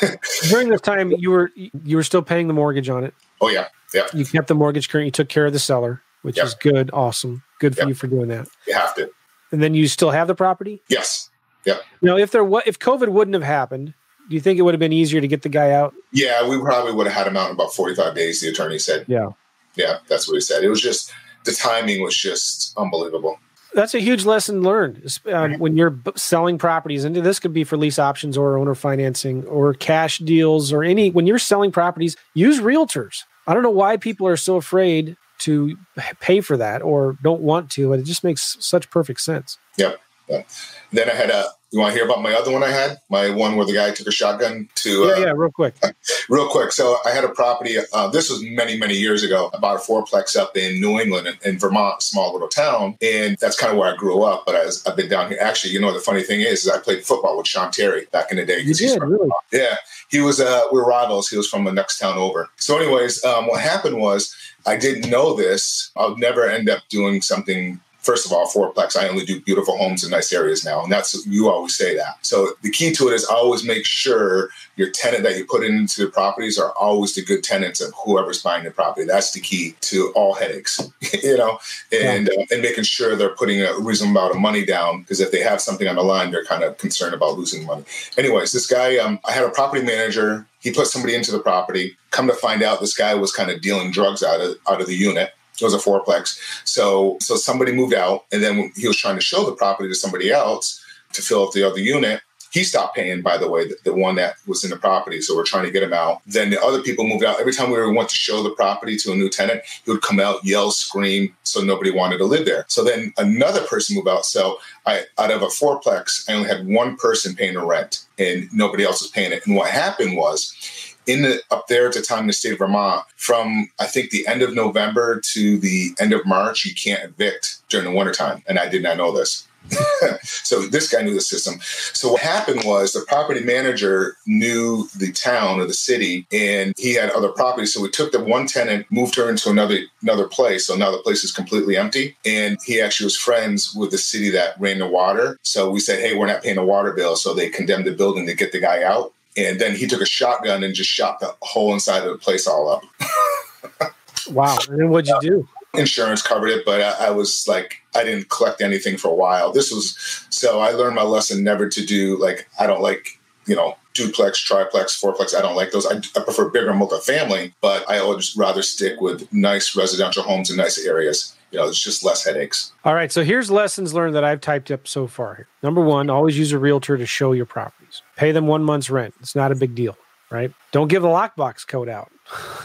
during 0.50 0.68
this 0.68 0.82
time, 0.82 1.10
you 1.12 1.30
were 1.30 1.50
you 1.56 1.96
were 1.96 2.02
still 2.02 2.22
paying 2.22 2.48
the 2.48 2.54
mortgage 2.54 2.88
on 2.90 3.02
it. 3.04 3.14
Oh 3.40 3.48
yeah, 3.48 3.68
yeah. 3.94 4.06
You 4.12 4.24
kept 4.26 4.48
the 4.48 4.54
mortgage 4.54 4.90
current. 4.90 5.06
You 5.06 5.10
took 5.10 5.30
care 5.30 5.46
of 5.46 5.54
the 5.54 5.58
seller, 5.58 6.02
which 6.22 6.36
yep. 6.36 6.46
is 6.46 6.54
good. 6.54 6.90
Awesome. 6.92 7.42
Good 7.60 7.74
for 7.74 7.82
yep. 7.82 7.88
you 7.88 7.94
for 7.94 8.06
doing 8.06 8.28
that. 8.28 8.46
You 8.66 8.74
have 8.74 8.94
to 8.96 9.10
and 9.52 9.62
then 9.62 9.74
you 9.74 9.88
still 9.88 10.10
have 10.10 10.28
the 10.28 10.34
property? 10.34 10.82
Yes. 10.88 11.30
Yeah. 11.64 11.78
Now, 12.00 12.16
if 12.16 12.30
there 12.30 12.44
what 12.44 12.66
if 12.66 12.78
COVID 12.78 13.08
wouldn't 13.08 13.34
have 13.34 13.42
happened, 13.42 13.94
do 14.28 14.34
you 14.34 14.40
think 14.40 14.58
it 14.58 14.62
would 14.62 14.74
have 14.74 14.80
been 14.80 14.92
easier 14.92 15.20
to 15.20 15.28
get 15.28 15.42
the 15.42 15.48
guy 15.48 15.72
out? 15.72 15.94
Yeah, 16.12 16.48
we 16.48 16.58
probably 16.60 16.92
would 16.92 17.06
have 17.06 17.14
had 17.14 17.26
him 17.26 17.36
out 17.36 17.48
in 17.48 17.54
about 17.54 17.74
45 17.74 18.14
days, 18.14 18.40
the 18.40 18.48
attorney 18.48 18.78
said. 18.78 19.04
Yeah. 19.08 19.30
Yeah, 19.74 19.98
that's 20.08 20.28
what 20.28 20.34
he 20.34 20.40
said. 20.40 20.64
It 20.64 20.68
was 20.68 20.80
just 20.80 21.12
the 21.44 21.52
timing 21.52 22.02
was 22.02 22.16
just 22.16 22.76
unbelievable. 22.76 23.38
That's 23.72 23.94
a 23.94 24.00
huge 24.00 24.24
lesson 24.24 24.62
learned 24.62 25.16
um, 25.32 25.54
when 25.58 25.76
you're 25.76 25.96
selling 26.16 26.58
properties. 26.58 27.04
And 27.04 27.14
this 27.14 27.38
could 27.38 27.52
be 27.52 27.62
for 27.62 27.76
lease 27.76 28.00
options 28.00 28.36
or 28.36 28.58
owner 28.58 28.74
financing 28.74 29.44
or 29.46 29.74
cash 29.74 30.18
deals 30.18 30.72
or 30.72 30.82
any. 30.82 31.10
When 31.10 31.26
you're 31.26 31.38
selling 31.38 31.70
properties, 31.70 32.16
use 32.34 32.60
realtors. 32.60 33.22
I 33.46 33.54
don't 33.54 33.62
know 33.62 33.70
why 33.70 33.96
people 33.96 34.26
are 34.26 34.36
so 34.36 34.56
afraid 34.56 35.16
to 35.40 35.76
pay 36.20 36.40
for 36.40 36.56
that 36.56 36.82
or 36.82 37.16
don't 37.22 37.40
want 37.40 37.70
to, 37.70 37.88
but 37.88 38.00
it 38.00 38.04
just 38.04 38.24
makes 38.24 38.56
such 38.60 38.90
perfect 38.90 39.20
sense. 39.20 39.56
Yep. 39.78 39.98
Yep. 40.30 40.48
Then 40.92 41.10
I 41.10 41.14
had 41.14 41.30
a 41.30 41.46
you 41.70 41.78
want 41.78 41.92
to 41.92 41.96
hear 41.96 42.04
about 42.04 42.20
my 42.20 42.34
other 42.34 42.50
one 42.50 42.64
I 42.64 42.70
had? 42.70 43.00
My 43.10 43.30
one 43.30 43.54
where 43.54 43.64
the 43.64 43.72
guy 43.72 43.92
took 43.92 44.08
a 44.08 44.10
shotgun 44.10 44.68
to. 44.76 44.90
Yeah, 44.90 45.12
uh, 45.12 45.18
yeah, 45.18 45.32
real 45.34 45.52
quick. 45.52 45.76
real 46.28 46.48
quick. 46.48 46.72
So 46.72 46.96
I 47.04 47.10
had 47.10 47.22
a 47.22 47.28
property. 47.28 47.76
Uh, 47.92 48.08
this 48.08 48.28
was 48.28 48.42
many, 48.42 48.76
many 48.76 48.94
years 48.94 49.22
ago. 49.22 49.50
I 49.54 49.58
bought 49.58 49.76
a 49.76 49.78
fourplex 49.78 50.36
up 50.36 50.56
in 50.56 50.80
New 50.80 50.98
England, 50.98 51.28
in, 51.28 51.38
in 51.44 51.58
Vermont, 51.60 52.02
small 52.02 52.32
little 52.32 52.48
town, 52.48 52.98
and 53.00 53.36
that's 53.40 53.56
kind 53.56 53.70
of 53.70 53.78
where 53.78 53.92
I 53.92 53.96
grew 53.96 54.22
up. 54.22 54.44
But 54.46 54.56
I 54.56 54.64
have 54.86 54.96
been 54.96 55.08
down 55.08 55.28
here. 55.28 55.38
Actually, 55.40 55.72
you 55.72 55.80
know, 55.80 55.92
the 55.92 56.00
funny 56.00 56.22
thing 56.22 56.40
is, 56.40 56.64
is 56.64 56.68
I 56.68 56.78
played 56.78 57.04
football 57.04 57.36
with 57.38 57.46
Sean 57.46 57.70
Terry 57.70 58.06
back 58.10 58.32
in 58.32 58.38
the 58.38 58.44
day. 58.44 58.58
You 58.58 58.74
did, 58.74 59.00
really? 59.00 59.28
Yeah, 59.52 59.76
he 60.08 60.20
was. 60.20 60.40
Uh, 60.40 60.64
we 60.72 60.80
were 60.80 60.86
rivals. 60.86 61.28
He 61.28 61.36
was 61.36 61.48
from 61.48 61.64
the 61.64 61.72
next 61.72 61.98
town 61.98 62.18
over. 62.18 62.48
So, 62.56 62.78
anyways, 62.78 63.24
um, 63.24 63.46
what 63.46 63.60
happened 63.60 63.98
was 63.98 64.34
I 64.66 64.76
didn't 64.76 65.08
know 65.08 65.34
this. 65.34 65.92
I'll 65.94 66.16
never 66.16 66.46
end 66.46 66.68
up 66.68 66.80
doing 66.88 67.22
something 67.22 67.80
first 68.00 68.26
of 68.26 68.32
all, 68.32 68.46
fourplex, 68.46 68.96
I 68.96 69.08
only 69.08 69.24
do 69.24 69.40
beautiful 69.40 69.76
homes 69.76 70.04
in 70.04 70.10
nice 70.10 70.32
areas 70.32 70.64
now. 70.64 70.82
And 70.82 70.92
that's, 70.92 71.26
you 71.26 71.48
always 71.48 71.76
say 71.76 71.96
that. 71.96 72.18
So 72.22 72.52
the 72.62 72.70
key 72.70 72.92
to 72.92 73.08
it 73.08 73.14
is 73.14 73.24
always 73.24 73.64
make 73.64 73.84
sure 73.84 74.50
your 74.76 74.90
tenant 74.90 75.22
that 75.24 75.36
you 75.36 75.44
put 75.44 75.64
into 75.64 76.06
the 76.06 76.10
properties 76.10 76.58
are 76.58 76.72
always 76.72 77.14
the 77.14 77.22
good 77.22 77.44
tenants 77.44 77.80
of 77.80 77.92
whoever's 78.04 78.42
buying 78.42 78.64
the 78.64 78.70
property. 78.70 79.06
That's 79.06 79.32
the 79.32 79.40
key 79.40 79.74
to 79.82 80.12
all 80.14 80.34
headaches, 80.34 80.80
you 81.22 81.36
know, 81.36 81.58
and, 81.92 82.30
yeah. 82.32 82.42
uh, 82.42 82.46
and 82.50 82.62
making 82.62 82.84
sure 82.84 83.14
they're 83.16 83.34
putting 83.34 83.60
a 83.60 83.78
reasonable 83.78 84.18
amount 84.18 84.34
of 84.34 84.40
money 84.40 84.64
down 84.64 85.02
because 85.02 85.20
if 85.20 85.30
they 85.30 85.40
have 85.40 85.60
something 85.60 85.86
on 85.86 85.96
the 85.96 86.02
line, 86.02 86.30
they're 86.30 86.44
kind 86.44 86.64
of 86.64 86.78
concerned 86.78 87.14
about 87.14 87.36
losing 87.36 87.66
money. 87.66 87.84
Anyways, 88.16 88.52
this 88.52 88.66
guy, 88.66 88.96
um, 88.96 89.20
I 89.24 89.32
had 89.32 89.44
a 89.44 89.50
property 89.50 89.84
manager. 89.84 90.46
He 90.60 90.72
put 90.72 90.86
somebody 90.86 91.14
into 91.14 91.32
the 91.32 91.38
property. 91.38 91.96
Come 92.10 92.26
to 92.26 92.34
find 92.34 92.62
out, 92.62 92.80
this 92.80 92.96
guy 92.96 93.14
was 93.14 93.32
kind 93.32 93.50
of 93.50 93.62
dealing 93.62 93.90
drugs 93.90 94.22
out 94.22 94.40
of 94.40 94.56
out 94.68 94.80
of 94.80 94.86
the 94.86 94.94
unit 94.94 95.32
it 95.60 95.72
was 95.72 95.74
a 95.74 95.78
fourplex. 95.78 96.38
So 96.64 97.16
so 97.20 97.36
somebody 97.36 97.72
moved 97.72 97.94
out, 97.94 98.24
and 98.32 98.42
then 98.42 98.72
he 98.76 98.86
was 98.86 98.96
trying 98.96 99.16
to 99.16 99.22
show 99.22 99.44
the 99.44 99.52
property 99.52 99.88
to 99.88 99.94
somebody 99.94 100.30
else 100.30 100.82
to 101.12 101.22
fill 101.22 101.46
up 101.46 101.52
the 101.52 101.64
other 101.64 101.80
unit. 101.80 102.22
He 102.52 102.64
stopped 102.64 102.96
paying, 102.96 103.22
by 103.22 103.36
the 103.38 103.48
way, 103.48 103.68
the, 103.68 103.76
the, 103.84 103.94
one 103.94 104.16
that 104.16 104.34
was 104.46 104.64
in 104.64 104.70
the 104.70 104.76
property. 104.76 105.20
So 105.20 105.36
we're 105.36 105.44
trying 105.44 105.66
to 105.66 105.70
get 105.70 105.84
him 105.84 105.92
out. 105.92 106.20
Then 106.26 106.50
the 106.50 106.60
other 106.60 106.82
people 106.82 107.06
moved 107.06 107.24
out. 107.24 107.38
Every 107.38 107.52
time 107.52 107.70
we 107.70 107.92
went 107.92 108.08
to 108.08 108.16
show 108.16 108.42
the 108.42 108.50
property 108.50 108.96
to 108.96 109.12
a 109.12 109.14
new 109.14 109.28
tenant, 109.28 109.62
he 109.84 109.90
would 109.90 110.02
come 110.02 110.18
out, 110.18 110.44
yell, 110.44 110.72
scream. 110.72 111.34
So 111.44 111.60
nobody 111.60 111.92
wanted 111.92 112.18
to 112.18 112.24
live 112.24 112.46
there. 112.46 112.64
So 112.66 112.82
then 112.82 113.12
another 113.18 113.64
person 113.66 113.94
moved 113.94 114.08
out. 114.08 114.26
So 114.26 114.58
I, 114.84 115.04
out 115.18 115.30
of 115.30 115.42
a 115.42 115.46
fourplex, 115.46 116.28
I 116.28 116.34
only 116.34 116.48
had 116.48 116.66
one 116.66 116.96
person 116.96 117.36
paying 117.36 117.54
the 117.54 117.64
rent, 117.64 118.04
and 118.18 118.52
nobody 118.52 118.84
else 118.84 119.00
was 119.00 119.12
paying 119.12 119.30
it. 119.30 119.46
And 119.46 119.54
what 119.54 119.70
happened 119.70 120.16
was 120.16 120.89
in 121.10 121.22
the, 121.22 121.42
up 121.50 121.66
there 121.66 121.88
at 121.88 121.94
the 121.94 122.02
time 122.02 122.20
in 122.20 122.26
the 122.28 122.32
state 122.32 122.52
of 122.52 122.58
Vermont, 122.58 123.04
from 123.16 123.68
I 123.78 123.86
think 123.86 124.10
the 124.10 124.26
end 124.26 124.42
of 124.42 124.54
November 124.54 125.20
to 125.32 125.58
the 125.58 125.90
end 125.98 126.12
of 126.12 126.24
March, 126.24 126.64
you 126.64 126.74
can't 126.74 127.02
evict 127.02 127.58
during 127.68 127.90
the 127.90 127.96
wintertime. 127.96 128.42
And 128.46 128.58
I 128.58 128.68
did 128.68 128.82
not 128.82 128.96
know 128.96 129.12
this. 129.12 129.46
so 130.22 130.62
this 130.62 130.90
guy 130.90 131.02
knew 131.02 131.14
the 131.14 131.20
system. 131.20 131.58
So 131.60 132.12
what 132.12 132.22
happened 132.22 132.62
was 132.64 132.92
the 132.92 133.04
property 133.06 133.44
manager 133.44 134.16
knew 134.26 134.88
the 134.96 135.12
town 135.12 135.60
or 135.60 135.66
the 135.66 135.74
city, 135.74 136.26
and 136.32 136.72
he 136.78 136.94
had 136.94 137.10
other 137.10 137.28
properties. 137.28 137.74
So 137.74 137.82
we 137.82 137.90
took 137.90 138.12
the 138.12 138.22
one 138.24 138.46
tenant, 138.46 138.86
moved 138.90 139.14
her 139.16 139.28
into 139.28 139.50
another 139.50 139.78
another 140.02 140.26
place. 140.26 140.66
So 140.66 140.76
now 140.76 140.90
the 140.90 140.98
place 140.98 141.24
is 141.24 141.32
completely 141.32 141.76
empty. 141.76 142.16
And 142.24 142.58
he 142.64 142.80
actually 142.80 143.06
was 143.06 143.16
friends 143.16 143.74
with 143.74 143.90
the 143.90 143.98
city 143.98 144.30
that 144.30 144.58
ran 144.58 144.78
the 144.78 144.88
water. 144.88 145.36
So 145.42 145.70
we 145.70 145.80
said, 145.80 146.00
hey, 146.00 146.16
we're 146.16 146.26
not 146.26 146.42
paying 146.42 146.58
a 146.58 146.64
water 146.64 146.92
bill. 146.92 147.16
So 147.16 147.34
they 147.34 147.50
condemned 147.50 147.86
the 147.86 147.92
building 147.92 148.26
to 148.26 148.34
get 148.34 148.52
the 148.52 148.60
guy 148.60 148.82
out. 148.82 149.12
And 149.36 149.60
then 149.60 149.76
he 149.76 149.86
took 149.86 150.00
a 150.00 150.06
shotgun 150.06 150.64
and 150.64 150.74
just 150.74 150.90
shot 150.90 151.20
the 151.20 151.34
whole 151.40 151.72
inside 151.72 152.02
of 152.02 152.10
the 152.12 152.18
place 152.18 152.46
all 152.46 152.68
up. 152.68 153.94
wow. 154.30 154.58
And 154.68 154.80
then 154.80 154.88
what'd 154.90 155.08
you 155.08 155.20
do? 155.20 155.48
Insurance 155.74 156.20
covered 156.20 156.48
it, 156.48 156.64
but 156.64 156.80
I, 156.80 157.06
I, 157.06 157.10
was 157.10 157.46
like, 157.46 157.76
I 157.94 158.02
didn't 158.02 158.28
collect 158.28 158.60
anything 158.60 158.96
for 158.96 159.08
a 159.08 159.14
while. 159.14 159.52
This 159.52 159.70
was 159.70 159.96
so 160.28 160.58
I 160.58 160.70
learned 160.70 160.96
my 160.96 161.02
lesson 161.02 161.44
never 161.44 161.68
to 161.68 161.86
do 161.86 162.18
like, 162.18 162.48
I 162.58 162.66
don't 162.66 162.82
like, 162.82 163.20
you 163.46 163.54
know, 163.54 163.76
duplex, 163.94 164.40
triplex, 164.40 165.00
fourplex. 165.00 165.32
I 165.32 165.40
don't 165.40 165.54
like 165.54 165.70
those. 165.70 165.86
I, 165.86 165.98
I 166.18 166.24
prefer 166.24 166.48
bigger 166.48 166.72
multifamily, 166.72 167.52
but 167.60 167.88
I 167.88 168.04
would 168.04 168.24
rather 168.36 168.62
stick 168.62 169.00
with 169.00 169.32
nice 169.32 169.76
residential 169.76 170.24
homes 170.24 170.50
in 170.50 170.56
nice 170.56 170.84
areas 170.84 171.36
you 171.50 171.58
know, 171.58 171.66
it's 171.66 171.82
just 171.82 172.04
less 172.04 172.24
headaches. 172.24 172.72
All 172.84 172.94
right. 172.94 173.10
So 173.10 173.24
here's 173.24 173.50
lessons 173.50 173.92
learned 173.92 174.14
that 174.14 174.24
I've 174.24 174.40
typed 174.40 174.70
up 174.70 174.86
so 174.86 175.06
far. 175.06 175.48
Number 175.62 175.80
one, 175.80 176.08
always 176.08 176.38
use 176.38 176.52
a 176.52 176.58
realtor 176.58 176.96
to 176.96 177.06
show 177.06 177.32
your 177.32 177.46
properties. 177.46 178.02
Pay 178.20 178.32
them 178.32 178.46
one 178.46 178.62
month's 178.62 178.90
rent. 178.90 179.14
It's 179.20 179.34
not 179.34 179.50
a 179.50 179.54
big 179.54 179.74
deal, 179.74 179.96
right? 180.28 180.52
Don't 180.72 180.88
give 180.88 181.00
the 181.00 181.08
lockbox 181.08 181.66
code 181.66 181.88
out. 181.88 182.12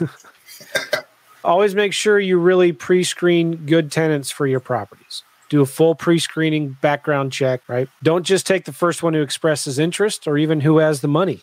always 1.46 1.74
make 1.74 1.94
sure 1.94 2.20
you 2.20 2.38
really 2.38 2.74
pre 2.74 3.06
screen 3.06 3.66
good 3.66 3.90
tenants 3.90 4.30
for 4.30 4.46
your 4.46 4.60
properties. 4.60 5.24
Do 5.48 5.62
a 5.62 5.66
full 5.66 5.96
pre 5.96 6.20
screening 6.20 6.76
background 6.82 7.32
check, 7.32 7.62
right? 7.70 7.88
Don't 8.04 8.26
just 8.26 8.46
take 8.46 8.66
the 8.66 8.74
first 8.74 9.02
one 9.02 9.14
who 9.14 9.22
expresses 9.22 9.80
interest 9.80 10.28
or 10.28 10.38
even 10.38 10.60
who 10.60 10.80
has 10.80 11.00
the 11.00 11.08
money, 11.08 11.40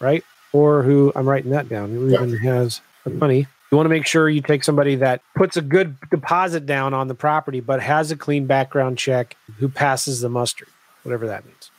right? 0.00 0.22
Or 0.52 0.82
who, 0.82 1.10
I'm 1.16 1.26
writing 1.26 1.50
that 1.52 1.66
down, 1.66 1.88
who 1.88 2.10
yeah. 2.10 2.22
even 2.22 2.36
has 2.36 2.82
the 3.04 3.10
money. 3.10 3.46
You 3.72 3.76
want 3.78 3.86
to 3.86 3.90
make 3.90 4.06
sure 4.06 4.28
you 4.28 4.42
take 4.42 4.64
somebody 4.64 4.96
that 4.96 5.22
puts 5.34 5.56
a 5.56 5.62
good 5.62 5.96
deposit 6.10 6.66
down 6.66 6.92
on 6.92 7.08
the 7.08 7.14
property, 7.14 7.60
but 7.60 7.80
has 7.80 8.10
a 8.10 8.16
clean 8.16 8.44
background 8.44 8.98
check, 8.98 9.34
who 9.56 9.70
passes 9.70 10.20
the 10.20 10.28
muster, 10.28 10.68
whatever 11.04 11.26
that 11.28 11.46
means. 11.46 11.70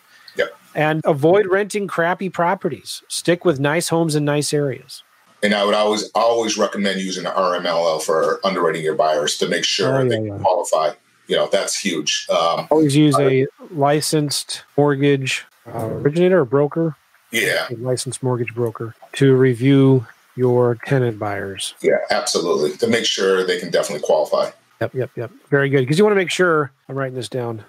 And 0.77 1.01
avoid 1.05 1.47
renting 1.47 1.87
crappy 1.87 2.29
properties. 2.31 3.01
Stick 3.07 3.43
with 3.43 3.59
nice 3.59 3.89
homes 3.89 4.15
in 4.15 4.23
nice 4.23 4.53
areas. 4.53 5.03
And 5.43 5.53
I 5.53 5.65
would 5.65 5.73
always 5.73 6.09
always 6.15 6.57
recommend 6.57 7.01
using 7.01 7.25
an 7.25 7.33
RMLO 7.33 8.01
for 8.01 8.39
underwriting 8.45 8.83
your 8.83 8.95
buyers 8.95 9.37
to 9.39 9.47
make 9.47 9.65
sure 9.65 9.97
oh, 9.97 10.03
yeah, 10.03 10.09
they 10.09 10.27
yeah. 10.27 10.37
qualify. 10.37 10.93
You 11.27 11.35
know, 11.35 11.49
that's 11.51 11.77
huge. 11.77 12.27
Um, 12.29 12.67
always 12.69 12.95
use 12.95 13.17
a 13.19 13.47
licensed 13.71 14.63
mortgage 14.77 15.45
uh, 15.67 15.87
originator 15.87 16.39
or 16.41 16.45
broker. 16.45 16.95
Yeah. 17.31 17.67
A 17.69 17.75
licensed 17.75 18.23
mortgage 18.23 18.53
broker 18.53 18.95
to 19.13 19.35
review 19.35 20.05
your 20.35 20.75
tenant 20.85 21.19
buyers. 21.19 21.73
Yeah, 21.81 21.97
absolutely. 22.11 22.77
To 22.77 22.87
make 22.87 23.05
sure 23.05 23.45
they 23.45 23.59
can 23.59 23.71
definitely 23.71 24.05
qualify. 24.05 24.51
Yep, 24.79 24.93
yep, 24.93 25.11
yep. 25.15 25.31
Very 25.49 25.69
good. 25.69 25.81
Because 25.81 25.97
you 25.97 26.03
want 26.03 26.13
to 26.13 26.17
make 26.17 26.29
sure 26.29 26.71
I'm 26.87 26.95
writing 26.95 27.15
this 27.15 27.29
down. 27.29 27.65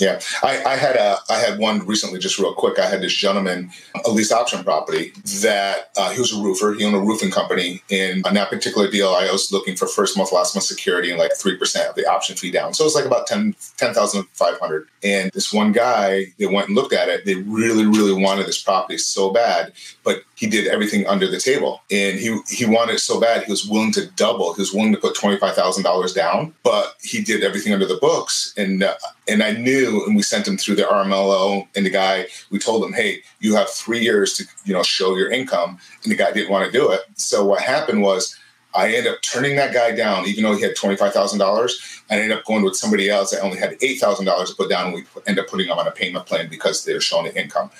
Yeah, 0.00 0.20
I, 0.42 0.64
I, 0.64 0.76
had 0.76 0.96
a 0.96 1.18
I 1.28 1.38
had 1.38 1.58
one 1.58 1.86
recently, 1.86 2.18
just 2.18 2.38
real 2.38 2.54
quick. 2.54 2.78
I 2.78 2.86
had 2.86 3.02
this 3.02 3.12
gentleman, 3.12 3.70
a 4.06 4.10
lease 4.10 4.32
option 4.32 4.64
property 4.64 5.12
that 5.42 5.90
uh, 5.96 6.10
he 6.10 6.20
was 6.20 6.32
a 6.32 6.40
roofer. 6.40 6.72
He 6.72 6.84
owned 6.84 6.96
a 6.96 7.00
roofing 7.00 7.30
company, 7.30 7.82
and 7.90 8.26
on 8.26 8.34
that 8.34 8.48
particular 8.48 8.90
deal, 8.90 9.08
I 9.08 9.30
was 9.30 9.52
looking 9.52 9.76
for 9.76 9.86
first 9.86 10.16
month, 10.16 10.32
last 10.32 10.54
month 10.54 10.64
security 10.64 11.10
and 11.10 11.18
like 11.18 11.32
three 11.36 11.56
percent 11.56 11.90
of 11.90 11.94
the 11.96 12.06
option 12.06 12.36
fee 12.36 12.50
down. 12.50 12.72
So 12.72 12.84
it 12.84 12.86
was 12.86 12.94
like 12.94 13.04
about 13.04 13.26
10 13.26 13.54
10,500. 13.76 14.88
And 15.02 15.30
this 15.32 15.52
one 15.52 15.72
guy, 15.72 16.26
they 16.38 16.46
went 16.46 16.68
and 16.68 16.76
looked 16.76 16.92
at 16.92 17.08
it. 17.08 17.24
They 17.24 17.34
really, 17.34 17.86
really 17.86 18.12
wanted 18.12 18.46
this 18.46 18.62
property 18.62 18.98
so 18.98 19.30
bad, 19.30 19.72
but 20.02 20.22
he 20.34 20.46
did 20.46 20.66
everything 20.66 21.06
under 21.06 21.26
the 21.26 21.38
table, 21.38 21.82
and 21.90 22.18
he 22.18 22.38
he 22.48 22.64
wanted 22.64 22.94
it 22.94 23.00
so 23.00 23.20
bad 23.20 23.44
he 23.44 23.52
was 23.52 23.66
willing 23.66 23.92
to 23.92 24.06
double. 24.12 24.54
He 24.54 24.62
was 24.62 24.72
willing 24.72 24.92
to 24.92 24.98
put 24.98 25.14
twenty 25.14 25.36
five 25.36 25.54
thousand 25.54 25.84
dollars 25.84 26.14
down, 26.14 26.54
but 26.62 26.96
he 27.02 27.22
did 27.22 27.42
everything 27.42 27.74
under 27.74 27.86
the 27.86 27.98
books, 28.00 28.54
and 28.56 28.82
uh, 28.82 28.94
and 29.30 29.42
I 29.42 29.52
knew, 29.52 30.04
and 30.06 30.16
we 30.16 30.22
sent 30.22 30.46
him 30.46 30.56
through 30.56 30.76
the 30.76 30.82
RMLO, 30.82 31.66
and 31.76 31.86
the 31.86 31.90
guy, 31.90 32.26
we 32.50 32.58
told 32.58 32.84
him, 32.84 32.92
hey, 32.92 33.22
you 33.38 33.54
have 33.54 33.70
three 33.70 34.00
years 34.00 34.34
to 34.34 34.44
you 34.64 34.74
know 34.74 34.82
show 34.82 35.16
your 35.16 35.30
income, 35.30 35.78
and 36.02 36.12
the 36.12 36.16
guy 36.16 36.32
didn't 36.32 36.50
want 36.50 36.66
to 36.66 36.72
do 36.72 36.90
it. 36.90 37.00
So 37.14 37.44
what 37.44 37.62
happened 37.62 38.02
was. 38.02 38.36
I 38.72 38.86
ended 38.94 39.12
up 39.12 39.20
turning 39.22 39.56
that 39.56 39.74
guy 39.74 39.90
down, 39.90 40.28
even 40.28 40.44
though 40.44 40.54
he 40.54 40.62
had 40.62 40.76
twenty 40.76 40.94
five 40.94 41.12
thousand 41.12 41.40
dollars. 41.40 41.80
I 42.08 42.14
ended 42.14 42.38
up 42.38 42.44
going 42.44 42.62
with 42.62 42.76
somebody 42.76 43.10
else 43.10 43.32
that 43.32 43.40
only 43.42 43.58
had 43.58 43.76
eight 43.82 43.98
thousand 43.98 44.26
dollars 44.26 44.50
to 44.50 44.54
put 44.54 44.70
down, 44.70 44.86
and 44.86 44.94
we 44.94 45.04
end 45.26 45.40
up 45.40 45.48
putting 45.48 45.66
them 45.66 45.76
on 45.76 45.88
a 45.88 45.90
payment 45.90 46.26
plan 46.26 46.48
because 46.48 46.84
they're 46.84 47.00
showing 47.00 47.24
the 47.24 47.36
income. 47.36 47.72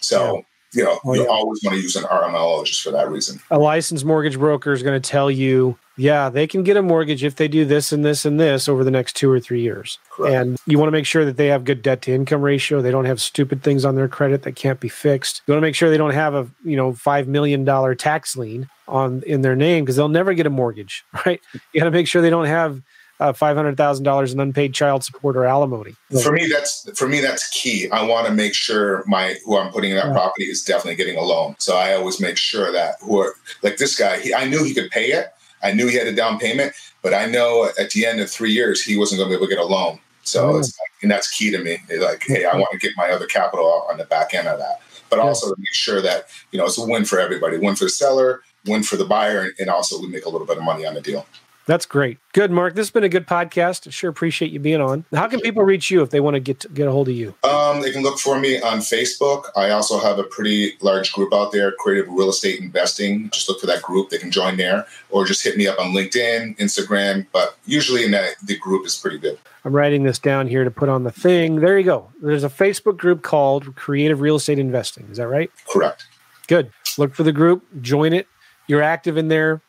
So 0.00 0.46
you 0.72 0.84
know, 0.84 0.98
oh, 1.04 1.14
you 1.14 1.22
yeah. 1.22 1.28
always 1.28 1.60
want 1.64 1.76
to 1.76 1.82
use 1.82 1.96
an 1.96 2.04
RMLO 2.04 2.64
just 2.64 2.82
for 2.82 2.90
that 2.90 3.10
reason. 3.10 3.40
A 3.50 3.58
licensed 3.58 4.04
mortgage 4.04 4.38
broker 4.38 4.72
is 4.72 4.82
going 4.82 5.00
to 5.00 5.10
tell 5.10 5.30
you, 5.30 5.78
yeah, 5.96 6.28
they 6.28 6.46
can 6.46 6.62
get 6.62 6.76
a 6.76 6.82
mortgage 6.82 7.24
if 7.24 7.36
they 7.36 7.48
do 7.48 7.64
this 7.64 7.90
and 7.90 8.04
this 8.04 8.24
and 8.24 8.38
this 8.38 8.68
over 8.68 8.84
the 8.84 8.90
next 8.90 9.16
two 9.16 9.30
or 9.30 9.40
three 9.40 9.62
years. 9.62 9.98
Correct. 10.10 10.34
And 10.34 10.58
you 10.66 10.78
want 10.78 10.88
to 10.88 10.92
make 10.92 11.06
sure 11.06 11.24
that 11.24 11.36
they 11.36 11.46
have 11.46 11.64
good 11.64 11.82
debt 11.82 12.02
to 12.02 12.12
income 12.12 12.42
ratio. 12.42 12.82
They 12.82 12.90
don't 12.90 13.06
have 13.06 13.20
stupid 13.20 13.62
things 13.62 13.84
on 13.84 13.94
their 13.94 14.08
credit 14.08 14.42
that 14.42 14.56
can't 14.56 14.78
be 14.78 14.88
fixed. 14.88 15.42
You 15.46 15.52
want 15.52 15.62
to 15.62 15.66
make 15.66 15.74
sure 15.74 15.90
they 15.90 15.96
don't 15.96 16.14
have 16.14 16.34
a, 16.34 16.48
you 16.64 16.76
know, 16.76 16.92
$5 16.92 17.26
million 17.26 17.64
tax 17.96 18.36
lien 18.36 18.68
on 18.86 19.22
in 19.26 19.40
their 19.40 19.56
name 19.56 19.84
because 19.84 19.96
they'll 19.96 20.08
never 20.08 20.34
get 20.34 20.46
a 20.46 20.50
mortgage, 20.50 21.04
right? 21.26 21.40
You 21.72 21.80
got 21.80 21.86
to 21.86 21.90
make 21.90 22.06
sure 22.06 22.22
they 22.22 22.30
don't 22.30 22.46
have 22.46 22.82
uh, 23.20 23.32
five 23.32 23.56
hundred 23.56 23.76
thousand 23.76 24.04
dollars 24.04 24.32
in 24.32 24.40
unpaid 24.40 24.74
child 24.74 25.04
support 25.04 25.36
or 25.36 25.44
alimony. 25.44 25.94
For 26.22 26.32
me, 26.32 26.48
that's 26.48 26.88
for 26.98 27.08
me 27.08 27.20
that's 27.20 27.48
key. 27.50 27.90
I 27.90 28.04
want 28.04 28.26
to 28.26 28.32
make 28.32 28.54
sure 28.54 29.04
my 29.06 29.36
who 29.44 29.58
I'm 29.58 29.72
putting 29.72 29.90
in 29.90 29.96
that 29.96 30.06
yeah. 30.06 30.12
property 30.12 30.44
is 30.44 30.62
definitely 30.62 30.96
getting 30.96 31.16
a 31.16 31.22
loan. 31.22 31.56
So 31.58 31.76
I 31.76 31.94
always 31.94 32.20
make 32.20 32.36
sure 32.36 32.72
that 32.72 32.96
who 33.00 33.20
are 33.20 33.34
like 33.62 33.76
this 33.76 33.98
guy. 33.98 34.18
He, 34.20 34.34
I 34.34 34.44
knew 34.46 34.64
he 34.64 34.74
could 34.74 34.90
pay 34.90 35.06
it. 35.06 35.28
I 35.62 35.72
knew 35.72 35.88
he 35.88 35.96
had 35.96 36.06
a 36.06 36.14
down 36.14 36.38
payment, 36.38 36.72
but 37.02 37.12
I 37.12 37.26
know 37.26 37.68
at 37.78 37.90
the 37.90 38.06
end 38.06 38.20
of 38.20 38.30
three 38.30 38.52
years 38.52 38.82
he 38.82 38.96
wasn't 38.96 39.18
going 39.18 39.28
to 39.28 39.32
be 39.32 39.36
able 39.36 39.48
to 39.48 39.54
get 39.54 39.62
a 39.62 39.66
loan. 39.66 39.98
So 40.22 40.50
like, 40.50 40.66
and 41.02 41.10
that's 41.10 41.34
key 41.36 41.50
to 41.50 41.58
me. 41.58 41.78
It's 41.88 42.04
like, 42.04 42.22
hey, 42.24 42.44
I 42.44 42.54
want 42.54 42.68
to 42.72 42.78
get 42.78 42.92
my 42.96 43.10
other 43.10 43.26
capital 43.26 43.86
on 43.90 43.96
the 43.96 44.04
back 44.04 44.34
end 44.34 44.46
of 44.46 44.58
that, 44.58 44.82
but 45.08 45.18
also 45.18 45.48
to 45.48 45.56
make 45.58 45.72
sure 45.72 46.02
that 46.02 46.26
you 46.52 46.58
know 46.58 46.66
it's 46.66 46.78
a 46.78 46.84
win 46.84 47.04
for 47.04 47.18
everybody. 47.18 47.56
Win 47.56 47.74
for 47.74 47.84
the 47.84 47.90
seller, 47.90 48.42
win 48.66 48.82
for 48.82 48.96
the 48.96 49.06
buyer, 49.06 49.52
and 49.58 49.70
also 49.70 50.00
we 50.00 50.06
make 50.06 50.26
a 50.26 50.28
little 50.28 50.46
bit 50.46 50.58
of 50.58 50.64
money 50.64 50.86
on 50.86 50.94
the 50.94 51.00
deal. 51.00 51.26
That's 51.68 51.84
great. 51.84 52.16
Good, 52.32 52.50
Mark. 52.50 52.74
This 52.74 52.86
has 52.86 52.90
been 52.90 53.04
a 53.04 53.10
good 53.10 53.26
podcast. 53.26 53.86
I 53.86 53.90
sure 53.90 54.08
appreciate 54.08 54.50
you 54.50 54.58
being 54.58 54.80
on. 54.80 55.04
How 55.12 55.28
can 55.28 55.38
people 55.40 55.62
reach 55.64 55.90
you 55.90 56.00
if 56.00 56.08
they 56.08 56.18
want 56.18 56.32
to 56.32 56.40
get 56.40 56.60
to, 56.60 56.68
get 56.70 56.88
a 56.88 56.90
hold 56.90 57.10
of 57.10 57.14
you? 57.14 57.34
Um, 57.44 57.82
they 57.82 57.92
can 57.92 58.02
look 58.02 58.18
for 58.18 58.40
me 58.40 58.58
on 58.62 58.78
Facebook. 58.78 59.50
I 59.54 59.68
also 59.68 59.98
have 59.98 60.18
a 60.18 60.24
pretty 60.24 60.78
large 60.80 61.12
group 61.12 61.34
out 61.34 61.52
there, 61.52 61.72
Creative 61.78 62.08
Real 62.08 62.30
Estate 62.30 62.58
Investing. 62.58 63.28
Just 63.28 63.50
look 63.50 63.60
for 63.60 63.66
that 63.66 63.82
group. 63.82 64.08
They 64.08 64.16
can 64.16 64.30
join 64.30 64.56
there, 64.56 64.86
or 65.10 65.26
just 65.26 65.44
hit 65.44 65.58
me 65.58 65.66
up 65.66 65.78
on 65.78 65.92
LinkedIn, 65.92 66.56
Instagram. 66.56 67.26
But 67.32 67.58
usually, 67.66 68.02
in 68.02 68.12
that 68.12 68.36
the 68.42 68.56
group 68.56 68.86
is 68.86 68.96
pretty 68.96 69.18
good. 69.18 69.38
I'm 69.66 69.76
writing 69.76 70.04
this 70.04 70.18
down 70.18 70.46
here 70.46 70.64
to 70.64 70.70
put 70.70 70.88
on 70.88 71.04
the 71.04 71.12
thing. 71.12 71.56
There 71.56 71.78
you 71.78 71.84
go. 71.84 72.10
There's 72.22 72.44
a 72.44 72.48
Facebook 72.48 72.96
group 72.96 73.20
called 73.20 73.76
Creative 73.76 74.22
Real 74.22 74.36
Estate 74.36 74.58
Investing. 74.58 75.06
Is 75.10 75.18
that 75.18 75.28
right? 75.28 75.50
Correct. 75.70 76.06
Good. 76.46 76.72
Look 76.96 77.14
for 77.14 77.24
the 77.24 77.32
group, 77.32 77.62
join 77.82 78.14
it. 78.14 78.26
You're 78.68 78.82
active 78.82 79.18
in 79.18 79.28
there. 79.28 79.60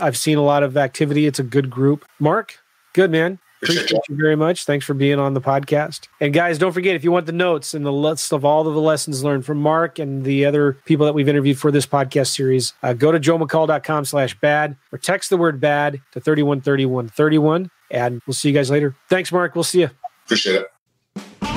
I've 0.00 0.16
seen 0.16 0.38
a 0.38 0.42
lot 0.42 0.62
of 0.62 0.76
activity. 0.76 1.26
It's 1.26 1.38
a 1.38 1.44
good 1.44 1.70
group. 1.70 2.04
Mark, 2.18 2.58
good 2.92 3.10
man. 3.10 3.38
Appreciate, 3.62 3.92
you 4.08 4.16
very 4.16 4.34
much. 4.34 4.64
Thanks 4.64 4.84
for 4.84 4.92
being 4.92 5.20
on 5.20 5.34
the 5.34 5.40
podcast. 5.40 6.08
And 6.20 6.34
guys, 6.34 6.58
don't 6.58 6.72
forget 6.72 6.96
if 6.96 7.04
you 7.04 7.12
want 7.12 7.26
the 7.26 7.32
notes 7.32 7.74
and 7.74 7.86
the 7.86 7.92
list 7.92 8.32
of 8.32 8.44
all 8.44 8.66
of 8.66 8.74
the 8.74 8.80
lessons 8.80 9.22
learned 9.22 9.46
from 9.46 9.58
Mark 9.58 10.00
and 10.00 10.24
the 10.24 10.44
other 10.44 10.72
people 10.84 11.06
that 11.06 11.12
we've 11.12 11.28
interviewed 11.28 11.58
for 11.58 11.70
this 11.70 11.86
podcast 11.86 12.34
series, 12.34 12.72
uh, 12.82 12.92
go 12.92 13.12
to 13.12 13.20
joemccall.com 13.20 14.04
slash 14.04 14.38
bad 14.40 14.76
or 14.90 14.98
text 14.98 15.30
the 15.30 15.36
word 15.36 15.60
bad 15.60 16.00
to 16.10 16.20
313131. 16.20 17.70
And 17.92 18.20
we'll 18.26 18.34
see 18.34 18.48
you 18.48 18.54
guys 18.54 18.68
later. 18.68 18.96
Thanks, 19.08 19.30
Mark. 19.30 19.54
We'll 19.54 19.64
see 19.64 19.82
you. 19.82 19.90
Appreciate 20.24 20.62
it. 20.62 21.51